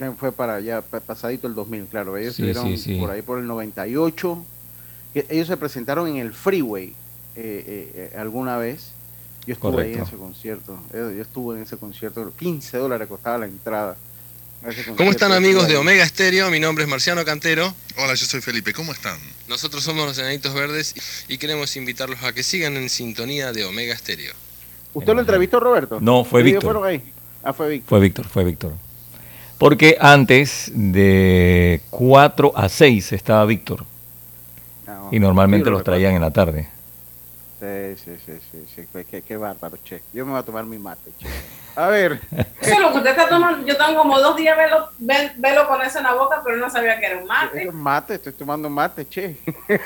Eh, 0.00 0.12
Fue 0.16 0.30
para 0.30 0.60
ya 0.60 0.80
pa- 0.80 1.00
pasadito 1.00 1.48
el 1.48 1.54
2000, 1.54 1.86
claro. 1.86 2.16
Ellos 2.16 2.36
Sí, 2.36 2.48
estuvieron 2.48 2.78
sí, 2.78 2.96
por 3.00 3.10
ahí 3.10 3.22
por 3.22 3.38
el 3.40 3.46
98 3.48 4.44
que 5.12 5.26
ellos 5.28 5.48
se 5.48 5.56
presentaron 5.56 6.06
en 6.08 6.16
el 6.18 6.32
Freeway 6.32 6.88
eh, 6.88 6.94
eh, 7.36 8.10
eh, 8.14 8.16
alguna 8.16 8.56
vez. 8.58 8.92
Yo 9.46 9.54
estuve 9.54 9.82
ahí 9.82 9.88
en 9.88 9.98
Correcto. 9.98 10.08
ese 10.08 10.16
concierto. 10.16 10.78
Yo 10.92 11.08
estuve 11.22 11.56
en 11.56 11.62
ese 11.62 11.76
concierto. 11.76 12.32
15 12.38 12.76
dólares 12.78 13.08
costaba 13.08 13.38
la 13.38 13.46
entrada. 13.46 13.96
¿Cómo 14.96 15.10
están 15.10 15.32
amigos 15.32 15.68
de. 15.68 15.76
Omega 15.76 16.02
Estéreo? 16.02 16.50
Mi 16.50 16.58
nombre 16.58 16.84
es 16.84 16.90
Marciano 16.90 17.24
Cantero. 17.24 17.72
Hola, 17.96 18.14
yo 18.14 18.26
soy 18.26 18.40
Felipe. 18.40 18.72
¿Cómo 18.72 18.92
están? 18.92 19.16
Nosotros 19.46 19.84
somos 19.84 20.04
los 20.06 20.18
Enanitos 20.18 20.52
Verdes 20.52 20.94
y 21.28 21.38
queremos 21.38 21.76
invitarlos 21.76 22.22
a 22.24 22.32
que 22.32 22.42
sigan 22.42 22.76
en 22.76 22.88
sintonía 22.90 23.52
de 23.52 23.64
Omega 23.64 23.94
Estéreo. 23.94 24.34
¿Usted 24.94 25.14
lo 25.14 25.20
entrevistó, 25.20 25.60
Roberto? 25.60 25.98
No, 26.00 26.24
fue 26.24 26.40
¿Ellos 26.40 26.54
Víctor. 26.54 26.72
fueron 26.72 26.84
ahí? 26.88 27.02
Ah, 27.42 27.52
fue 27.52 27.68
Víctor. 27.68 27.88
Fue 27.88 28.00
Víctor, 28.00 28.28
fue 28.28 28.44
Víctor. 28.44 28.72
Porque 29.58 29.96
antes 30.00 30.70
de 30.74 31.80
4 31.90 32.52
a 32.56 32.68
6 32.68 33.12
estaba 33.12 33.44
Víctor. 33.44 33.84
Ah, 34.88 35.08
Y 35.12 35.20
normalmente 35.20 35.66
sí, 35.66 35.70
lo 35.70 35.76
los 35.76 35.84
traían 35.84 36.14
en 36.14 36.20
la 36.20 36.32
tarde. 36.32 36.68
Sí, 37.60 37.96
sí, 37.96 38.16
sí, 38.24 38.38
sí, 38.52 38.66
sí. 38.72 39.04
Qué, 39.10 39.22
qué- 39.22 39.36
bárbaro, 39.36 39.76
che. 39.82 40.02
Yo 40.12 40.24
me 40.24 40.30
voy 40.30 40.40
a 40.40 40.44
tomar 40.44 40.64
mi 40.64 40.78
mate, 40.78 41.10
che. 41.18 41.26
A 41.74 41.88
ver. 41.88 42.20
Eso 42.60 42.72
es 42.72 42.80
lo 42.80 42.92
que 42.92 42.98
usted 42.98 43.10
está 43.10 43.28
tomando. 43.28 43.66
Yo 43.66 43.76
tengo 43.76 43.98
como 43.98 44.20
dos 44.20 44.36
días 44.36 44.56
verlo 45.36 45.68
con 45.68 45.82
eso 45.82 45.98
en 45.98 46.04
la 46.04 46.14
boca, 46.14 46.40
pero 46.44 46.56
no 46.56 46.70
sabía 46.70 46.98
que 47.00 47.06
era 47.06 47.18
un 47.18 47.26
mate. 47.26 47.70
Mate, 47.72 48.14
estoy 48.14 48.32
tomando 48.32 48.70
mate, 48.70 49.08
che. 49.08 49.36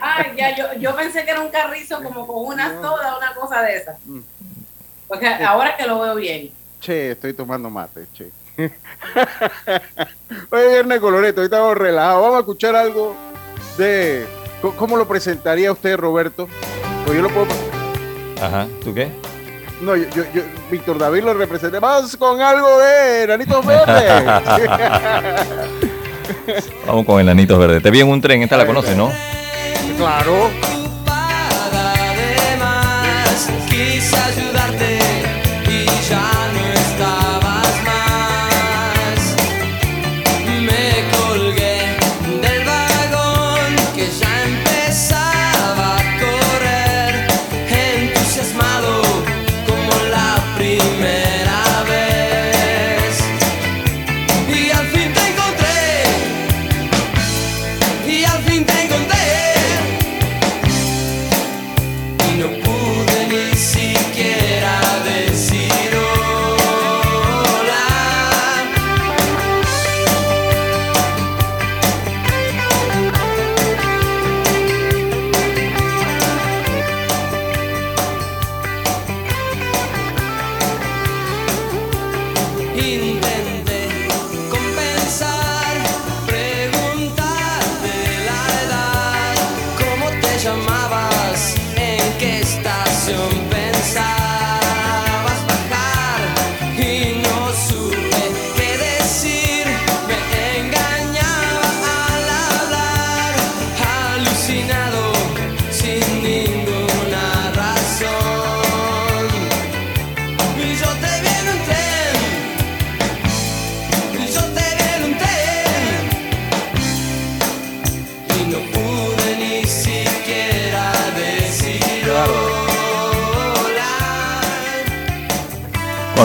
Ay, 0.00 0.34
ya, 0.36 0.56
yo, 0.56 0.72
yo 0.80 0.96
pensé 0.96 1.24
que 1.24 1.30
era 1.30 1.40
un 1.40 1.50
carrizo 1.50 2.02
como 2.02 2.26
con 2.26 2.46
una 2.46 2.80
soda, 2.80 3.16
una 3.16 3.34
cosa 3.34 3.62
de 3.62 3.76
esas. 3.76 3.96
Mm. 4.04 4.20
Porque 5.06 5.26
ahora 5.28 5.76
que 5.76 5.86
lo 5.86 6.00
veo 6.00 6.14
bien. 6.16 6.50
Che, 6.80 7.12
estoy 7.12 7.34
tomando 7.34 7.70
mate, 7.70 8.06
che. 8.12 8.30
Hoy 10.50 10.60
es 10.60 10.70
viernes 10.72 11.00
coloreto, 11.00 11.40
hoy 11.40 11.46
estamos 11.46 11.76
relajados. 11.76 12.22
Vamos 12.22 12.36
a 12.36 12.40
escuchar 12.40 12.76
algo 12.76 13.16
de... 13.78 14.39
¿Cómo- 14.60 14.76
¿Cómo 14.76 14.96
lo 14.96 15.06
presentaría 15.08 15.72
usted, 15.72 15.96
Roberto? 15.96 16.48
Pues 17.04 17.16
yo 17.16 17.22
lo 17.22 17.30
puedo... 17.30 17.46
Ajá, 18.42 18.66
¿tú 18.82 18.94
qué? 18.94 19.08
No, 19.82 19.96
yo, 19.96 20.04
yo, 20.14 20.22
yo- 20.34 20.42
Víctor 20.70 20.98
David 20.98 21.24
lo 21.24 21.34
representé 21.34 21.80
más 21.80 22.16
con 22.16 22.40
algo 22.40 22.78
de 22.78 23.26
Nanitos 23.26 23.64
Verdes. 23.64 24.12
Vamos 26.86 27.04
con 27.06 27.20
Enanitos 27.20 27.58
Verdes. 27.58 27.82
Te 27.82 27.90
vi 27.90 28.00
en 28.00 28.08
un 28.08 28.20
tren, 28.20 28.42
esta 28.42 28.56
la 28.56 28.66
conoces, 28.66 28.96
¿no? 28.96 29.10
claro. 29.96 30.48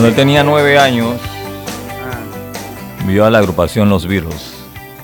Cuando 0.05 0.21
él 0.21 0.27
tenía 0.27 0.43
nueve 0.43 0.77
años, 0.77 1.19
vio 3.07 3.25
a 3.25 3.31
la 3.31 3.39
agrupación 3.39 3.89
Los 3.89 4.05
Beatles. 4.05 4.53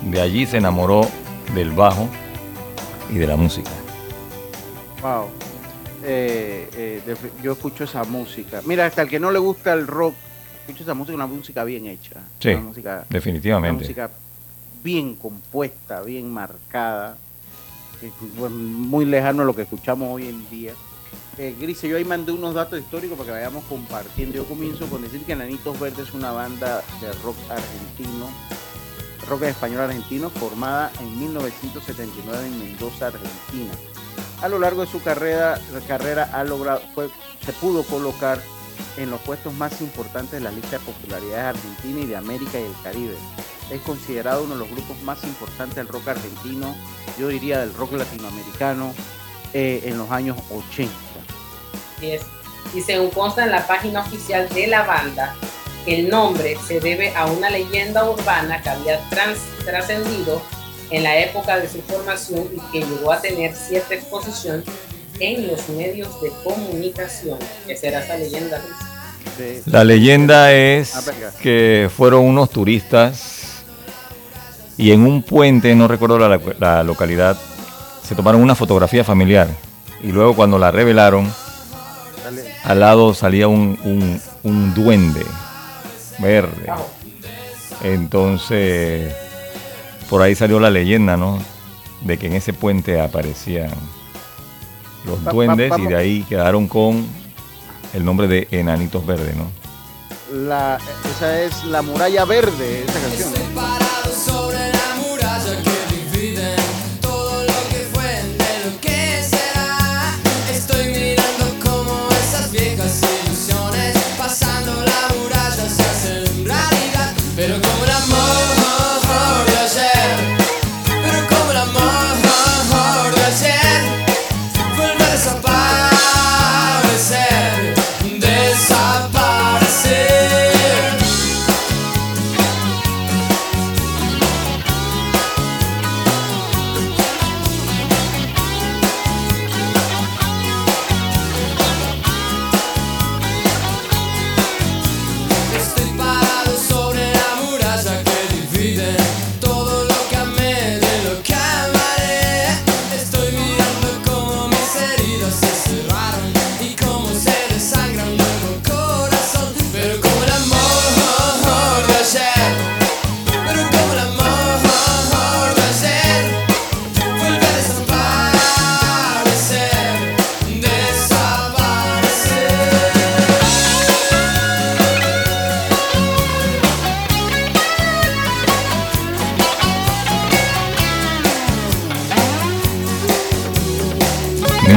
De 0.04 0.22
allí 0.22 0.46
se 0.46 0.58
enamoró 0.58 1.02
del 1.56 1.72
bajo 1.72 2.08
y 3.10 3.16
de 3.16 3.26
la 3.26 3.36
música. 3.36 3.72
Wow. 5.02 5.26
Eh, 6.04 6.70
eh, 6.76 7.02
de- 7.04 7.18
yo 7.42 7.54
escucho 7.54 7.86
esa 7.86 8.04
música. 8.04 8.62
Mira, 8.64 8.86
hasta 8.86 9.02
el 9.02 9.10
que 9.10 9.20
no 9.20 9.32
le 9.32 9.40
gusta 9.40 9.74
el 9.74 9.88
rock, 9.88 10.14
escucho 10.68 10.84
esa 10.84 10.94
música, 10.94 11.16
una 11.16 11.26
música 11.26 11.64
bien 11.64 11.88
hecha. 11.88 12.18
Sí, 12.38 12.50
una 12.50 12.62
música, 12.62 13.04
definitivamente. 13.10 13.78
Una 13.78 13.82
música 13.82 14.10
bien 14.84 15.16
compuesta, 15.16 16.04
bien 16.04 16.32
marcada. 16.32 17.18
muy 18.52 19.06
lejano 19.06 19.42
a 19.42 19.46
lo 19.46 19.56
que 19.56 19.64
escuchamos 19.64 20.10
hoy 20.12 20.28
en 20.28 20.48
día. 20.52 20.74
Eh, 21.42 21.56
Grise, 21.60 21.88
yo 21.88 21.98
ahí 21.98 22.06
mandé 22.06 22.32
unos 22.32 22.54
datos 22.54 22.80
históricos 22.80 23.18
para 23.18 23.26
que 23.26 23.32
vayamos 23.32 23.64
compartiendo. 23.64 24.36
Yo 24.36 24.46
comienzo 24.46 24.86
con 24.86 25.02
decir 25.02 25.24
que 25.24 25.32
Enanitos 25.32 25.80
Verdes 25.80 26.10
es 26.10 26.14
una 26.14 26.32
banda 26.32 26.84
de 27.02 27.12
rock 27.24 27.36
argentino, 27.50 28.30
rock 29.28 29.42
español 29.46 29.80
argentino, 29.80 30.30
formada 30.30 30.92
en 31.00 31.20
1979 31.20 32.46
en 32.46 32.60
Mendoza, 32.60 33.08
Argentina. 33.08 33.74
A 34.44 34.50
lo 34.50 34.60
largo 34.60 34.82
de 34.82 34.92
su 34.92 35.02
carrera, 35.02 35.60
carrera 35.88 36.30
ha 36.32 36.44
logrado, 36.44 36.80
fue, 36.94 37.10
se 37.44 37.54
pudo 37.54 37.82
colocar 37.86 38.40
en 38.98 39.10
los 39.10 39.20
puestos 39.22 39.52
más 39.56 39.82
importantes 39.82 40.34
de 40.34 40.42
la 40.42 40.52
lista 40.52 40.78
de 40.78 40.86
popularidad 40.86 41.50
Argentina 41.50 42.02
y 42.02 42.06
de 42.06 42.18
América 42.18 42.60
y 42.60 42.66
el 42.66 42.84
Caribe. 42.84 43.16
Es 43.72 43.82
considerado 43.82 44.44
uno 44.44 44.54
de 44.54 44.60
los 44.60 44.70
grupos 44.70 45.02
más 45.02 45.24
importantes 45.24 45.76
del 45.76 45.88
rock 45.88 46.10
argentino, 46.10 46.76
yo 47.18 47.30
diría 47.30 47.62
del 47.62 47.74
rock 47.74 47.94
latinoamericano, 47.94 48.94
eh, 49.54 49.82
en 49.86 49.98
los 49.98 50.12
años 50.12 50.38
80. 50.52 51.11
Y 52.74 52.82
según 52.82 53.10
consta 53.10 53.44
en 53.44 53.52
la 53.52 53.66
página 53.68 54.02
oficial 54.02 54.48
de 54.50 54.68
la 54.68 54.84
banda, 54.84 55.36
el 55.86 56.10
nombre 56.10 56.58
se 56.68 56.80
debe 56.80 57.14
a 57.16 57.26
una 57.26 57.50
leyenda 57.50 58.10
urbana 58.10 58.62
que 58.62 58.70
había 58.70 59.00
trans- 59.10 59.40
trascendido 59.66 60.42
en 60.90 61.04
la 61.04 61.18
época 61.18 61.58
de 61.58 61.68
su 61.70 61.82
formación 61.82 62.48
y 62.56 62.72
que 62.72 62.86
llegó 62.86 63.12
a 63.12 63.20
tener 63.22 63.56
cierta 63.56 63.96
exposición 63.96 64.64
en 65.20 65.48
los 65.48 65.68
medios 65.70 66.22
de 66.22 66.32
comunicación. 66.44 67.38
Esa 67.68 67.88
era 67.88 68.04
esa 68.04 68.18
leyenda. 68.18 68.60
Luis. 69.38 69.62
La 69.68 69.84
leyenda 69.84 70.52
es 70.52 70.96
Ah, 70.96 71.12
que 71.42 71.90
fueron 71.96 72.26
unos 72.26 72.50
turistas 72.50 73.64
y 74.78 74.92
en 74.92 75.06
un 75.06 75.24
puente, 75.24 75.74
no 75.76 75.88
recuerdo 75.88 76.18
la, 76.20 76.40
la 76.60 76.84
localidad, 76.84 77.38
se 78.08 78.16
tomaron 78.16 78.42
una 78.42 78.56
fotografía 78.56 79.04
familiar 79.04 79.48
y 80.04 80.12
luego 80.12 80.36
cuando 80.36 80.58
la 80.60 80.72
revelaron, 80.72 81.32
al 82.64 82.80
lado 82.80 83.14
salía 83.14 83.48
un, 83.48 83.78
un- 83.84 84.22
un 84.44 84.74
duende 84.74 85.26
verde. 86.20 86.66
Entonces, 87.84 89.14
por 90.10 90.22
ahí 90.22 90.36
salió 90.36 90.60
la 90.60 90.70
leyenda, 90.70 91.18
¿no? 91.18 91.40
De 92.02 92.18
que 92.18 92.28
en 92.28 92.34
ese 92.34 92.54
puente 92.54 93.00
aparecían 93.02 93.72
los 95.06 95.24
duendes 95.34 95.72
y 95.78 95.88
de 95.88 95.96
ahí 95.96 96.24
quedaron 96.30 96.68
con 96.68 97.06
el 97.94 98.06
nombre 98.06 98.28
de 98.28 98.48
Enanitos 98.52 99.06
Verdes, 99.06 99.36
¿no? 99.36 99.48
La, 100.48 100.78
esa 101.16 101.42
es 101.42 101.64
La 101.66 101.82
Muralla 101.82 102.24
Verde, 102.26 102.84
esa 102.88 103.00
canción. 103.00 103.34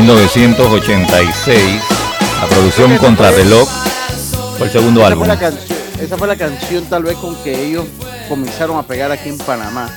1986. 0.04 1.82
La 2.42 2.46
producción 2.48 2.94
Contrarreloj 2.98 3.66
fue 4.58 4.66
el 4.66 4.72
segundo 4.72 5.00
esa 5.00 5.06
álbum. 5.08 5.24
Fue 5.24 5.34
la 5.34 5.40
canción, 5.40 5.78
esa 5.98 6.18
fue 6.18 6.28
la 6.28 6.36
canción 6.36 6.84
tal 6.90 7.04
vez 7.04 7.16
con 7.16 7.34
que 7.36 7.64
ellos 7.68 7.86
comenzaron 8.28 8.76
a 8.78 8.82
pegar 8.82 9.10
aquí 9.10 9.30
en 9.30 9.38
Panamá. 9.38 9.88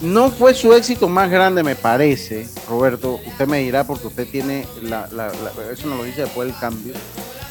No 0.00 0.30
fue 0.30 0.54
su 0.54 0.72
éxito 0.72 1.06
más 1.06 1.30
grande, 1.30 1.62
me 1.62 1.74
parece, 1.76 2.48
Roberto. 2.66 3.20
Usted 3.26 3.46
me 3.46 3.58
dirá 3.58 3.84
porque 3.84 4.06
usted 4.06 4.26
tiene 4.26 4.66
la, 4.82 5.06
la- 5.12 5.26
la- 5.28 5.72
eso 5.72 5.86
nos 5.86 5.98
lo 5.98 6.04
dice 6.04 6.22
después 6.22 6.48
del 6.48 6.58
cambio. 6.58 6.94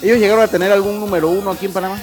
Ellos 0.02 0.18
llegaron 0.18 0.44
a 0.44 0.48
tener 0.48 0.72
algún 0.72 1.00
número 1.00 1.30
uno 1.30 1.52
aquí 1.52 1.68
en 1.68 1.72
Panamá. 1.74 2.00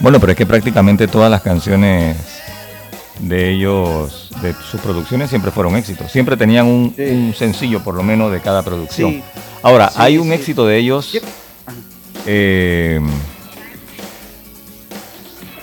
Bueno, 0.00 0.18
pero 0.18 0.32
es 0.32 0.38
que 0.38 0.44
prácticamente 0.44 1.06
todas 1.06 1.30
las 1.30 1.40
canciones 1.42 2.16
de 3.22 3.50
ellos, 3.50 4.30
de 4.42 4.52
sus 4.52 4.80
producciones, 4.80 5.30
siempre 5.30 5.50
fueron 5.50 5.76
éxitos. 5.76 6.10
Siempre 6.12 6.36
tenían 6.36 6.66
un, 6.66 6.94
un 6.98 7.34
sencillo, 7.34 7.82
por 7.82 7.94
lo 7.94 8.02
menos, 8.02 8.30
de 8.32 8.40
cada 8.40 8.62
producción. 8.62 9.10
Sí. 9.12 9.22
Ahora, 9.62 9.88
Sí, 9.88 9.94
hay 9.98 10.18
un 10.18 10.32
éxito 10.32 10.66
de 10.66 10.76
ellos. 10.78 11.18
eh, 12.26 13.00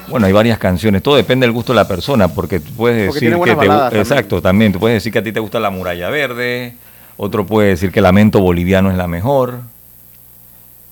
bueno, 0.08 0.26
hay 0.26 0.34
varias 0.34 0.58
canciones. 0.58 1.04
Todo 1.04 1.16
depende 1.18 1.46
del 1.46 1.52
gusto 1.54 1.72
de 1.74 1.76
la 1.78 1.88
persona, 1.88 2.28
porque 2.30 2.60
tú 2.60 2.72
puedes 2.72 3.08
Porque 3.10 3.26
decir 3.30 3.40
que 3.44 3.52
te 3.52 3.56
también. 3.68 4.02
exacto, 4.02 4.42
también. 4.42 4.72
Tú 4.74 4.80
puedes 4.80 4.96
decir 4.96 5.12
que 5.14 5.20
a 5.20 5.24
ti 5.24 5.32
te 5.32 5.40
gusta 5.40 5.60
la 5.60 5.70
muralla 5.70 6.10
verde. 6.10 6.76
Otro 7.18 7.46
puede 7.46 7.70
decir 7.70 7.92
que 7.92 8.02
Lamento 8.02 8.40
Boliviano 8.40 8.90
es 8.90 8.98
la 8.98 9.08
mejor. 9.08 9.60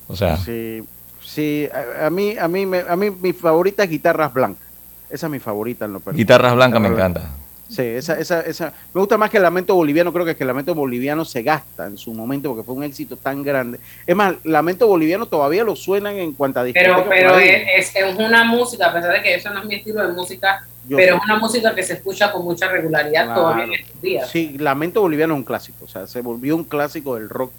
O 0.08 0.16
sea, 0.16 0.38
Sí, 0.38 0.84
sí, 1.24 1.68
a, 2.02 2.08
a 2.08 2.10
mí, 2.10 2.36
a 2.38 2.48
mí, 2.48 2.66
me- 2.66 2.84
a 2.88 2.96
mí 2.96 3.10
mi 3.10 3.34
favorita 3.34 3.84
es 3.84 3.90
Guitarras 3.90 4.34
Blancas. 4.34 4.67
Esa 5.10 5.28
es 5.28 5.32
mi 5.32 5.40
favorita 5.40 5.86
en 5.86 5.94
lo 5.94 6.00
personal. 6.00 6.18
Guitarras 6.18 6.56
Blancas 6.56 6.82
me 6.82 6.88
encanta. 6.90 7.22
Sí, 7.70 7.82
esa, 7.82 8.18
esa, 8.18 8.42
esa. 8.42 8.72
Me 8.94 9.00
gusta 9.02 9.18
más 9.18 9.30
que 9.30 9.38
el 9.38 9.44
Lamento 9.44 9.76
Boliviano. 9.76 10.14
Creo 10.14 10.24
que, 10.24 10.32
es 10.32 10.38
que 10.38 10.44
el 10.44 10.48
Lamento 10.48 10.74
Boliviano 10.74 11.26
se 11.26 11.44
gasta 11.44 11.86
en 11.86 11.98
su 11.98 12.14
momento 12.14 12.48
porque 12.50 12.64
fue 12.64 12.76
un 12.76 12.84
éxito 12.84 13.18
tan 13.18 13.44
grande. 13.44 13.78
Es 14.06 14.16
más, 14.16 14.36
Lamento 14.46 14.88
Boliviano 14.88 15.26
todavía 15.26 15.66
lo 15.66 15.76
suenan 15.76 16.16
en 16.18 16.32
cuanto 16.32 16.62
a 16.62 16.64
Pero, 16.74 17.06
pero 17.10 17.38
es, 17.38 17.90
es- 17.90 17.96
es 17.96 18.16
una 18.18 18.46
música, 18.46 18.88
a 18.88 18.94
pesar 18.94 19.12
de 19.14 19.22
que 19.22 19.36
eso 19.36 19.50
no 19.54 19.60
es 19.62 19.66
mi 19.66 19.76
estilo 19.76 20.02
de 20.08 20.14
música, 20.14 20.66
Yo 20.88 20.96
pero 20.96 21.16
sé. 21.16 21.18
es 21.20 21.24
una 21.26 21.40
música 21.40 21.76
que 21.76 21.84
se 21.84 21.94
escucha 21.96 22.32
con 22.32 22.44
mucha 22.46 22.70
regularidad 22.70 23.26
Claro. 23.26 23.42
todavía 23.42 23.64
en 23.66 23.74
estos 23.74 24.02
días. 24.02 24.30
Sí, 24.30 24.58
Lamento 24.58 25.02
Boliviano 25.02 25.34
es 25.34 25.38
un 25.40 25.44
clásico. 25.44 25.84
O 25.84 25.88
sea, 25.90 26.08
se 26.08 26.22
volvió 26.22 26.56
un 26.56 26.64
clásico 26.64 27.16
del 27.16 27.28
rock, 27.28 27.52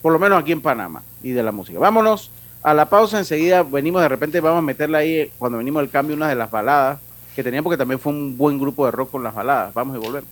por 0.00 0.12
lo 0.14 0.18
menos 0.18 0.40
aquí 0.40 0.52
en 0.52 0.62
Panamá 0.62 1.02
y 1.22 1.32
de 1.32 1.42
la 1.42 1.52
música. 1.52 1.78
Vámonos 1.78 2.30
a 2.62 2.74
la 2.74 2.86
pausa. 2.86 3.18
Enseguida 3.18 3.62
venimos, 3.62 4.02
de 4.02 4.08
repente 4.08 4.40
vamos 4.40 4.58
a 4.58 4.62
meterla 4.62 4.98
ahí, 4.98 5.14
eh, 5.14 5.32
cuando 5.38 5.58
venimos 5.58 5.82
del 5.82 5.90
cambio, 5.90 6.16
una 6.16 6.28
de 6.28 6.34
las 6.34 6.50
baladas 6.50 6.98
que 7.34 7.42
tenían, 7.42 7.62
porque 7.62 7.76
también 7.76 8.00
fue 8.00 8.12
un 8.12 8.36
buen 8.36 8.58
grupo 8.58 8.84
de 8.84 8.92
rock 8.92 9.10
con 9.12 9.22
las 9.22 9.34
baladas. 9.34 9.72
Vamos 9.74 9.96
y 9.96 10.00
volvemos. 10.00 10.30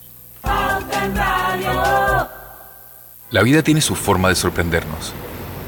La 3.30 3.42
vida 3.42 3.62
tiene 3.62 3.80
su 3.80 3.94
forma 3.94 4.28
de 4.30 4.34
sorprendernos, 4.34 5.12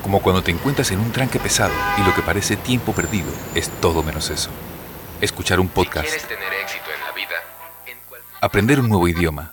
como 0.02 0.22
cuando 0.22 0.42
te 0.42 0.50
encuentras 0.50 0.90
en 0.92 1.00
un 1.00 1.12
tranque 1.12 1.38
pesado 1.38 1.74
y 1.98 2.02
lo 2.02 2.14
que 2.14 2.22
parece 2.22 2.56
tiempo 2.56 2.92
perdido 2.92 3.28
es 3.54 3.68
todo 3.80 4.02
menos 4.02 4.30
eso. 4.30 4.50
Escuchar 5.20 5.60
un 5.60 5.68
podcast, 5.68 6.08
tener 6.26 6.52
éxito 6.62 6.86
en 6.94 7.06
la 7.06 7.12
vida, 7.12 7.36
aprender 8.40 8.80
un 8.80 8.88
nuevo 8.88 9.06
idioma, 9.06 9.52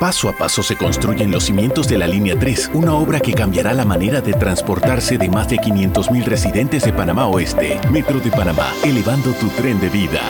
Paso 0.00 0.28
a 0.28 0.32
paso 0.32 0.62
se 0.62 0.76
construyen 0.76 1.30
los 1.30 1.44
cimientos 1.44 1.86
de 1.86 1.96
la 1.96 2.08
Línea 2.08 2.36
3, 2.36 2.70
una 2.74 2.94
obra 2.94 3.20
que 3.20 3.32
cambiará 3.32 3.72
la 3.72 3.84
manera 3.84 4.20
de 4.20 4.32
transportarse 4.32 5.16
de 5.16 5.28
más 5.28 5.48
de 5.48 5.56
500.000 5.58 6.24
residentes 6.24 6.84
de 6.84 6.92
Panamá 6.92 7.26
Oeste. 7.26 7.80
Metro 7.90 8.18
de 8.18 8.30
Panamá, 8.30 8.72
elevando 8.82 9.32
tu 9.34 9.48
tren 9.50 9.80
de 9.80 9.88
vida. 9.88 10.20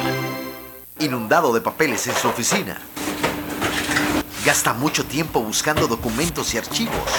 Inundado 0.98 1.54
de 1.54 1.62
papeles 1.62 2.06
en 2.06 2.14
su 2.14 2.28
oficina. 2.28 2.76
Gasta 4.44 4.74
mucho 4.74 5.06
tiempo 5.06 5.40
buscando 5.40 5.86
documentos 5.86 6.52
y 6.54 6.58
archivos. 6.58 7.10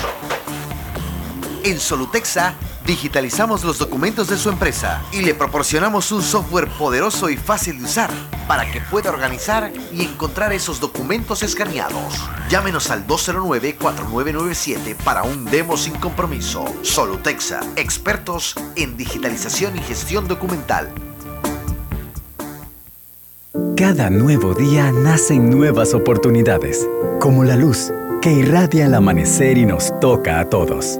En 1.63 1.79
Solutexa 1.79 2.53
digitalizamos 2.85 3.63
los 3.63 3.79
documentos 3.79 4.27
de 4.27 4.37
su 4.37 4.49
empresa 4.49 5.01
y 5.11 5.21
le 5.21 5.33
proporcionamos 5.33 6.11
un 6.11 6.21
software 6.21 6.67
poderoso 6.69 7.29
y 7.29 7.37
fácil 7.37 7.79
de 7.79 7.85
usar 7.85 8.11
para 8.47 8.69
que 8.71 8.81
pueda 8.81 9.09
organizar 9.09 9.71
y 9.91 10.03
encontrar 10.03 10.51
esos 10.53 10.79
documentos 10.79 11.43
escaneados. 11.43 12.29
Llámenos 12.49 12.91
al 12.91 13.07
209-4997 13.07 14.95
para 15.03 15.23
un 15.23 15.45
demo 15.45 15.77
sin 15.77 15.93
compromiso. 15.93 16.65
Solutexa, 16.81 17.61
expertos 17.75 18.55
en 18.75 18.97
digitalización 18.97 19.77
y 19.77 19.79
gestión 19.81 20.27
documental. 20.27 20.93
Cada 23.77 24.09
nuevo 24.09 24.53
día 24.53 24.91
nacen 24.91 25.49
nuevas 25.49 25.93
oportunidades, 25.93 26.87
como 27.19 27.43
la 27.43 27.55
luz 27.55 27.91
que 28.21 28.31
irradia 28.31 28.85
el 28.85 28.93
amanecer 28.93 29.57
y 29.57 29.65
nos 29.65 29.99
toca 29.99 30.39
a 30.39 30.49
todos. 30.49 30.99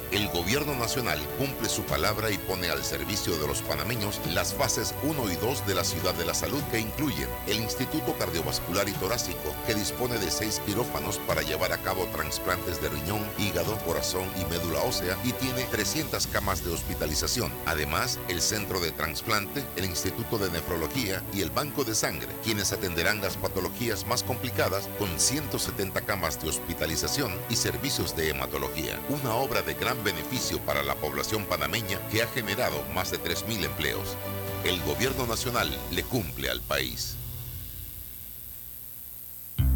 El 0.11 0.27
gobierno 0.27 0.75
nacional 0.75 1.17
cumple 1.37 1.69
su 1.69 1.83
palabra 1.83 2.31
y 2.31 2.37
pone 2.37 2.69
al 2.69 2.83
servicio 2.83 3.37
de 3.37 3.47
los 3.47 3.61
panameños 3.61 4.19
las 4.33 4.53
fases 4.53 4.93
1 5.03 5.31
y 5.31 5.35
2 5.37 5.65
de 5.65 5.73
la 5.73 5.85
ciudad 5.85 6.13
de 6.15 6.25
la 6.25 6.33
salud 6.33 6.61
que 6.69 6.81
incluyen 6.81 7.29
el 7.47 7.61
Instituto 7.61 8.13
Cardiovascular 8.17 8.89
y 8.89 8.91
Torácico, 8.91 9.55
que 9.65 9.73
dispone 9.73 10.17
de 10.17 10.29
seis 10.29 10.61
quirófanos 10.65 11.17
para 11.19 11.43
llevar 11.43 11.71
a 11.71 11.77
cabo 11.77 12.05
trasplantes 12.07 12.81
de 12.81 12.89
riñón, 12.89 13.25
hígado, 13.37 13.77
corazón 13.85 14.27
y 14.35 14.43
médula 14.51 14.81
ósea 14.81 15.17
y 15.23 15.31
tiene 15.31 15.63
300 15.71 16.27
camas 16.27 16.65
de 16.65 16.73
hospitalización. 16.73 17.49
Además, 17.65 18.19
el 18.27 18.41
Centro 18.41 18.81
de 18.81 18.91
Transplante, 18.91 19.63
el 19.77 19.85
Instituto 19.85 20.37
de 20.37 20.51
Nefrología 20.51 21.23
y 21.33 21.41
el 21.41 21.51
Banco 21.51 21.85
de 21.85 21.95
Sangre, 21.95 22.27
quienes 22.43 22.73
atenderán 22.73 23.21
las 23.21 23.37
patologías 23.37 24.05
más 24.05 24.23
complicadas 24.23 24.89
con 24.99 25.07
170 25.17 26.01
camas 26.01 26.41
de 26.41 26.49
hospitalización 26.49 27.31
y 27.49 27.55
servicios 27.55 28.13
de 28.17 28.31
hematología. 28.31 28.99
Una 29.07 29.35
obra 29.35 29.61
de 29.61 29.73
gran 29.73 30.00
beneficio 30.01 30.59
para 30.59 30.83
la 30.83 30.95
población 30.95 31.45
panameña 31.45 31.99
que 32.09 32.21
ha 32.23 32.27
generado 32.27 32.83
más 32.93 33.11
de 33.11 33.19
3.000 33.19 33.65
empleos. 33.65 34.15
El 34.63 34.81
gobierno 34.81 35.25
nacional 35.25 35.69
le 35.91 36.03
cumple 36.03 36.49
al 36.49 36.61
país. 36.61 37.17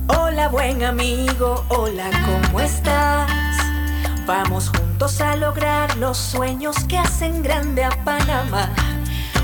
Hola 0.08 0.50
buen 0.50 0.84
amigo, 0.84 1.66
hola, 1.70 2.10
¿cómo 2.26 2.60
estás? 2.60 3.32
Vamos 4.28 4.70
juntos 4.70 5.22
a 5.22 5.36
lograr 5.36 5.98
los 5.98 6.18
sueños 6.18 6.76
que 6.88 6.98
hacen 6.98 7.42
grande 7.42 7.84
a 7.84 8.04
Panamá. 8.04 8.74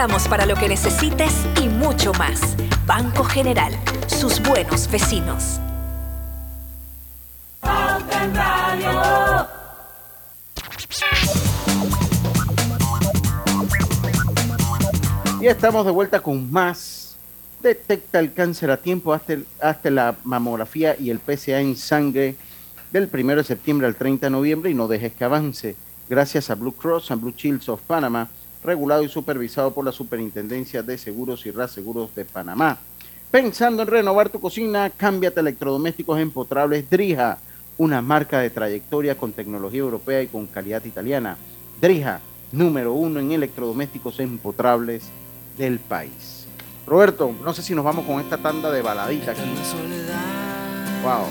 estamos 0.00 0.28
para 0.28 0.46
lo 0.46 0.54
que 0.54 0.66
necesites 0.66 1.30
y 1.62 1.68
mucho 1.68 2.14
más. 2.14 2.56
Banco 2.86 3.22
General, 3.22 3.70
sus 4.06 4.40
buenos 4.40 4.90
vecinos. 4.90 5.60
Y 15.38 15.46
estamos 15.46 15.84
de 15.84 15.92
vuelta 15.92 16.20
con 16.20 16.50
más. 16.50 17.18
Detecta 17.62 18.20
el 18.20 18.32
cáncer 18.32 18.70
a 18.70 18.78
tiempo 18.78 19.12
hasta, 19.12 19.34
hasta 19.60 19.90
la 19.90 20.16
mamografía 20.24 20.96
y 20.98 21.10
el 21.10 21.18
PSA 21.18 21.60
en 21.60 21.76
sangre 21.76 22.36
del 22.90 23.10
1 23.12 23.36
de 23.36 23.44
septiembre 23.44 23.86
al 23.86 23.96
30 23.96 24.28
de 24.28 24.30
noviembre 24.30 24.70
y 24.70 24.74
no 24.74 24.88
dejes 24.88 25.12
que 25.12 25.24
avance. 25.24 25.76
Gracias 26.08 26.48
a 26.48 26.54
Blue 26.54 26.72
Cross 26.72 27.10
and 27.10 27.20
Blue 27.20 27.34
Shields 27.36 27.68
of 27.68 27.82
Panama, 27.82 28.30
regulado 28.62 29.02
y 29.02 29.08
supervisado 29.08 29.72
por 29.72 29.84
la 29.84 29.92
Superintendencia 29.92 30.82
de 30.82 30.98
Seguros 30.98 31.46
y 31.46 31.50
Reaseguros 31.50 32.14
de 32.14 32.24
Panamá. 32.24 32.78
Pensando 33.30 33.82
en 33.82 33.88
renovar 33.88 34.28
tu 34.28 34.40
cocina, 34.40 34.90
cámbiate 34.90 35.40
a 35.40 35.42
electrodomésticos 35.42 36.18
empotrables 36.18 36.88
Drija, 36.90 37.38
una 37.78 38.02
marca 38.02 38.40
de 38.40 38.50
trayectoria 38.50 39.16
con 39.16 39.32
tecnología 39.32 39.80
europea 39.80 40.22
y 40.22 40.26
con 40.26 40.46
calidad 40.46 40.84
italiana. 40.84 41.36
Drija, 41.80 42.20
número 42.52 42.92
uno 42.92 43.20
en 43.20 43.32
electrodomésticos 43.32 44.18
empotrables 44.20 45.04
del 45.56 45.78
país. 45.78 46.46
Roberto, 46.86 47.32
no 47.44 47.54
sé 47.54 47.62
si 47.62 47.74
nos 47.74 47.84
vamos 47.84 48.04
con 48.04 48.20
esta 48.20 48.36
tanda 48.36 48.70
de 48.70 48.82
baladita 48.82 49.30
aquí. 49.30 49.42
Wow. 51.02 51.26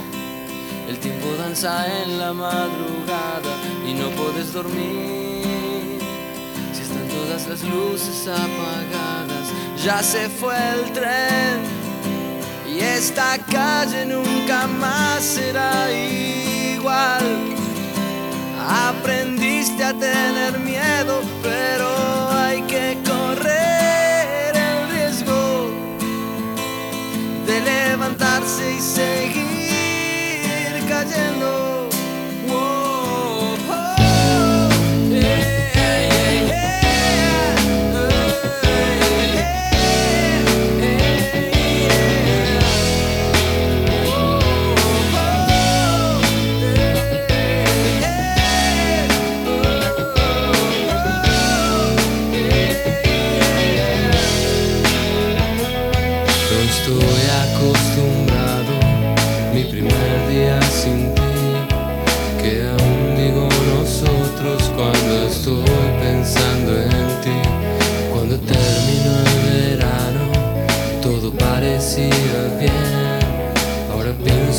El 0.87 0.97
tiempo 0.99 1.27
danza 1.37 1.85
en 2.01 2.17
la 2.17 2.33
madrugada 2.33 3.57
y 3.85 3.93
no 3.93 4.09
puedes 4.11 4.53
dormir. 4.53 5.58
Todas 6.89 7.47
las 7.47 7.63
luces 7.63 8.27
apagadas, 8.27 9.47
ya 9.83 10.01
se 10.01 10.29
fue 10.29 10.55
el 10.73 10.91
tren. 10.91 11.61
Y 12.67 12.79
esta 12.79 13.37
calle 13.51 14.05
nunca 14.05 14.67
más 14.67 15.23
será 15.23 15.91
igual. 15.91 17.25
Aprendiste 18.67 19.83
a 19.83 19.93
tener 19.93 20.59
miedo, 20.59 21.21
pero 21.41 21.89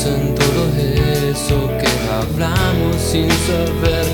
Ahora 0.03 0.09
pienso 0.09 0.09
en 0.09 0.35
todo 0.35 0.61
eso 1.29 1.57
que 1.79 1.89
hablamos 2.09 2.95
sin 2.99 3.29
saber. 3.29 4.05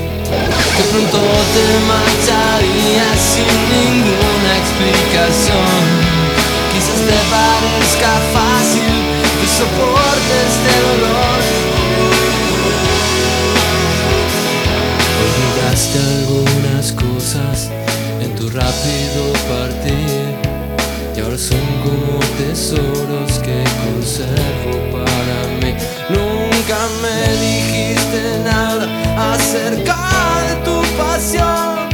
Que 0.76 0.82
pronto 0.90 1.18
te 1.54 1.66
marcharías 1.88 3.18
sin 3.32 3.56
ninguna 3.72 4.50
explicación. 4.60 5.82
Quizás 6.72 7.00
te 7.08 7.18
parezca 7.30 8.12
fácil 8.34 8.94
que 9.40 9.48
soportes 9.58 10.48
este 10.52 10.72
dolor. 10.88 11.40
Olvidaste 15.24 15.98
algunas 16.18 16.92
cosas 16.92 17.70
en 18.20 18.34
tu 18.34 18.50
rápido 18.50 19.32
partir 19.48 20.48
y 21.16 21.20
ahora 21.20 21.38
son 21.38 21.58
como 21.82 22.18
tesoros 22.36 23.38
que 23.40 23.64
conservo 23.84 24.78
para 24.92 25.47
Nunca 26.08 26.78
me 27.02 27.18
dijiste 27.40 28.38
nada 28.44 28.86
acerca 29.32 29.96
de 30.46 30.54
tu 30.64 30.80
pasión, 30.96 31.88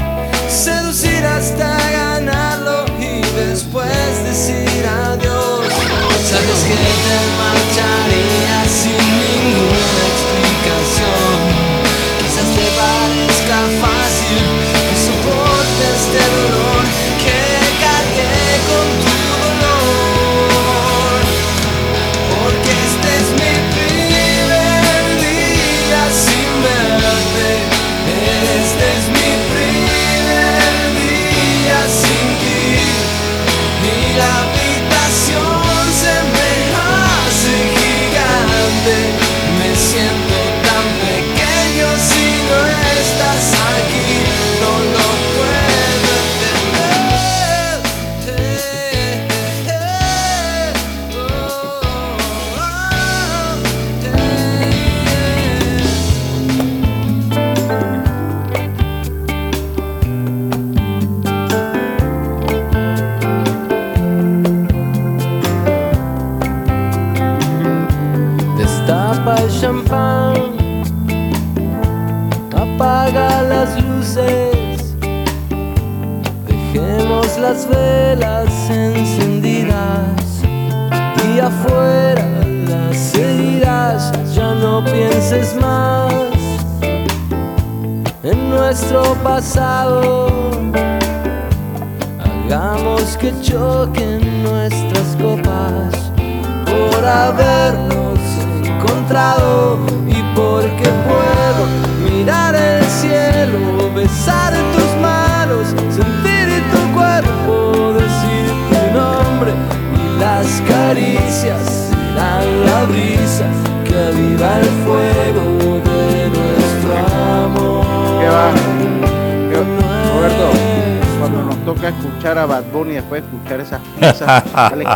seducir 0.49 1.25
hasta 1.25 1.77
ganarlo 1.91 2.85
y 2.99 3.23
después 3.37 4.25
decir 4.25 4.85
adiós. 4.87 5.67
Sabes 6.31 6.61
que 6.69 6.75
te 7.05 7.19
marcharías 7.41 8.24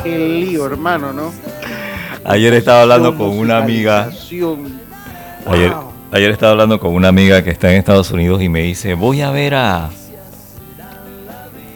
qué 0.03 0.19
lío, 0.19 0.67
hermano, 0.67 1.13
¿no? 1.13 1.33
Ayer 2.25 2.55
estaba 2.55 2.83
hablando 2.83 3.17
con 3.17 3.31
una 3.39 3.59
amiga. 3.59 4.11
Ayer 6.11 6.31
estaba 6.31 6.53
hablando 6.53 6.81
con 6.81 6.95
una 6.95 7.09
amiga 7.09 7.43
que 7.43 7.51
está 7.51 7.71
en 7.71 7.79
Estados 7.79 8.11
Unidos 8.11 8.43
y 8.43 8.49
me 8.49 8.63
dice, 8.63 8.95
voy 8.95 9.21
a 9.21 9.31
ver 9.31 9.55
a... 9.55 9.91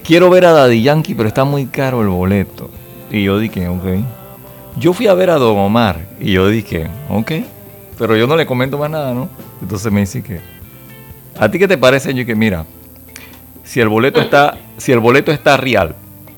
Quiero 0.04 0.30
ver 0.30 0.46
a 0.46 0.52
Daddy 0.52 0.82
Yankee, 0.82 1.14
pero 1.14 1.28
está 1.28 1.44
muy 1.44 1.66
caro 1.66 2.02
el 2.02 2.08
boleto. 2.08 2.70
Y 3.10 3.24
yo 3.24 3.38
dije, 3.38 3.68
ok. 3.68 3.84
Yo 4.76 4.92
fui 4.92 5.06
a 5.06 5.14
ver 5.14 5.30
a 5.30 5.36
Don 5.36 5.58
Omar 5.58 6.00
y 6.18 6.32
yo 6.32 6.48
dije, 6.48 6.88
ok. 7.08 7.32
Pero 7.98 8.16
yo 8.16 8.26
no 8.26 8.36
le 8.36 8.46
comento 8.46 8.78
más 8.78 8.90
nada, 8.90 9.12
¿no? 9.12 9.28
Entonces 9.60 9.92
me 9.92 10.00
dice 10.00 10.22
que... 10.22 10.40
¿A 11.38 11.50
ti 11.50 11.58
qué 11.58 11.68
te 11.68 11.78
parece? 11.78 12.12
Yo 12.14 12.26
que 12.26 12.34
mira, 12.34 12.64
si 13.64 13.80
el 13.80 13.88
boleto 13.88 14.20
está, 14.20 14.56
si 14.76 14.92
el 14.92 14.98
boleto 14.98 15.30
está 15.30 15.56
real 15.56 15.94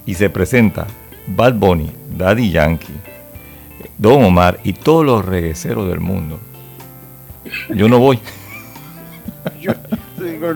y 0.07 0.15
se 0.15 0.31
presenta 0.31 0.87
Bad 1.27 1.55
Bunny, 1.55 1.91
Daddy 2.17 2.51
Yankee, 2.51 2.93
Don 3.99 4.25
Omar 4.25 4.61
y 4.65 4.73
todos 4.73 5.05
los 5.05 5.25
regueceros 5.25 5.89
del 5.89 6.01
mundo, 6.01 6.39
yo 7.75 7.89
no 7.89 7.99
voy. 7.99 8.19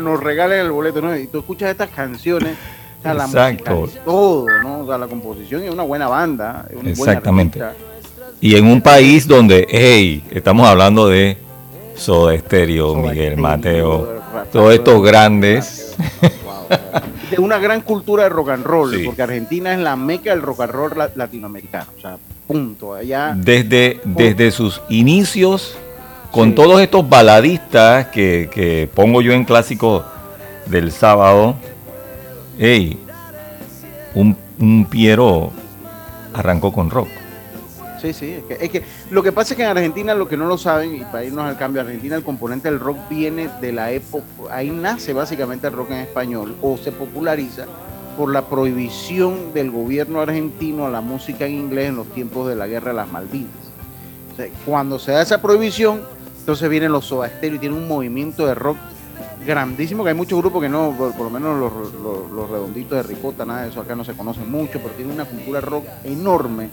Nos 0.01 0.21
regalen 0.23 0.61
el 0.61 0.71
boleto, 0.71 1.01
¿no? 1.01 1.17
Y 1.17 1.27
tú 1.27 1.39
escuchas 1.41 1.71
estas 1.71 1.91
canciones, 1.91 2.57
o 3.01 3.03
sea, 3.03 3.13
Exacto. 3.13 3.89
todo, 4.05 4.47
¿no? 4.63 4.81
O 4.81 4.87
sea, 4.87 4.99
la 4.99 5.07
composición 5.07 5.63
es 5.63 5.71
una 5.71 5.83
buena 5.83 6.09
banda. 6.09 6.67
es 6.71 6.99
Exactamente. 6.99 7.61
Y 8.41 8.57
en 8.57 8.67
un 8.67 8.81
país 8.81 9.27
donde, 9.27 9.67
hey, 9.69 10.25
estamos 10.31 10.67
hablando 10.67 11.09
de 11.09 11.37
Soda 11.97 12.39
Stereo, 12.39 12.95
Miguel 12.95 13.37
Mateo, 13.37 14.23
todos 14.53 14.75
estos 14.75 15.03
grandes. 15.03 15.97
De 17.31 17.39
una 17.39 17.59
gran 17.59 17.81
cultura 17.83 18.25
de 18.25 18.29
rock 18.31 18.51
and 18.51 18.65
roll, 18.65 18.95
Sí. 18.97 19.05
porque 19.05 19.23
Argentina 19.23 19.73
es 19.73 19.79
la 19.81 19.97
meca 19.97 20.31
del 20.31 20.43
rock 20.43 20.61
and 20.63 20.73
roll 20.73 20.93
la- 20.97 21.11
latinoamericano. 21.15 21.87
O 21.97 22.01
sea, 22.01 22.17
punto. 22.47 22.95
Allá. 22.95 23.35
Desde, 23.37 24.01
desde 24.05 24.51
sus 24.51 24.81
inicios, 24.89 25.77
con 26.31 26.55
todos 26.55 26.81
estos 26.81 27.09
baladistas 27.09 28.07
que, 28.09 28.49
que 28.53 28.89
pongo 28.95 29.21
yo 29.23 29.33
en 29.33 29.45
clásico 29.45 30.05
del 30.67 30.93
sábado, 30.93 31.55
hey, 32.59 32.99
un, 34.15 34.37
un 34.59 34.85
Piero 34.87 35.53
arrancó 36.35 36.73
con 36.73 36.91
rock. 36.91 37.09
Sí, 38.01 38.13
sí. 38.13 38.33
Es 38.33 38.45
que, 38.45 38.65
es 38.65 38.71
que 38.71 38.83
lo 39.11 39.23
que 39.23 39.33
pasa 39.33 39.55
es 39.55 39.57
que 39.57 39.65
en 39.65 39.71
Argentina, 39.71 40.15
lo 40.15 40.29
que 40.29 40.37
no 40.37 40.47
lo 40.47 40.57
saben, 40.59 40.95
y 40.95 41.01
para 41.01 41.25
irnos 41.25 41.45
al 41.45 41.57
cambio, 41.57 41.81
Argentina 41.83 42.17
el 42.17 42.23
componente 42.23 42.71
del 42.71 42.81
rock 42.81 42.97
viene 43.09 43.49
de 43.61 43.73
la 43.73 43.91
época, 43.91 44.25
ahí 44.51 44.71
nace 44.71 45.13
básicamente 45.13 45.67
el 45.67 45.73
rock 45.73 45.91
en 45.91 45.99
español, 45.99 46.57
o 46.63 46.77
se 46.77 46.93
populariza 46.93 47.67
por 48.17 48.33
la 48.33 48.49
prohibición 48.49 49.53
del 49.55 49.71
gobierno 49.71 50.21
argentino 50.21 50.87
a 50.87 50.91
la 50.91 51.01
música 51.01 51.47
en 51.47 51.55
inglés 51.55 51.91
en 51.91 51.97
los 51.97 52.07
tiempos 52.09 52.49
de 52.49 52.57
la 52.57 52.67
guerra 52.67 52.91
de 52.91 52.97
las 52.97 53.11
Malvinas. 53.11 53.53
Cuando 54.65 54.99
se 54.99 55.13
da 55.13 55.23
esa 55.23 55.43
prohibición, 55.43 56.01
entonces 56.41 56.69
vienen 56.69 56.93
los 56.93 57.07
Soda 57.07 57.31
y 57.43 57.59
tiene 57.59 57.75
un 57.75 57.87
movimiento 57.89 58.47
de 58.47 58.55
rock 58.55 58.77
grandísimo, 59.47 60.03
que 60.05 60.11
hay 60.11 60.17
muchos 60.17 60.39
grupos 60.41 60.63
que 60.63 60.69
no, 60.69 60.95
por, 60.97 61.13
por 61.15 61.25
lo 61.25 61.31
menos 61.31 61.59
los, 61.59 61.73
los- 61.95 62.31
los 62.31 62.51
redonditos 62.51 62.97
de 62.97 63.03
Ricota, 63.03 63.45
nada 63.45 63.63
de 63.63 63.69
eso 63.71 63.81
acá 63.81 63.95
no 63.95 64.05
se 64.05 64.13
conocen 64.15 64.51
mucho, 64.51 64.79
pero 64.81 64.91
tiene 64.95 65.13
una 65.13 65.25
cultura 65.25 65.61
rock 65.61 65.85
enorme. 66.05 66.69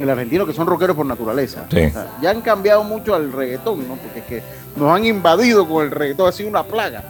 El 0.00 0.10
argentino 0.10 0.46
que 0.46 0.52
son 0.52 0.66
rockeros 0.66 0.96
por 0.96 1.06
naturaleza. 1.06 1.66
Sí. 1.70 1.84
O 1.86 1.90
sea, 1.90 2.06
ya 2.20 2.30
han 2.30 2.40
cambiado 2.40 2.82
mucho 2.84 3.14
al 3.14 3.32
reggaetón, 3.32 3.86
¿no? 3.88 3.94
Porque 3.96 4.18
es 4.20 4.24
que 4.26 4.42
nos 4.76 4.90
han 4.94 5.04
invadido 5.04 5.68
con 5.68 5.84
el 5.84 5.90
reggaetón, 5.90 6.28
ha 6.28 6.32
sido 6.32 6.48
una 6.48 6.64
plaga. 6.64 7.02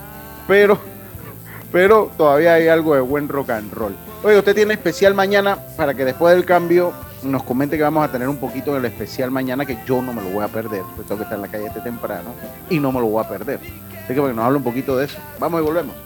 Pero, 0.46 0.78
pero 1.72 2.10
todavía 2.16 2.54
hay 2.54 2.68
algo 2.68 2.94
de 2.94 3.00
buen 3.00 3.28
rock 3.28 3.50
and 3.50 3.72
roll. 3.72 3.94
Oye, 4.22 4.38
usted 4.38 4.54
tiene 4.54 4.74
especial 4.74 5.14
mañana 5.14 5.58
para 5.76 5.94
que 5.94 6.04
después 6.04 6.34
del 6.34 6.44
cambio 6.44 6.92
nos 7.22 7.42
comente 7.42 7.76
que 7.76 7.82
vamos 7.82 8.04
a 8.04 8.12
tener 8.12 8.28
un 8.28 8.36
poquito 8.36 8.74
del 8.74 8.84
especial 8.84 9.30
mañana 9.30 9.64
que 9.66 9.78
yo 9.86 10.00
no 10.02 10.12
me 10.12 10.22
lo 10.22 10.30
voy 10.30 10.44
a 10.44 10.48
perder. 10.48 10.82
Yo 10.96 11.02
tengo 11.02 11.16
que 11.16 11.22
estar 11.24 11.36
en 11.36 11.42
la 11.42 11.48
calle 11.48 11.66
este 11.66 11.80
temprano 11.80 12.30
y 12.70 12.78
no 12.78 12.92
me 12.92 13.00
lo 13.00 13.06
voy 13.06 13.24
a 13.24 13.28
perder. 13.28 13.58
Así 14.06 14.14
que 14.14 14.20
para 14.20 14.32
que 14.32 14.36
nos 14.36 14.44
hable 14.44 14.58
un 14.58 14.64
poquito 14.64 14.96
de 14.96 15.06
eso. 15.06 15.18
Vamos 15.40 15.60
y 15.60 15.64
volvemos. 15.64 15.96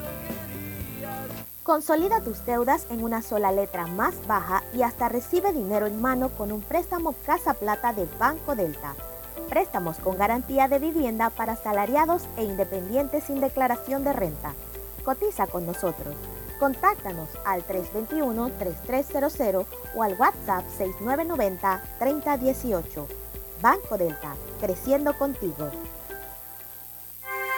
Consolida 1.62 2.22
tus 2.22 2.46
deudas 2.46 2.86
en 2.88 3.04
una 3.04 3.20
sola 3.20 3.52
letra 3.52 3.86
más 3.86 4.26
baja 4.26 4.64
y 4.74 4.80
hasta 4.80 5.10
recibe 5.10 5.52
dinero 5.52 5.86
en 5.86 6.00
mano 6.00 6.30
con 6.30 6.50
un 6.50 6.62
préstamo 6.62 7.14
Casa 7.26 7.52
Plata 7.52 7.92
de 7.92 8.08
Banco 8.18 8.54
Delta. 8.54 8.94
Préstamos 9.50 9.98
con 9.98 10.16
garantía 10.16 10.66
de 10.66 10.78
vivienda 10.78 11.28
para 11.28 11.56
salariados 11.56 12.22
e 12.38 12.44
independientes 12.44 13.24
sin 13.24 13.42
declaración 13.42 14.02
de 14.02 14.14
renta. 14.14 14.54
Cotiza 15.04 15.46
con 15.46 15.66
nosotros. 15.66 16.14
Contáctanos 16.58 17.28
al 17.44 17.66
321-3300 17.66 19.66
o 19.94 20.02
al 20.02 20.14
WhatsApp 20.14 20.64
6990-3018. 22.00 23.06
Banco 23.60 23.98
Delta, 23.98 24.34
creciendo 24.58 25.12
contigo. 25.18 25.70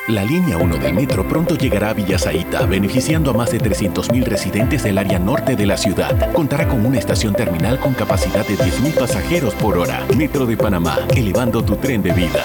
La 0.08 0.24
línea 0.24 0.58
1 0.58 0.78
del 0.78 0.94
metro 0.94 1.28
pronto 1.28 1.56
llegará 1.56 1.90
a 1.90 1.94
Villasaita, 1.94 2.66
beneficiando 2.66 3.30
a 3.30 3.34
más 3.34 3.52
de 3.52 3.60
300.000 3.60 4.24
residentes 4.24 4.82
del 4.82 4.98
área 4.98 5.20
norte 5.20 5.54
de 5.54 5.64
la 5.64 5.76
ciudad. 5.76 6.32
Contará 6.32 6.66
con 6.66 6.84
una 6.84 6.98
estación 6.98 7.34
terminal 7.34 7.78
con 7.78 7.94
capacidad 7.94 8.44
de 8.44 8.56
10.000 8.56 8.98
pasajeros 8.98 9.54
por 9.54 9.78
hora. 9.78 10.04
Metro 10.16 10.44
de 10.44 10.56
Panamá, 10.56 10.98
elevando 11.14 11.64
tu 11.64 11.76
tren 11.76 12.02
de 12.02 12.12
vida. 12.12 12.42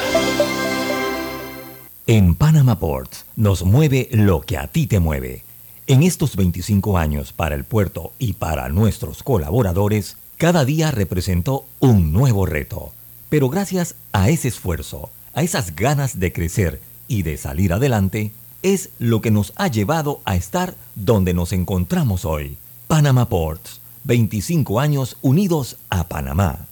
En 2.05 2.35
Panama 2.35 2.77
Ports 2.77 3.25
nos 3.35 3.63
mueve 3.63 4.07
lo 4.11 4.41
que 4.41 4.59
a 4.59 4.67
ti 4.67 4.85
te 4.85 4.99
mueve. 4.99 5.43
En 5.87 6.03
estos 6.03 6.35
25 6.35 6.99
años 6.99 7.33
para 7.33 7.55
el 7.55 7.63
puerto 7.63 8.11
y 8.19 8.33
para 8.33 8.69
nuestros 8.69 9.23
colaboradores, 9.23 10.17
cada 10.37 10.63
día 10.63 10.91
representó 10.91 11.65
un 11.79 12.13
nuevo 12.13 12.45
reto. 12.45 12.93
Pero 13.29 13.49
gracias 13.49 13.95
a 14.13 14.29
ese 14.29 14.47
esfuerzo, 14.47 15.09
a 15.33 15.41
esas 15.41 15.75
ganas 15.75 16.19
de 16.19 16.31
crecer 16.31 16.81
y 17.07 17.23
de 17.23 17.37
salir 17.37 17.73
adelante, 17.73 18.31
es 18.63 18.89
lo 18.99 19.21
que 19.21 19.31
nos 19.31 19.53
ha 19.55 19.67
llevado 19.67 20.21
a 20.25 20.35
estar 20.35 20.75
donde 20.95 21.33
nos 21.33 21.53
encontramos 21.53 22.25
hoy. 22.25 22.57
Panama 22.87 23.27
Ports, 23.29 23.79
25 24.03 24.79
años 24.79 25.17
unidos 25.21 25.77
a 25.89 26.07
Panamá. 26.07 26.67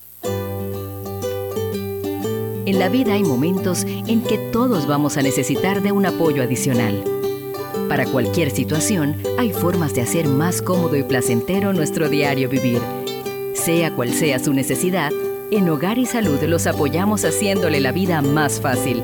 En 2.66 2.80
la 2.80 2.90
vida 2.90 3.14
hay 3.14 3.24
momentos 3.24 3.84
en 3.86 4.22
que 4.22 4.38
todos 4.40 4.88
vamos 4.88 5.18
a 5.18 5.22
necesitar 5.22 5.84
de 5.84 5.92
un 5.92 6.08
apoyo 6.08 6.42
adicional. 6.42 7.04
Para 7.88 8.08
cualquier 8.08 8.50
situación, 8.50 9.16
hay 9.38 9.54
formas 9.54 9.94
de 9.94 10.02
hacer 10.02 10.28
más 10.28 10.64
cómodo 10.64 10.96
y 10.96 11.04
placentero 11.04 11.74
nuestro 11.74 12.10
diario 12.10 12.50
vivir. 12.50 12.82
Sea 13.54 13.94
cual 13.94 14.12
sea 14.14 14.40
su 14.40 14.52
necesidad, 14.54 15.12
en 15.52 15.70
Hogar 15.70 16.00
y 16.00 16.08
Salud 16.08 16.42
los 16.42 16.66
apoyamos 16.66 17.24
haciéndole 17.24 17.80
la 17.80 17.92
vida 17.92 18.24
más 18.24 18.60
fácil, 18.60 19.04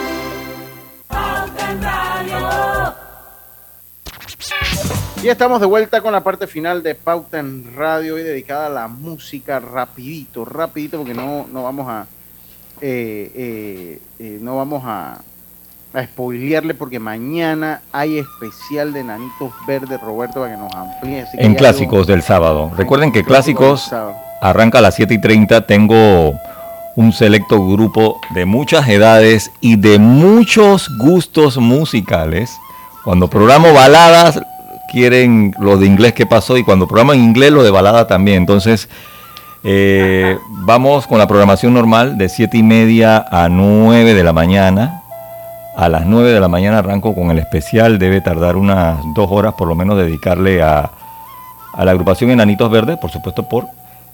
Y 5.23 5.29
estamos 5.29 5.61
de 5.61 5.67
vuelta 5.67 6.01
con 6.01 6.13
la 6.13 6.23
parte 6.23 6.47
final 6.47 6.81
de 6.81 6.95
Pauta 6.95 7.37
en 7.37 7.75
Radio, 7.75 8.15
hoy 8.15 8.23
dedicada 8.23 8.65
a 8.65 8.69
la 8.69 8.87
música, 8.87 9.59
rapidito, 9.59 10.45
rapidito, 10.45 10.97
porque 10.97 11.13
no, 11.13 11.45
no 11.51 11.61
vamos 11.61 11.87
a 11.87 12.07
eh, 12.81 13.31
eh, 13.35 13.99
eh, 14.17 14.39
no 14.41 14.57
vamos 14.57 14.81
a, 14.83 15.21
a 15.93 16.03
spoilearle 16.03 16.73
porque 16.73 16.97
mañana 16.97 17.83
hay 17.91 18.17
especial 18.17 18.93
de 18.93 19.03
Nanitos 19.03 19.53
Verdes, 19.67 20.01
Roberto, 20.01 20.39
para 20.39 20.55
que 20.55 20.57
nos 20.59 20.73
amplíe. 20.73 21.21
Así 21.21 21.37
que 21.37 21.43
En 21.43 21.53
clásicos 21.53 22.07
del 22.07 22.23
sábado. 22.23 22.71
Recuerden 22.75 23.11
que 23.11 23.23
clásicos 23.23 23.83
sábado. 23.83 24.15
arranca 24.41 24.79
a 24.79 24.81
las 24.81 24.95
7 24.95 25.13
y 25.13 25.21
30. 25.21 25.67
Tengo 25.67 26.33
un 26.95 27.13
selecto 27.13 27.63
grupo 27.67 28.19
de 28.33 28.45
muchas 28.45 28.89
edades 28.89 29.51
y 29.61 29.75
de 29.75 29.99
muchos 29.99 30.89
gustos 30.97 31.57
musicales. 31.57 32.57
Cuando 33.03 33.27
programo 33.27 33.71
baladas, 33.71 34.41
quieren 34.91 35.55
lo 35.59 35.77
de 35.77 35.87
inglés 35.87 36.13
que 36.13 36.25
pasó 36.25 36.57
y 36.57 36.63
cuando 36.63 36.85
programo 36.87 37.13
en 37.13 37.21
inglés, 37.21 37.51
lo 37.51 37.63
de 37.63 37.71
balada 37.71 38.07
también. 38.07 38.37
Entonces, 38.37 38.89
eh, 39.63 40.37
vamos 40.49 41.07
con 41.07 41.17
la 41.17 41.27
programación 41.27 41.73
normal 41.73 42.17
de 42.17 42.27
7 42.27 42.57
y 42.57 42.63
media 42.63 43.25
a 43.31 43.47
9 43.47 44.13
de 44.13 44.23
la 44.23 44.33
mañana. 44.33 45.01
A 45.77 45.87
las 45.87 46.05
9 46.05 46.31
de 46.31 46.39
la 46.41 46.49
mañana 46.49 46.79
arranco 46.79 47.15
con 47.15 47.31
el 47.31 47.39
especial. 47.39 47.99
Debe 47.99 48.19
tardar 48.19 48.57
unas 48.57 48.99
dos 49.15 49.29
horas 49.31 49.53
por 49.53 49.69
lo 49.69 49.75
menos 49.75 49.97
dedicarle 49.97 50.61
a, 50.61 50.91
a 51.73 51.85
la 51.85 51.91
agrupación 51.91 52.31
Enanitos 52.31 52.69
Verdes, 52.69 52.97
por 52.97 53.11
supuesto 53.11 53.47
por 53.47 53.67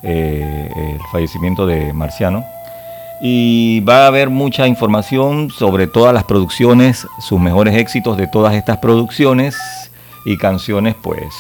eh, 0.03 0.69
el 0.75 0.99
fallecimiento 1.11 1.65
de 1.65 1.91
Marciano. 1.91 2.45
Y 3.19 3.79
va 3.79 4.03
a 4.03 4.07
haber 4.07 4.29
mucha 4.29 4.67
información 4.67 5.49
sobre 5.49 5.87
todas 5.87 6.13
las 6.13 6.23
producciones, 6.25 7.07
sus 7.19 7.39
mejores 7.39 7.75
éxitos 7.75 8.15
de 8.15 8.27
todas 8.27 8.53
estas 8.53 8.77
producciones 8.77 9.57
y 10.27 10.37
canciones, 10.37 10.95
pues, 11.01 11.33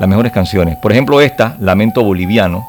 las 0.00 0.08
mejores 0.08 0.32
canciones. 0.32 0.76
Por 0.78 0.90
ejemplo, 0.92 1.20
esta, 1.20 1.56
Lamento 1.60 2.02
Boliviano. 2.02 2.66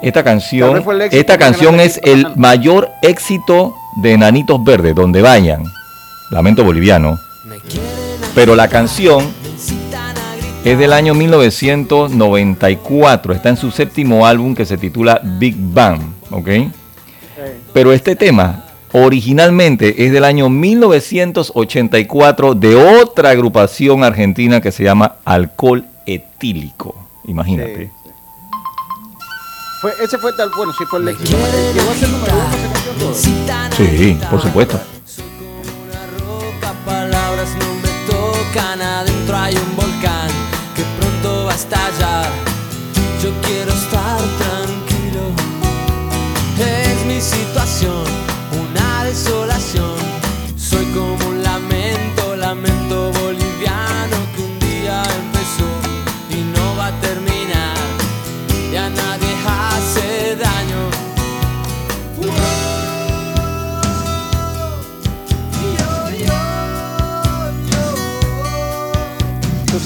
Esta 0.00 0.22
canción, 0.22 0.84
esta 1.10 1.36
canción 1.36 1.80
es 1.80 2.00
el 2.04 2.36
mayor 2.36 2.92
éxito 3.02 3.74
de 3.96 4.12
Enanitos 4.12 4.62
Verdes, 4.62 4.94
donde 4.94 5.20
vayan. 5.20 5.64
Lamento 6.30 6.62
Boliviano. 6.62 7.18
Pero 8.36 8.54
la 8.54 8.68
canción 8.68 9.26
es 10.64 10.78
del 10.78 10.92
año 10.92 11.14
1994. 11.14 13.32
Está 13.32 13.48
en 13.48 13.56
su 13.56 13.72
séptimo 13.72 14.24
álbum 14.24 14.54
que 14.54 14.64
se 14.64 14.78
titula 14.78 15.20
Big 15.24 15.56
Bang. 15.58 16.00
¿Ok? 16.30 16.48
Pero 17.72 17.92
este 17.92 18.14
tema 18.14 18.62
originalmente 18.92 20.06
es 20.06 20.12
del 20.12 20.24
año 20.24 20.48
1984 20.48 22.54
de 22.54 22.76
otra 22.76 23.30
agrupación 23.30 24.04
argentina 24.04 24.60
que 24.60 24.70
se 24.72 24.84
llama 24.84 25.16
Alcohol 25.24 25.84
Etílico. 26.06 26.94
Imagínate. 27.24 27.90
Fue, 29.80 29.92
ese 30.02 30.18
fue 30.18 30.32
tal, 30.32 30.50
bueno, 30.56 30.72
sí 30.76 30.84
fue 30.86 30.98
el 31.00 31.08
éxito. 31.08 31.36
Llegó 31.74 31.90
a 31.90 31.94
ser 31.94 32.08
número 32.08 32.34
uno 32.34 32.48
esa 32.48 32.72
canción. 32.72 32.96
todo. 32.98 33.14
Sí, 33.14 34.18
por 34.30 34.42
supuesto. 34.42 34.80
palabras 36.84 37.48
no 37.58 37.74
me 37.74 37.88
tocan, 38.10 38.80
adentro 38.80 39.36
hay 39.36 39.54
un 39.54 39.76
volcán 39.76 40.30
que 40.74 40.82
pronto 40.98 41.44
va 41.44 41.52
a 41.52 41.54
estallar. 41.54 42.28
Yo 43.22 43.30
quiero 43.42 43.67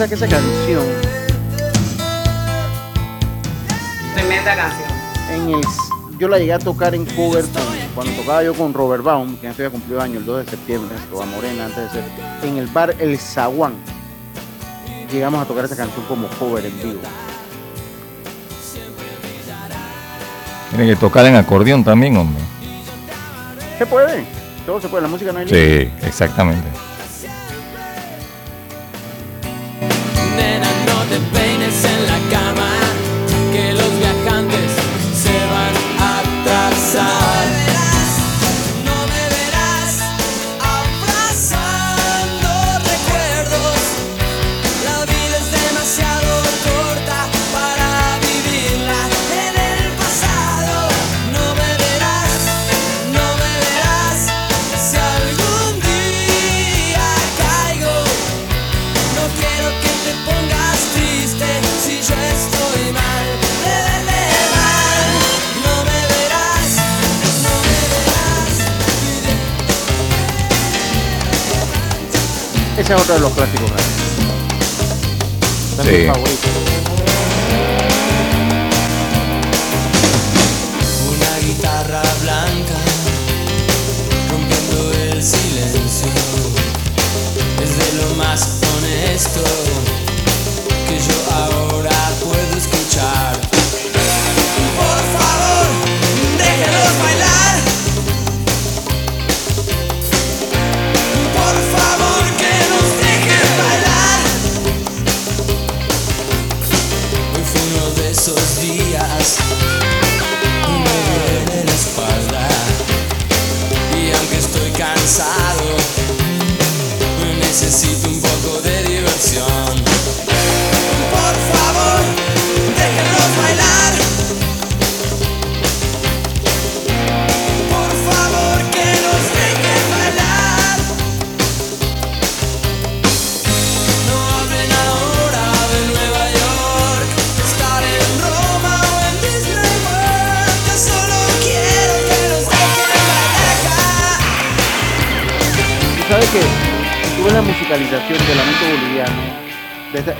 Que 0.08 0.16
esa 0.16 0.26
canción 0.26 0.82
Tremenda 4.14 4.56
canción. 4.56 4.88
en 5.30 5.50
el, 5.54 5.60
yo 6.18 6.28
la 6.28 6.38
llegué 6.38 6.52
a 6.54 6.58
tocar 6.58 6.94
en 6.94 7.06
cover 7.06 7.44
con- 7.44 7.62
cuando 7.94 8.12
tocaba 8.14 8.42
yo 8.42 8.52
con 8.52 8.74
Robert 8.74 9.02
Baum, 9.04 9.36
que 9.36 9.46
antes 9.46 9.60
había 9.64 9.70
cumplido 9.70 10.00
año 10.02 10.18
el 10.18 10.26
2 10.26 10.44
de 10.44 10.50
septiembre, 10.50 10.96
Toba 11.10 11.24
Morena, 11.26 11.66
antes 11.66 11.84
de 11.84 11.90
ser, 11.90 12.04
en 12.42 12.56
el 12.58 12.66
bar 12.66 12.94
El 12.98 13.16
Zaguán. 13.18 13.74
Llegamos 15.10 15.40
a 15.42 15.46
tocar 15.46 15.64
esa 15.66 15.76
canción 15.76 16.04
como 16.06 16.26
cover 16.38 16.66
en 16.66 16.76
vivo. 16.82 17.00
Tiene 20.70 20.86
que 20.86 20.96
tocar 20.96 21.24
en 21.26 21.36
acordeón 21.36 21.84
también, 21.84 22.16
hombre. 22.16 22.42
Se 23.78 23.86
puede, 23.86 24.24
todo 24.66 24.80
se 24.80 24.88
puede, 24.88 25.02
la 25.02 25.08
música 25.08 25.32
no 25.32 25.38
hay 25.38 25.46
límite. 25.46 25.92
Sí, 26.00 26.06
exactamente. 26.06 26.66
Ese 72.82 72.94
es 72.94 73.00
otro 73.00 73.14
de 73.14 73.20
los 73.20 73.32
clásicos. 73.32 73.70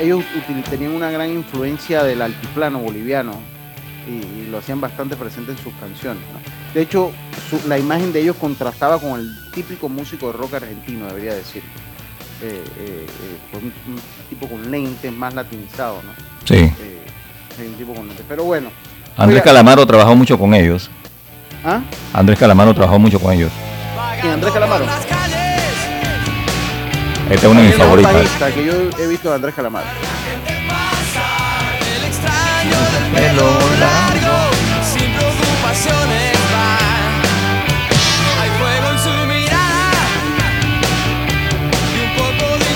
Ellos 0.03 0.25
tenían 0.69 0.93
una 0.93 1.11
gran 1.11 1.31
influencia 1.31 2.03
del 2.03 2.21
altiplano 2.23 2.79
boliviano 2.81 3.33
y, 4.09 4.41
y 4.43 4.49
lo 4.51 4.59
hacían 4.59 4.81
bastante 4.81 5.17
presente 5.17 5.53
en 5.53 5.59
sus 5.59 5.73
canciones. 5.75 6.23
¿no? 6.33 6.41
De 6.75 6.83
hecho, 6.83 7.13
su- 7.49 7.69
la 7.69 7.79
imagen 7.79 8.13
de 8.13 8.21
ellos 8.21 8.37
contrastaba 8.41 8.99
con 8.99 9.21
el 9.21 9.29
típico 9.55 9.89
músico 9.89 10.27
de 10.29 10.33
rock 10.35 10.55
argentino, 10.55 11.07
debería 11.07 11.35
decir. 11.35 11.63
Eh, 12.43 12.65
eh, 12.79 13.07
eh, 13.07 13.57
un, 13.57 13.73
un 13.95 14.01
tipo 14.29 14.49
con 14.49 14.69
lentes, 14.71 15.13
más 15.13 15.33
latinizado, 15.33 16.03
¿no? 16.03 16.11
Sí. 16.45 16.73
Sí, 17.57 17.67
un 17.67 17.75
tipo 17.75 17.95
con 17.95 18.09
lentes. 18.09 18.27
Pero 18.29 18.43
bueno. 18.45 18.71
Andrés 19.17 19.43
Calamaro 19.43 19.87
trabajó 19.87 20.17
mucho 20.17 20.37
con 20.39 20.53
ellos. 20.55 20.91
¿Ah? 21.65 21.81
Andrés 22.13 22.39
Calamaro 22.39 22.75
trabajó 22.75 22.99
mucho 22.99 23.21
con 23.21 23.33
ellos. 23.33 23.53
¿Quién, 24.21 24.33
Andrés 24.33 24.53
Calamaro? 24.53 24.85
Esta 27.33 27.47
es 27.47 27.51
una 27.51 27.62
de 27.62 27.66
mis 27.68 27.76
favoritas. 27.76 28.28
que 28.55 28.64
yo 28.66 28.72
he 28.99 29.07
visto 29.07 29.30
de 29.30 29.35
Andrés 29.37 29.55
Calamar. 29.55 29.85
Pelo 33.14 33.59
largo, 33.80 34.51
sin 34.93 35.12
preocupaciones 35.14 36.33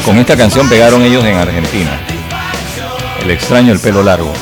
Con 0.07 0.19
esta 0.19 0.37
canción 0.37 0.69
pegaron 0.71 1.03
ellos 1.03 1.23
en 1.25 1.37
Argentina. 1.37 2.01
El 3.21 3.31
extraño 3.33 3.73
el 3.73 3.81
pelo 3.81 4.03
largo. 4.03 4.33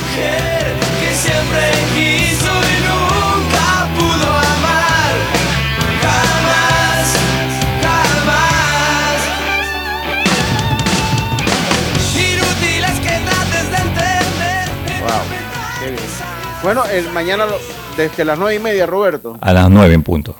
Bueno, 16.65 16.83
el, 16.87 17.11
mañana 17.13 17.45
lo- 17.45 17.59
desde 17.95 18.25
las 18.25 18.39
nueve 18.39 18.55
y 18.55 18.59
media, 18.59 18.87
Roberto. 18.87 19.37
A 19.43 19.53
las 19.53 19.69
9 19.69 19.93
en 19.93 20.03
punto. 20.03 20.35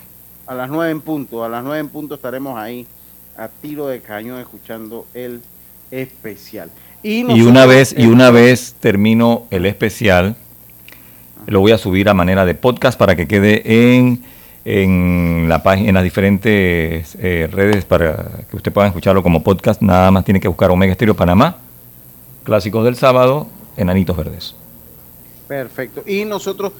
A 0.47 0.55
las 0.55 0.67
nueve 0.69 0.91
en 0.91 0.99
punto, 1.01 1.43
a 1.43 1.49
las 1.49 1.63
nueve 1.63 1.79
en 1.79 1.87
punto 1.89 2.15
estaremos 2.15 2.57
ahí 2.57 2.87
a 3.37 3.47
tiro 3.47 3.85
de 3.87 4.01
cañón 4.01 4.39
escuchando 4.39 5.05
el 5.13 5.41
especial. 5.91 6.71
Y, 7.03 7.21
una 7.43 7.67
vez, 7.67 7.93
y 7.95 8.07
una 8.07 8.31
vez 8.31 8.75
termino 8.79 9.43
el 9.51 9.67
especial, 9.67 10.35
lo 11.45 11.59
voy 11.59 11.73
a 11.73 11.77
subir 11.77 12.09
a 12.09 12.15
manera 12.15 12.43
de 12.43 12.55
podcast 12.55 12.97
para 12.97 13.15
que 13.15 13.27
quede 13.27 13.95
en, 13.95 14.23
en 14.65 15.45
la 15.47 15.61
página, 15.61 15.89
en 15.89 15.93
las 15.95 16.03
diferentes 16.03 17.15
eh, 17.21 17.47
redes 17.51 17.85
para 17.85 18.41
que 18.49 18.55
usted 18.55 18.71
pueda 18.73 18.87
escucharlo 18.87 19.21
como 19.21 19.43
podcast. 19.43 19.79
Nada 19.83 20.09
más 20.09 20.25
tiene 20.25 20.39
que 20.39 20.47
buscar 20.47 20.71
Omega 20.71 20.91
Estéreo 20.91 21.15
Panamá, 21.15 21.57
Clásicos 22.43 22.83
del 22.83 22.95
Sábado, 22.95 23.45
Enanitos 23.77 24.17
Verdes. 24.17 24.55
Perfecto. 25.47 26.03
Y 26.05 26.25
nosotros, 26.25 26.71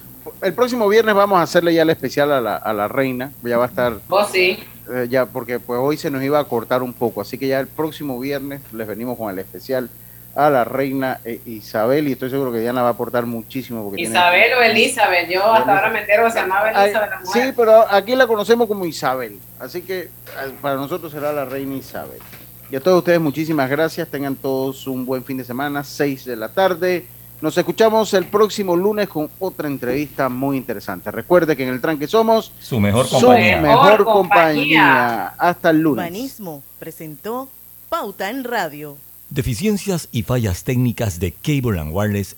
el 0.41 0.53
próximo 0.53 0.87
viernes 0.87 1.15
vamos 1.15 1.37
a 1.39 1.43
hacerle 1.43 1.73
ya 1.73 1.83
el 1.83 1.89
especial 1.89 2.31
a 2.31 2.41
la, 2.41 2.55
a 2.55 2.73
la 2.73 2.87
reina. 2.87 3.31
Ya 3.43 3.57
va 3.57 3.65
a 3.65 3.67
estar, 3.67 3.93
Vos 4.07 4.29
sí. 4.31 4.57
eh, 4.91 5.07
ya 5.09 5.25
porque 5.25 5.59
pues 5.59 5.79
hoy 5.81 5.97
se 5.97 6.09
nos 6.11 6.23
iba 6.23 6.39
a 6.39 6.43
cortar 6.45 6.81
un 6.83 6.93
poco. 6.93 7.21
Así 7.21 7.37
que 7.37 7.47
ya 7.47 7.59
el 7.59 7.67
próximo 7.67 8.19
viernes 8.19 8.61
les 8.73 8.87
venimos 8.87 9.17
con 9.17 9.31
el 9.31 9.39
especial 9.39 9.89
a 10.35 10.49
la 10.49 10.65
reina 10.65 11.19
eh, 11.23 11.39
Isabel. 11.45 12.07
Y 12.07 12.13
estoy 12.13 12.29
seguro 12.29 12.51
que 12.51 12.59
Diana 12.59 12.81
va 12.81 12.89
a 12.89 12.91
aportar 12.91 13.25
muchísimo. 13.25 13.83
Porque 13.83 13.97
tiene- 13.97 14.11
Isabel 14.11 14.51
o 14.59 14.61
Elizabeth, 14.63 15.29
yo 15.29 15.53
hasta 15.53 15.75
ahora 15.77 15.89
me 15.91 15.99
entero 16.01 16.29
se 16.29 16.39
llamaba 16.39 16.71
Elizabeth 16.71 17.09
la 17.11 17.25
sí, 17.25 17.39
pero 17.55 17.85
aquí 17.89 18.15
la 18.15 18.27
conocemos 18.27 18.67
como 18.67 18.85
Isabel. 18.85 19.39
Así 19.59 19.81
que 19.83 19.99
eh, 20.01 20.09
para 20.61 20.75
nosotros 20.75 21.11
será 21.11 21.31
la 21.31 21.45
reina 21.45 21.75
Isabel. 21.75 22.19
Y 22.69 22.75
a 22.75 22.79
todos 22.81 22.97
ustedes 22.97 23.21
muchísimas 23.21 23.69
gracias. 23.69 24.07
Tengan 24.07 24.35
todos 24.35 24.87
un 24.87 25.05
buen 25.05 25.23
fin 25.23 25.37
de 25.37 25.43
semana, 25.43 25.83
6 25.83 26.25
de 26.25 26.35
la 26.35 26.49
tarde. 26.49 27.05
Nos 27.45 27.55
escuchamos 27.59 28.11
el 28.15 28.25
próximo 28.25 28.75
lunes 28.75 29.07
con 29.07 29.29
otra 29.37 29.67
entrevista 29.67 30.29
muy 30.29 30.57
interesante. 30.57 31.11
Recuerde 31.11 31.55
que 31.55 31.61
en 31.61 31.69
el 31.69 31.79
tranque 31.79 32.07
somos 32.07 32.51
Su 32.59 32.79
mejor 32.79 33.05
su 33.05 33.19
compañía. 33.19 33.61
mejor 33.61 33.99
Mejor 33.99 34.03
compañía. 34.03 35.27
Hasta 35.27 35.69
el 35.69 35.79
lunes. 35.79 36.07
Urbanismo 36.07 36.63
presentó 36.79 37.47
Pauta 37.87 38.31
en 38.31 38.45
Radio. 38.45 38.97
Deficiencias 39.29 40.09
y 40.11 40.23
fallas 40.23 40.63
técnicas 40.63 41.19
de 41.19 41.33
Cable 41.33 41.79
and 41.79 41.91
Wireless 41.93 42.33